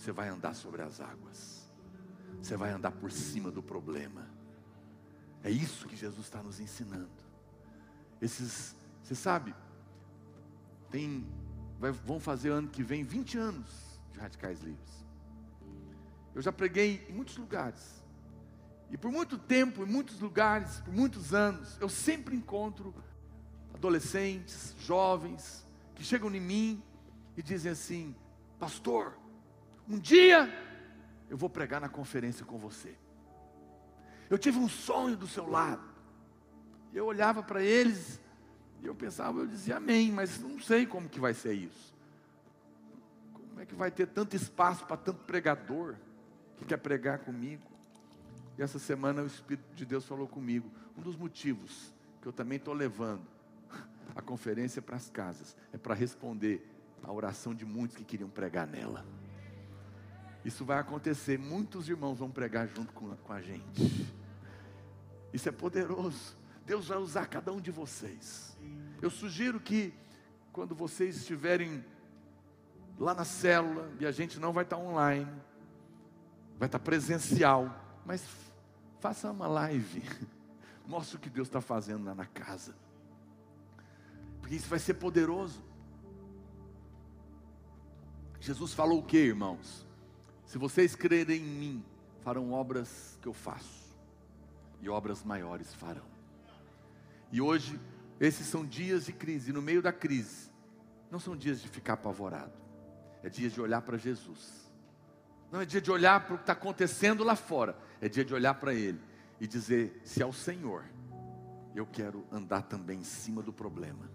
[0.00, 1.70] Você vai andar sobre as águas.
[2.40, 4.26] Você vai andar por cima do problema.
[5.44, 7.10] É isso que Jesus está nos ensinando.
[8.18, 9.54] Esses, você sabe,
[10.88, 11.26] tem,
[11.78, 15.06] vai, vão fazer ano que vem 20 anos de radicais livres.
[16.34, 18.02] Eu já preguei em muitos lugares.
[18.90, 22.94] E por muito tempo, em muitos lugares, por muitos anos, eu sempre encontro
[23.74, 25.62] adolescentes, jovens,
[25.94, 26.82] que chegam em mim
[27.36, 28.16] e dizem assim:
[28.58, 29.19] Pastor,
[29.90, 30.48] um dia
[31.28, 32.94] eu vou pregar na conferência com você.
[34.30, 35.82] Eu tive um sonho do seu lado.
[36.94, 38.20] Eu olhava para eles
[38.80, 41.92] e eu pensava, eu dizia amém, mas não sei como que vai ser isso.
[43.32, 45.96] Como é que vai ter tanto espaço para tanto pregador
[46.56, 47.62] que quer pregar comigo?
[48.56, 50.70] E essa semana o Espírito de Deus falou comigo.
[50.96, 51.92] Um dos motivos
[52.22, 53.26] que eu também estou levando
[54.14, 56.64] a conferência para as casas é para responder
[57.02, 59.04] a oração de muitos que queriam pregar nela.
[60.44, 64.12] Isso vai acontecer, muitos irmãos vão pregar junto com, com a gente.
[65.32, 66.36] Isso é poderoso.
[66.64, 68.56] Deus vai usar cada um de vocês.
[69.02, 69.92] Eu sugiro que,
[70.52, 71.84] quando vocês estiverem
[72.98, 75.30] lá na célula, e a gente não vai estar online,
[76.58, 78.22] vai estar presencial, mas
[79.00, 80.02] Faça uma live.
[80.86, 82.74] Mostre o que Deus está fazendo lá na casa.
[84.40, 85.62] Porque isso vai ser poderoso.
[88.38, 89.86] Jesus falou o que, irmãos?
[90.50, 91.84] Se vocês crerem em mim,
[92.22, 93.96] farão obras que eu faço,
[94.82, 96.02] e obras maiores farão.
[97.30, 97.78] E hoje,
[98.18, 100.50] esses são dias de crise, no meio da crise,
[101.08, 102.52] não são dias de ficar apavorado,
[103.22, 104.68] é dias de olhar para Jesus.
[105.52, 108.34] Não é dia de olhar para o que está acontecendo lá fora, é dia de
[108.34, 109.00] olhar para Ele
[109.40, 110.84] e dizer: se é o Senhor,
[111.76, 114.10] eu quero andar também em cima do problema.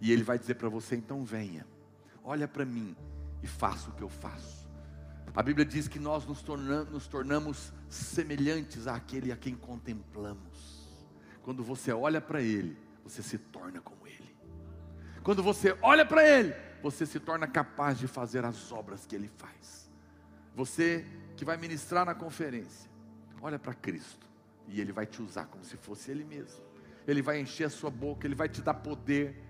[0.00, 1.64] E Ele vai dizer para você: então venha,
[2.24, 2.96] olha para mim
[3.40, 4.63] e faça o que eu faço.
[5.34, 10.88] A Bíblia diz que nós nos tornamos, nos tornamos semelhantes àquele a quem contemplamos.
[11.42, 14.34] Quando você olha para Ele, você se torna como Ele.
[15.24, 19.28] Quando você olha para Ele, você se torna capaz de fazer as obras que Ele
[19.36, 19.90] faz.
[20.54, 21.04] Você
[21.36, 22.88] que vai ministrar na conferência,
[23.42, 24.26] olha para Cristo
[24.68, 26.62] e Ele vai te usar como se fosse Ele mesmo.
[27.08, 29.42] Ele vai encher a sua boca, Ele vai te dar poder.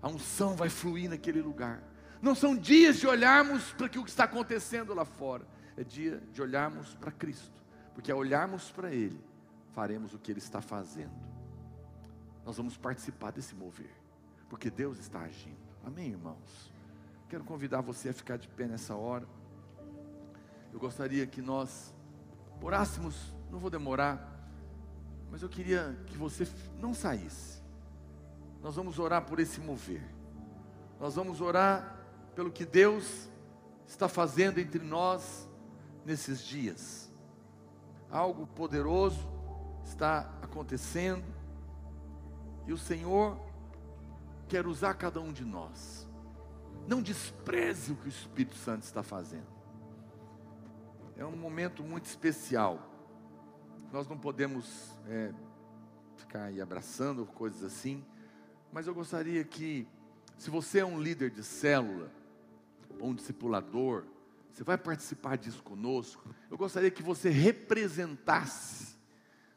[0.00, 1.82] A unção vai fluir naquele lugar.
[2.20, 5.46] Não são dias de olharmos para o que está acontecendo lá fora,
[5.76, 7.62] é dia de olharmos para Cristo,
[7.94, 9.20] porque ao olharmos para Ele,
[9.72, 11.14] faremos o que Ele está fazendo.
[12.44, 13.94] Nós vamos participar desse mover,
[14.48, 15.58] porque Deus está agindo.
[15.84, 16.72] Amém, irmãos?
[17.28, 19.26] Quero convidar você a ficar de pé nessa hora.
[20.72, 21.94] Eu gostaria que nós
[22.60, 24.36] orássemos, não vou demorar,
[25.30, 26.48] mas eu queria que você
[26.80, 27.62] não saísse.
[28.62, 30.02] Nós vamos orar por esse mover.
[30.98, 31.97] Nós vamos orar
[32.38, 33.28] pelo que Deus
[33.84, 35.48] está fazendo entre nós
[36.06, 37.10] nesses dias.
[38.08, 39.18] Algo poderoso
[39.82, 41.24] está acontecendo
[42.64, 43.36] e o Senhor
[44.46, 46.06] quer usar cada um de nós.
[46.86, 49.58] Não despreze o que o Espírito Santo está fazendo
[51.16, 52.88] é um momento muito especial.
[53.92, 55.34] Nós não podemos é,
[56.16, 58.04] ficar aí abraçando coisas assim,
[58.72, 59.88] mas eu gostaria que,
[60.36, 62.16] se você é um líder de célula,
[63.00, 64.04] um discipulador,
[64.52, 68.96] você vai participar disso conosco, eu gostaria que você representasse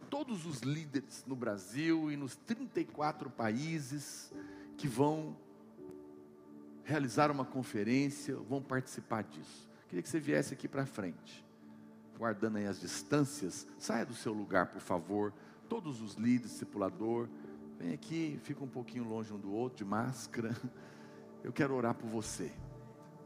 [0.10, 4.32] todos os líderes no Brasil e nos 34 países
[4.78, 5.36] que vão
[6.84, 9.70] realizar uma conferência, vão participar disso.
[9.88, 11.44] Queria que você viesse aqui para frente
[12.22, 15.34] guardando aí as distâncias, saia do seu lugar, por favor.
[15.68, 17.28] Todos os líderes, discipulador,
[17.80, 20.56] vem aqui, fica um pouquinho longe um do outro, de máscara.
[21.44, 22.52] Eu quero orar por você.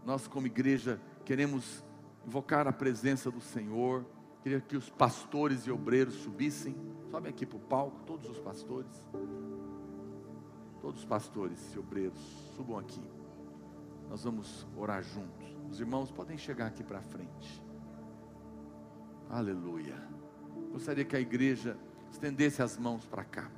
[0.06, 1.84] Nós, como igreja, queremos
[2.26, 4.06] invocar a presença do Senhor.
[4.44, 6.76] Queria que os pastores e obreiros subissem.
[7.10, 9.04] Sobe aqui para o palco, todos os pastores.
[10.80, 12.20] Todos os pastores e obreiros,
[12.56, 13.02] subam aqui.
[14.08, 15.58] Nós vamos orar juntos.
[15.72, 17.64] Os irmãos podem chegar aqui para frente.
[19.28, 19.96] Aleluia.
[20.72, 21.76] Gostaria que a igreja
[22.12, 23.50] estendesse as mãos para cá.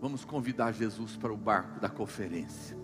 [0.00, 2.83] Vamos convidar Jesus para o barco da conferência.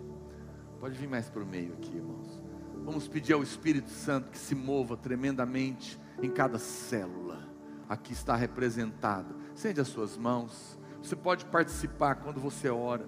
[0.81, 2.43] Pode vir mais para o meio aqui, irmãos.
[2.85, 7.47] Vamos pedir ao Espírito Santo que se mova tremendamente em cada célula.
[7.89, 9.35] Aqui está representada.
[9.55, 10.79] Sende as suas mãos.
[11.03, 13.07] Você pode participar quando você ora.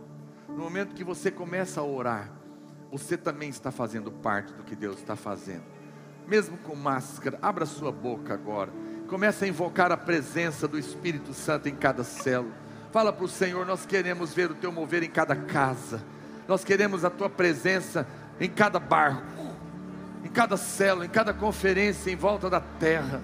[0.48, 2.30] No momento que você começa a orar,
[2.90, 5.72] você também está fazendo parte do que Deus está fazendo
[6.26, 8.72] mesmo com máscara, abra sua boca agora.
[9.08, 12.54] Comece a invocar a presença do Espírito Santo em cada célula.
[12.90, 16.02] Fala para o Senhor: nós queremos ver o teu mover em cada casa.
[16.46, 18.06] Nós queremos a tua presença
[18.40, 19.22] em cada barco,
[20.24, 23.22] em cada célula, em cada conferência em volta da terra.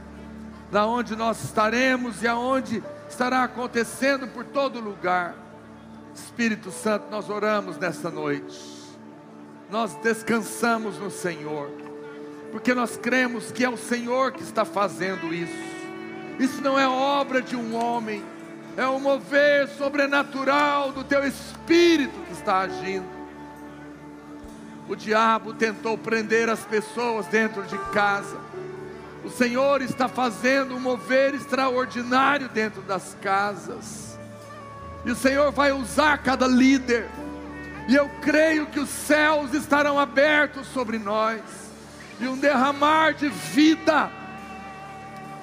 [0.71, 5.35] Da onde nós estaremos e aonde estará acontecendo por todo lugar.
[6.15, 8.59] Espírito Santo, nós oramos nessa noite.
[9.71, 11.71] Nós descansamos no Senhor
[12.51, 15.69] porque nós cremos que é o Senhor que está fazendo isso.
[16.39, 18.23] Isso não é obra de um homem,
[18.79, 23.09] é o mover sobrenatural do teu espírito que está agindo.
[24.89, 28.37] O diabo tentou prender as pessoas dentro de casa.
[29.25, 34.17] O Senhor está fazendo um mover extraordinário dentro das casas.
[35.05, 37.09] E o Senhor vai usar cada líder.
[37.89, 41.41] E eu creio que os céus estarão abertos sobre nós
[42.21, 44.09] e um derramar de vida,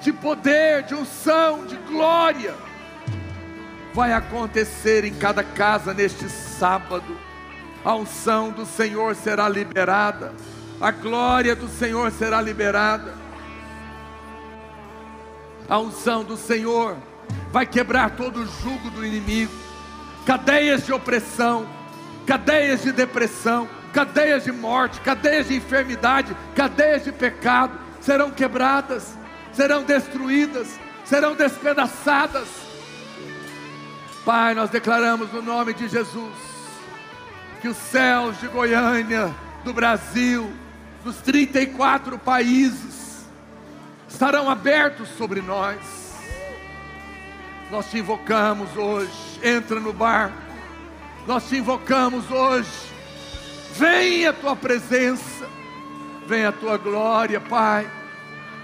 [0.00, 2.54] de poder, de unção, de glória,
[3.96, 7.16] vai acontecer em cada casa neste sábado.
[7.82, 10.34] A unção do Senhor será liberada,
[10.78, 13.14] a glória do Senhor será liberada.
[15.66, 16.98] A unção do Senhor
[17.50, 19.54] vai quebrar todo o jugo do inimigo,
[20.26, 21.66] cadeias de opressão,
[22.26, 29.16] cadeias de depressão, cadeias de morte, cadeias de enfermidade, cadeias de pecado serão quebradas,
[29.54, 30.68] serão destruídas,
[31.06, 32.65] serão despedaçadas.
[34.26, 36.34] Pai, nós declaramos no nome de Jesus
[37.60, 39.32] que os céus de Goiânia,
[39.62, 40.52] do Brasil,
[41.04, 43.24] dos 34 países,
[44.08, 45.78] estarão abertos sobre nós.
[47.70, 49.12] Nós te invocamos hoje,
[49.44, 50.36] entra no barco.
[51.24, 52.68] Nós te invocamos hoje.
[53.74, 55.48] Vem a tua presença,
[56.26, 57.88] vem a tua glória, Pai.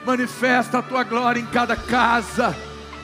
[0.05, 2.53] Manifesta a tua glória em cada casa,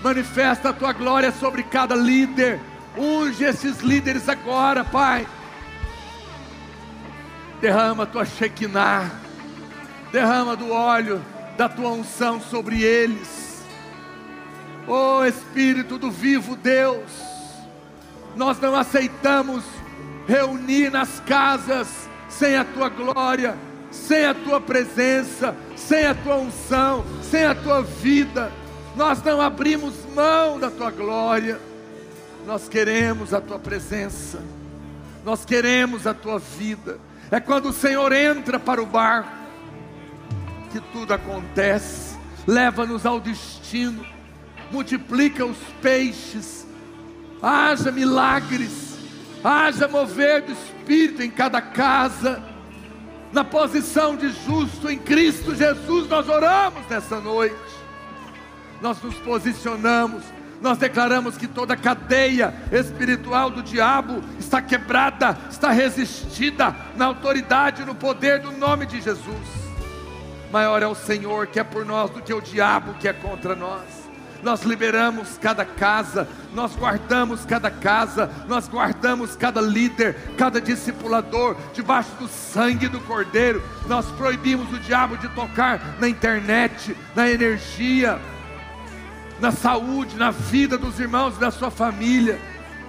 [0.02, 2.60] manifesta a tua glória sobre cada líder.
[2.96, 5.26] Unge esses líderes agora, Pai.
[7.60, 9.10] Derrama a tua Shekinah,
[10.12, 11.24] derrama do óleo
[11.56, 13.64] da tua unção sobre eles.
[14.86, 17.10] Oh Espírito do vivo Deus,
[18.36, 19.64] nós não aceitamos
[20.26, 23.56] reunir nas casas sem a tua glória,
[23.90, 28.52] sem a tua presença, sem a tua unção, sem a tua vida.
[28.98, 31.60] Nós não abrimos mão da tua glória.
[32.44, 34.42] Nós queremos a tua presença.
[35.24, 36.98] Nós queremos a tua vida.
[37.30, 39.30] É quando o Senhor entra para o barco
[40.72, 42.18] que tudo acontece.
[42.44, 44.04] Leva-nos ao destino.
[44.72, 46.66] Multiplica os peixes.
[47.40, 48.98] Haja milagres.
[49.44, 52.42] Haja mover do Espírito em cada casa.
[53.32, 57.67] Na posição de justo em Cristo Jesus, nós oramos nessa noite.
[58.80, 60.22] Nós nos posicionamos
[60.60, 67.94] nós declaramos que toda cadeia espiritual do diabo está quebrada, está resistida na autoridade no
[67.94, 69.58] poder do nome de Jesus.
[70.50, 73.54] Maior é o Senhor que é por nós do que o diabo que é contra
[73.54, 74.08] nós.
[74.42, 82.10] Nós liberamos cada casa, nós guardamos cada casa, nós guardamos cada líder, cada discipulador, debaixo
[82.20, 83.60] do sangue do Cordeiro.
[83.88, 88.20] Nós proibimos o diabo de tocar na internet, na energia,
[89.40, 92.38] na saúde, na vida dos irmãos e da sua família.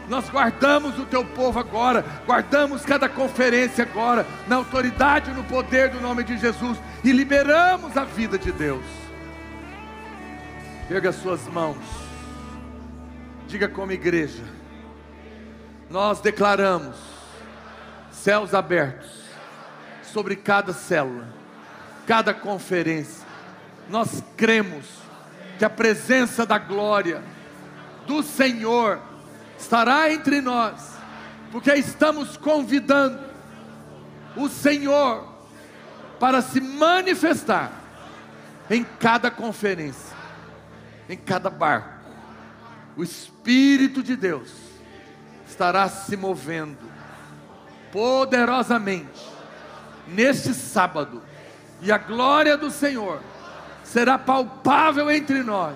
[0.08, 5.90] Nós guardamos o teu povo agora, guardamos cada conferência agora, na autoridade e no poder
[5.90, 8.84] do nome de Jesus, e liberamos a vida de Deus.
[10.90, 11.78] Erga suas mãos,
[13.48, 14.44] diga como igreja,
[15.88, 16.96] nós declaramos
[18.12, 19.12] céus abertos
[20.02, 21.28] sobre cada célula,
[22.08, 23.24] cada conferência,
[23.88, 24.86] nós cremos
[25.60, 27.22] que a presença da glória
[28.08, 29.02] do Senhor
[29.58, 30.94] estará entre nós,
[31.52, 33.20] porque estamos convidando
[34.38, 35.28] o Senhor
[36.18, 37.74] para se manifestar
[38.70, 40.16] em cada conferência,
[41.10, 42.10] em cada barco.
[42.96, 44.50] O Espírito de Deus
[45.46, 46.90] estará se movendo
[47.92, 49.28] poderosamente
[50.08, 51.22] neste sábado,
[51.82, 53.22] e a glória do Senhor
[53.92, 55.76] será palpável entre nós.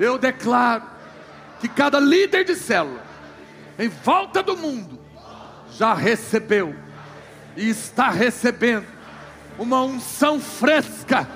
[0.00, 0.84] Eu declaro
[1.60, 3.02] que cada líder de célula,
[3.78, 4.98] em volta do mundo,
[5.70, 6.74] já recebeu
[7.56, 8.86] e está recebendo
[9.58, 11.28] uma unção fresca,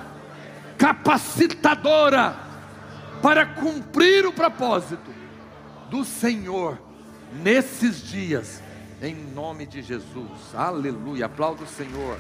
[0.79, 2.35] capacitadora,
[3.23, 5.11] para cumprir o propósito
[5.91, 6.79] do Senhor
[7.43, 8.63] nesses dias,
[9.03, 10.55] em nome de Jesus.
[10.55, 11.27] Aleluia.
[11.27, 12.19] Aplauda o Senhor.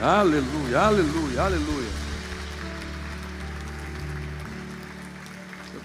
[0.00, 2.07] Aleluia, aleluia, aleluia.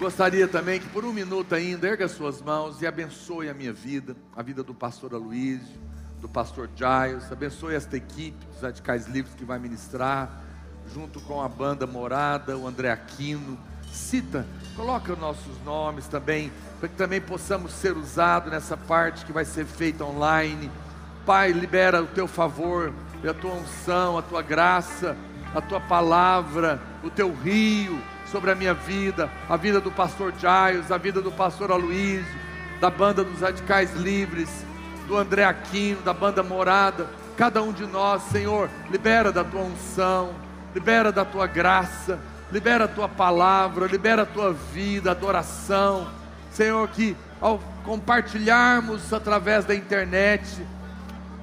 [0.04, 4.14] Gostaria também que por um minuto ainda erga suas mãos e abençoe a minha vida,
[4.36, 5.80] a vida do pastor Aloysio,
[6.20, 10.42] do pastor Giles, abençoe esta equipe dos radicais livres que vai ministrar,
[10.92, 13.58] junto com a banda Morada, o André Aquino.
[13.90, 19.46] Cita, coloca nossos nomes também, para que também possamos ser usados nessa parte que vai
[19.46, 20.70] ser feita online.
[21.24, 22.92] Pai, libera o teu favor,
[23.26, 25.16] a tua unção, a tua graça,
[25.54, 30.90] a tua palavra, o teu rio sobre a minha vida, a vida do pastor Giles,
[30.90, 32.24] a vida do pastor Aloysio,
[32.80, 34.64] da banda dos Radicais Livres,
[35.06, 40.34] do André Aquino, da banda Morada, cada um de nós, Senhor, libera da tua unção,
[40.74, 42.18] libera da tua graça,
[42.50, 46.08] libera a tua palavra, libera a tua vida, adoração,
[46.50, 50.64] Senhor, que ao compartilharmos através da internet,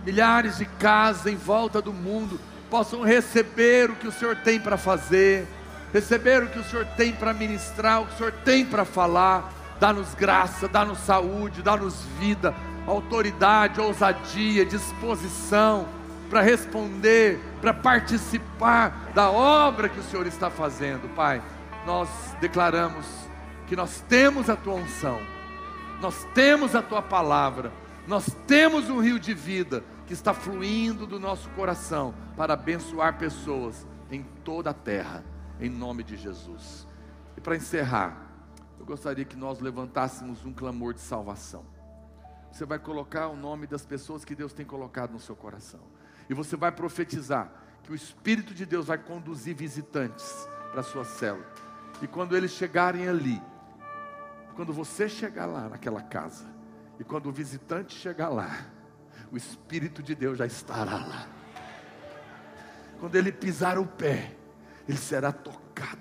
[0.05, 2.39] milhares de casas em volta do mundo
[2.69, 5.45] possam receber o que o Senhor tem para fazer
[5.93, 9.53] receber o que o Senhor tem para ministrar, o que o Senhor tem para falar.
[9.79, 12.53] Dá-nos graça, dá-nos saúde, dá-nos vida,
[12.85, 15.87] autoridade, ousadia, disposição
[16.29, 21.41] para responder, para participar da obra que o Senhor está fazendo, Pai.
[21.85, 22.09] Nós
[22.39, 23.05] declaramos
[23.67, 25.19] que nós temos a tua unção,
[25.99, 27.71] nós temos a tua palavra,
[28.07, 33.87] nós temos um rio de vida que está fluindo do nosso coração para abençoar pessoas
[34.11, 35.30] em toda a terra
[35.61, 36.87] em nome de Jesus.
[37.37, 38.29] E para encerrar,
[38.79, 41.63] eu gostaria que nós levantássemos um clamor de salvação.
[42.51, 45.79] Você vai colocar o nome das pessoas que Deus tem colocado no seu coração.
[46.27, 47.51] E você vai profetizar
[47.83, 51.45] que o Espírito de Deus vai conduzir visitantes para a sua célula.
[52.01, 53.41] E quando eles chegarem ali,
[54.55, 56.45] quando você chegar lá naquela casa,
[56.99, 58.65] e quando o visitante chegar lá,
[59.31, 61.27] o Espírito de Deus já estará lá.
[62.99, 64.35] Quando ele pisar o pé,
[64.87, 65.99] ele será tocado.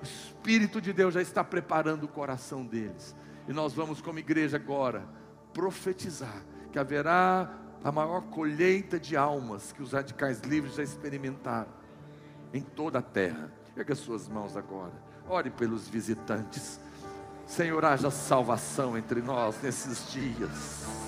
[0.00, 3.14] O Espírito de Deus já está preparando o coração deles.
[3.48, 5.04] E nós vamos, como igreja, agora
[5.52, 6.42] profetizar
[6.72, 7.52] que haverá
[7.82, 11.70] a maior colheita de almas que os radicais livres já experimentaram
[12.52, 13.52] em toda a terra.
[13.74, 14.92] Pega suas mãos agora,
[15.28, 16.80] ore pelos visitantes.
[17.46, 20.99] Senhor, haja salvação entre nós nesses dias.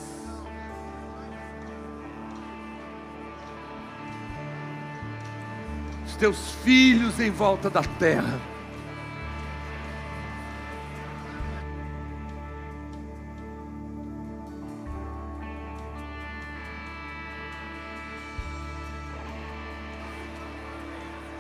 [6.23, 8.39] Teus filhos em volta da terra.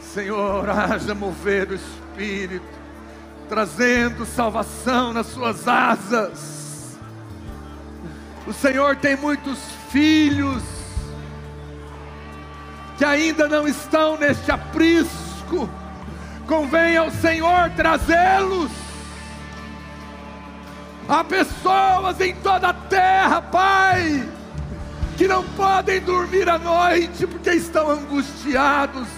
[0.00, 2.66] Senhor, haja mover o Espírito,
[3.48, 6.98] trazendo salvação nas suas asas.
[8.48, 9.60] O Senhor tem muitos
[9.92, 10.81] filhos
[12.96, 15.68] que ainda não estão neste aprisco,
[16.46, 18.70] convém ao Senhor trazê-los.
[21.08, 24.26] Há pessoas em toda a terra, Pai,
[25.16, 29.08] que não podem dormir à noite porque estão angustiados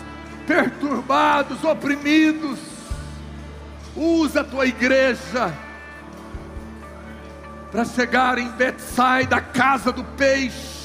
[0.47, 2.59] perturbados, oprimidos.
[3.97, 5.55] Usa a tua igreja
[7.71, 10.84] para chegar em Betsaida, a casa do peixe,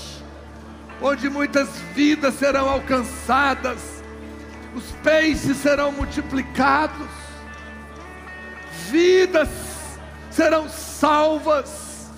[1.01, 3.79] onde muitas vidas serão alcançadas,
[4.75, 7.07] os peixes serão multiplicados,
[8.89, 9.49] vidas
[10.29, 12.09] serão salvas,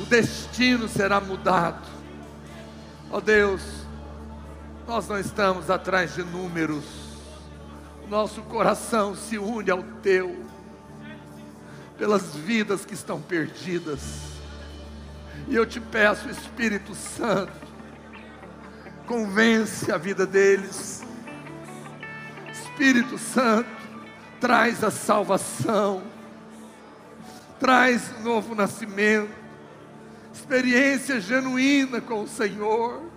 [0.00, 1.88] o destino será mudado.
[3.10, 3.62] Ó oh Deus,
[4.86, 6.84] nós não estamos atrás de números,
[8.08, 10.44] nosso coração se une ao teu,
[11.98, 14.00] pelas vidas que estão perdidas,
[15.48, 17.61] e eu te peço, Espírito Santo,
[19.06, 21.02] convence a vida deles,
[22.50, 23.70] Espírito Santo,
[24.40, 26.02] traz a salvação,
[27.60, 29.30] traz novo nascimento,
[30.32, 33.10] experiência genuína com o Senhor.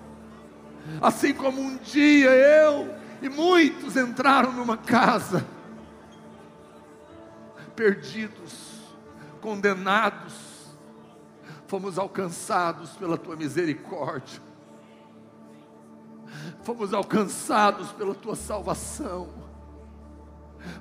[1.01, 5.43] Assim como um dia eu e muitos entraram numa casa,
[7.75, 8.75] perdidos,
[9.41, 10.33] condenados,
[11.67, 14.41] fomos alcançados pela tua misericórdia,
[16.63, 19.29] fomos alcançados pela tua salvação.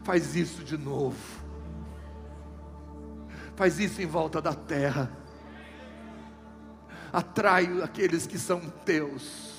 [0.03, 1.19] Faz isso de novo,
[3.55, 5.11] faz isso em volta da terra,
[7.13, 9.55] atrai aqueles que são teus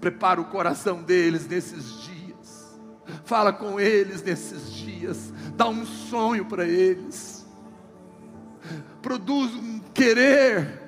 [0.00, 2.78] Prepara o coração deles nesses dias.
[3.24, 5.32] Fala com eles nesses dias.
[5.54, 7.46] Dá um sonho para eles.
[9.02, 10.82] Produz um querer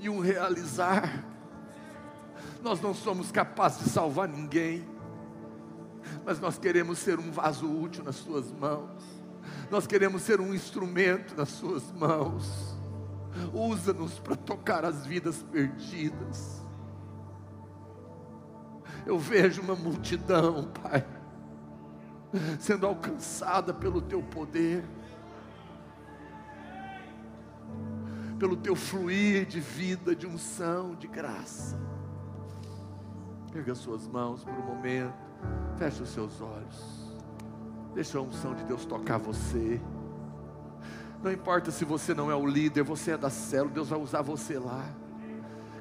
[0.00, 1.24] e um realizar.
[2.64, 4.84] Nós não somos capazes de salvar ninguém,
[6.24, 9.00] mas nós queremos ser um vaso útil nas Suas mãos.
[9.70, 12.76] Nós queremos ser um instrumento nas Suas mãos.
[13.52, 16.64] Usa-nos para tocar as vidas perdidas
[19.06, 21.06] eu vejo uma multidão, Pai,
[22.58, 24.84] sendo alcançada pelo Teu poder,
[28.38, 31.78] pelo Teu fluir de vida, de unção, de graça.
[33.54, 35.14] Pega suas mãos por um momento,
[35.76, 37.14] feche os seus olhos,
[37.94, 39.80] deixa a unção de Deus tocar você.
[41.22, 44.22] Não importa se você não é o líder, você é da célula, Deus vai usar
[44.22, 44.84] você lá.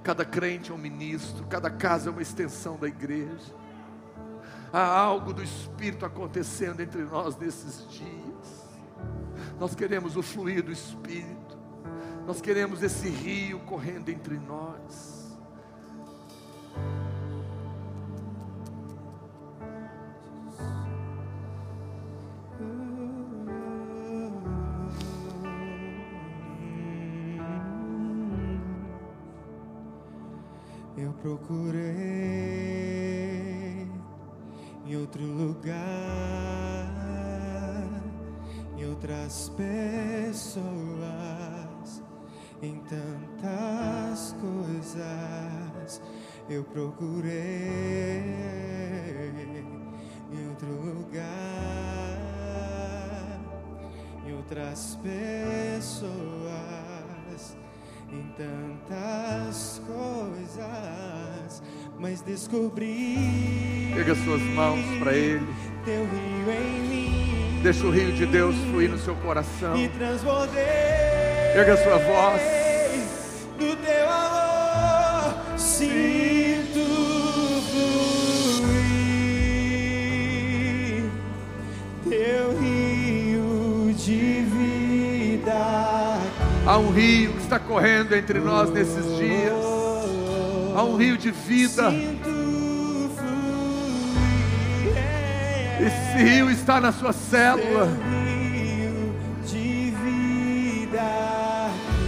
[0.04, 3.56] Cada crente é um ministro, cada casa é uma extensão da igreja.
[4.72, 8.70] Há algo do Espírito acontecendo entre nós nesses dias.
[9.60, 11.58] Nós queremos o fluir do Espírito,
[12.28, 15.13] nós queremos esse rio correndo entre nós.
[31.24, 31.80] Procurei
[34.86, 35.74] em outro lugar,
[38.78, 40.84] em outras pessoas,
[42.62, 46.02] em tantas coisas.
[46.50, 47.64] Eu procurei
[50.64, 52.20] outro lugar,
[54.26, 56.14] em outras pessoas,
[58.14, 61.64] em tantas coisas,
[62.00, 65.48] mas descobri Pega suas mãos para Ele.
[65.86, 69.76] teu rio em mim Deixa o rio de Deus fluir no seu coração.
[69.78, 70.64] e transbordei
[71.54, 72.42] Pega sua voz.
[73.58, 75.58] do teu amor.
[75.58, 75.94] Sinto
[86.66, 89.54] Há um rio que está correndo entre nós nesses dias.
[90.76, 91.92] Há um rio de vida.
[95.86, 97.90] Esse rio está na sua célula.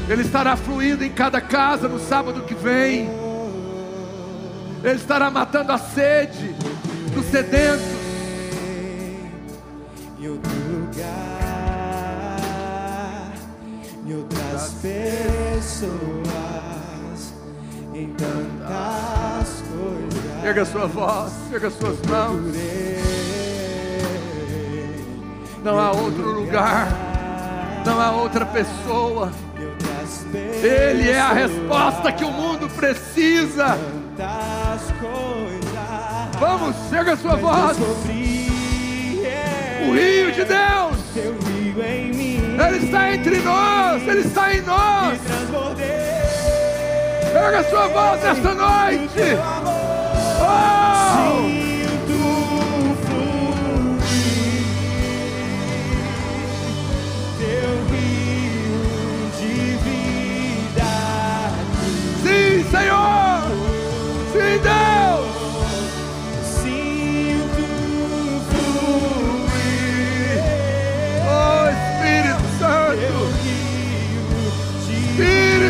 [0.08, 3.10] Ele estará fluindo em cada casa no sábado que vem.
[4.84, 6.56] Ele estará matando a sede
[7.14, 8.06] dos sedentos.
[15.76, 17.34] Pessoas,
[17.94, 20.42] em tantas coisas.
[20.42, 22.56] Pega a sua voz, pega as suas mãos.
[25.64, 26.88] Não há outro lugar,
[27.86, 29.32] não há outra pessoa.
[30.34, 33.78] Ele é a resposta que o mundo precisa.
[36.40, 37.78] Vamos, chega a sua voz.
[39.88, 42.25] O rio de Deus.
[42.58, 45.20] Ele está entre nós, ele está em nós.
[47.34, 49.38] Pega a sua voz nesta noite.
[50.42, 51.65] Oh!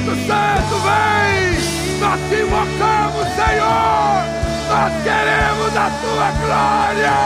[0.06, 2.00] Espírito Santo, vem.
[2.00, 4.22] Nós te invocamos, Senhor.
[4.70, 7.18] Nós queremos a tua glória.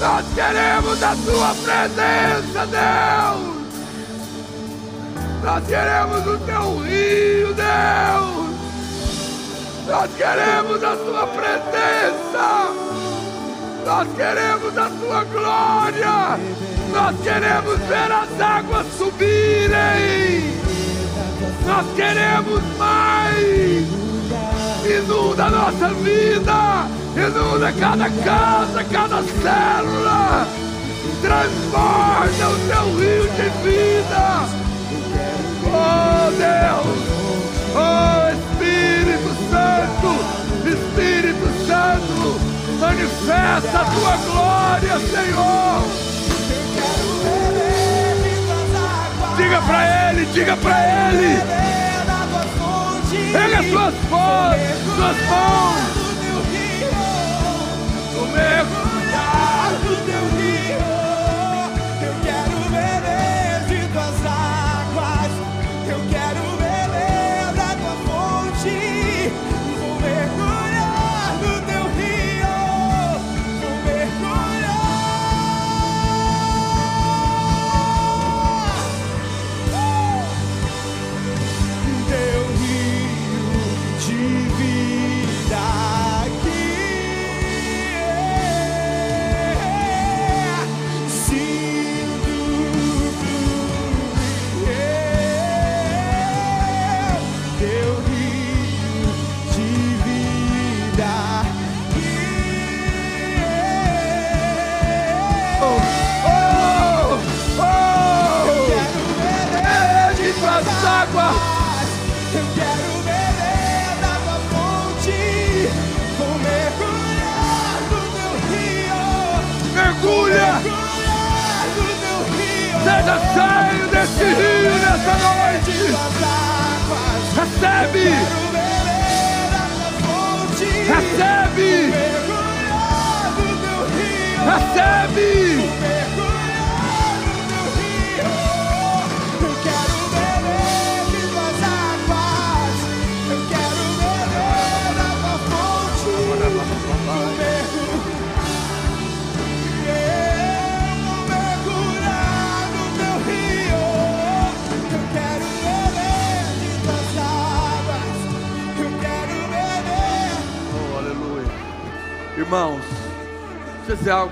[0.00, 3.58] Nós queremos a tua presença, Deus.
[5.42, 8.48] Nós queremos o teu rio, Deus.
[9.86, 12.72] Nós queremos a tua presença.
[13.84, 16.38] Nós queremos a tua glória.
[16.92, 20.47] Nós queremos ver as águas subirem.
[21.66, 23.86] Nós queremos mais.
[24.84, 26.86] Inunda a nossa vida.
[27.14, 30.46] Inunda cada casa, cada célula.
[31.20, 34.46] Transborda o teu rio de vida.
[35.66, 37.00] Oh Deus.
[37.74, 40.10] Oh Espírito Santo.
[40.66, 42.48] Espírito Santo.
[42.80, 46.08] Manifesta a tua glória, Senhor.
[49.48, 50.76] Diga pra ele, diga pra
[51.08, 51.40] ele.
[53.32, 54.56] Pega suas mãos,
[54.94, 55.37] suas mãos.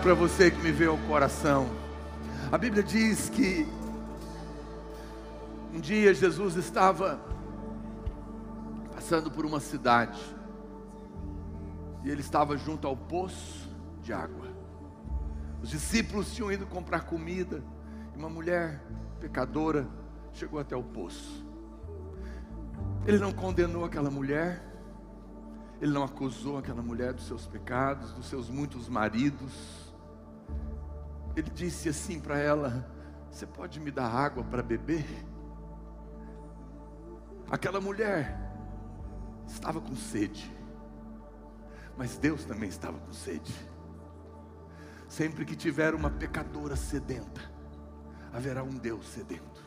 [0.06, 1.68] Para você que me veio ao coração.
[2.52, 3.66] A Bíblia diz que
[5.74, 7.20] um dia Jesus estava
[8.94, 10.20] passando por uma cidade
[12.04, 13.68] e ele estava junto ao poço
[14.00, 14.46] de água.
[15.60, 17.60] Os discípulos tinham ido comprar comida
[18.14, 18.80] e uma mulher
[19.18, 19.88] pecadora
[20.32, 21.44] chegou até o poço.
[23.04, 24.62] Ele não condenou aquela mulher,
[25.80, 29.85] ele não acusou aquela mulher dos seus pecados, dos seus muitos maridos.
[31.36, 32.90] Ele disse assim para ela:
[33.30, 35.04] Você pode me dar água para beber?
[37.50, 38.36] Aquela mulher
[39.46, 40.50] estava com sede,
[41.96, 43.54] mas Deus também estava com sede.
[45.08, 47.40] Sempre que tiver uma pecadora sedenta,
[48.32, 49.64] haverá um Deus sedento.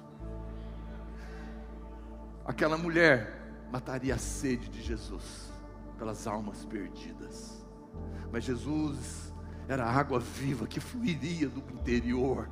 [2.43, 5.53] Aquela mulher mataria a sede de Jesus
[5.97, 7.65] pelas almas perdidas,
[8.31, 9.28] mas Jesus
[9.69, 12.49] era água viva que fluiria do interior.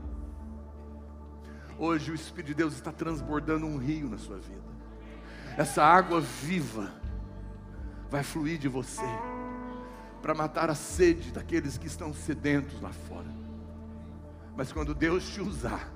[1.80, 4.68] Hoje o Espírito de Deus está transbordando um rio na sua vida.
[5.58, 6.92] Essa água viva
[8.08, 9.02] vai fluir de você
[10.22, 13.36] para matar a sede daqueles que estão sedentos lá fora.
[14.56, 15.92] Mas quando Deus te usar,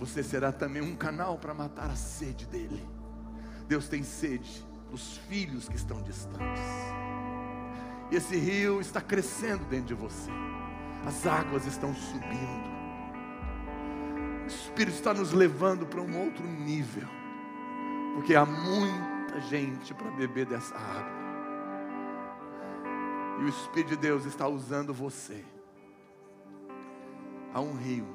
[0.00, 2.84] você será também um canal para matar a sede dele.
[3.68, 6.93] Deus tem sede dos filhos que estão distantes.
[8.10, 10.30] E esse rio está crescendo dentro de você.
[11.06, 12.74] As águas estão subindo.
[14.44, 17.08] O Espírito está nos levando para um outro nível.
[18.14, 21.24] Porque há muita gente para beber dessa água.
[23.40, 25.44] E o Espírito de Deus está usando você.
[27.52, 28.06] Há um rio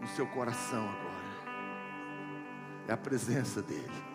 [0.00, 1.10] no seu coração agora.
[2.88, 4.10] É a presença dEle.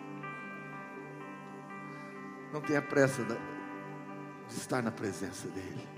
[2.52, 3.22] Não tenha pressa
[4.48, 5.88] de estar na presença dEle.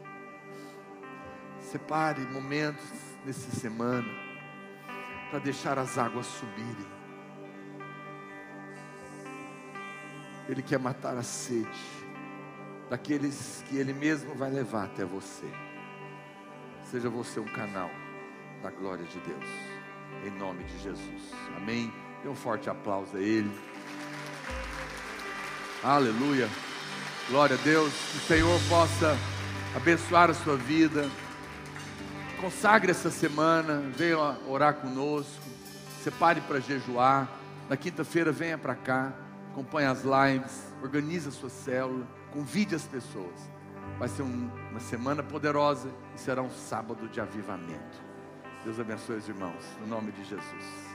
[1.61, 2.85] Separe momentos
[3.25, 4.09] nessa semana
[5.31, 6.99] para deixar as águas subirem.
[10.49, 11.69] Ele quer matar a sede
[12.89, 15.47] daqueles que Ele mesmo vai levar até você.
[16.85, 17.91] Seja você um canal
[18.63, 19.45] da glória de Deus,
[20.27, 21.33] em nome de Jesus.
[21.57, 21.93] Amém.
[22.23, 23.53] Dê um forte aplauso a Ele.
[25.85, 26.49] Aleluia.
[27.29, 27.93] Glória a Deus.
[27.93, 29.17] Que o Senhor possa
[29.75, 31.09] abençoar a sua vida.
[32.41, 33.83] Consagre essa semana.
[33.95, 35.45] Venha orar conosco.
[36.03, 37.29] Separe para jejuar.
[37.69, 39.13] Na quinta-feira, venha para cá.
[39.53, 40.73] Acompanhe as lives.
[40.83, 42.07] Organize a sua célula.
[42.33, 43.51] Convide as pessoas.
[43.99, 48.09] Vai ser um, uma semana poderosa e será um sábado de avivamento.
[48.65, 49.65] Deus abençoe os irmãos.
[49.81, 50.89] No nome de Jesus.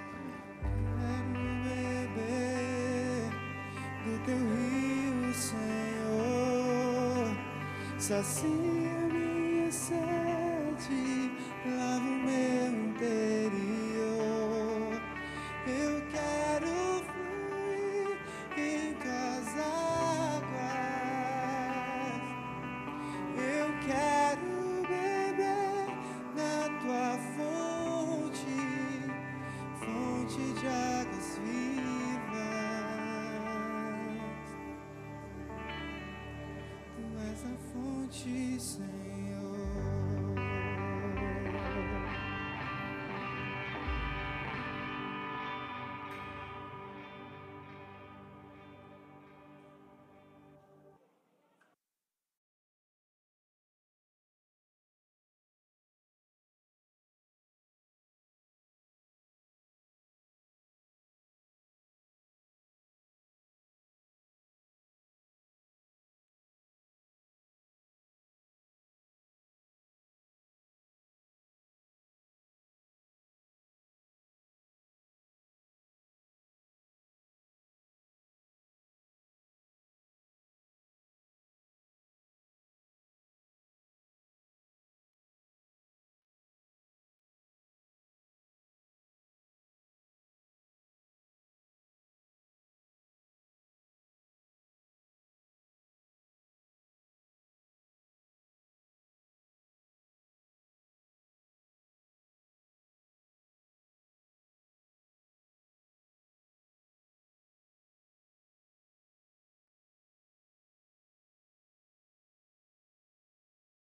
[4.04, 6.03] do teu rio, Senhor,
[8.04, 11.13] sacia minha sede,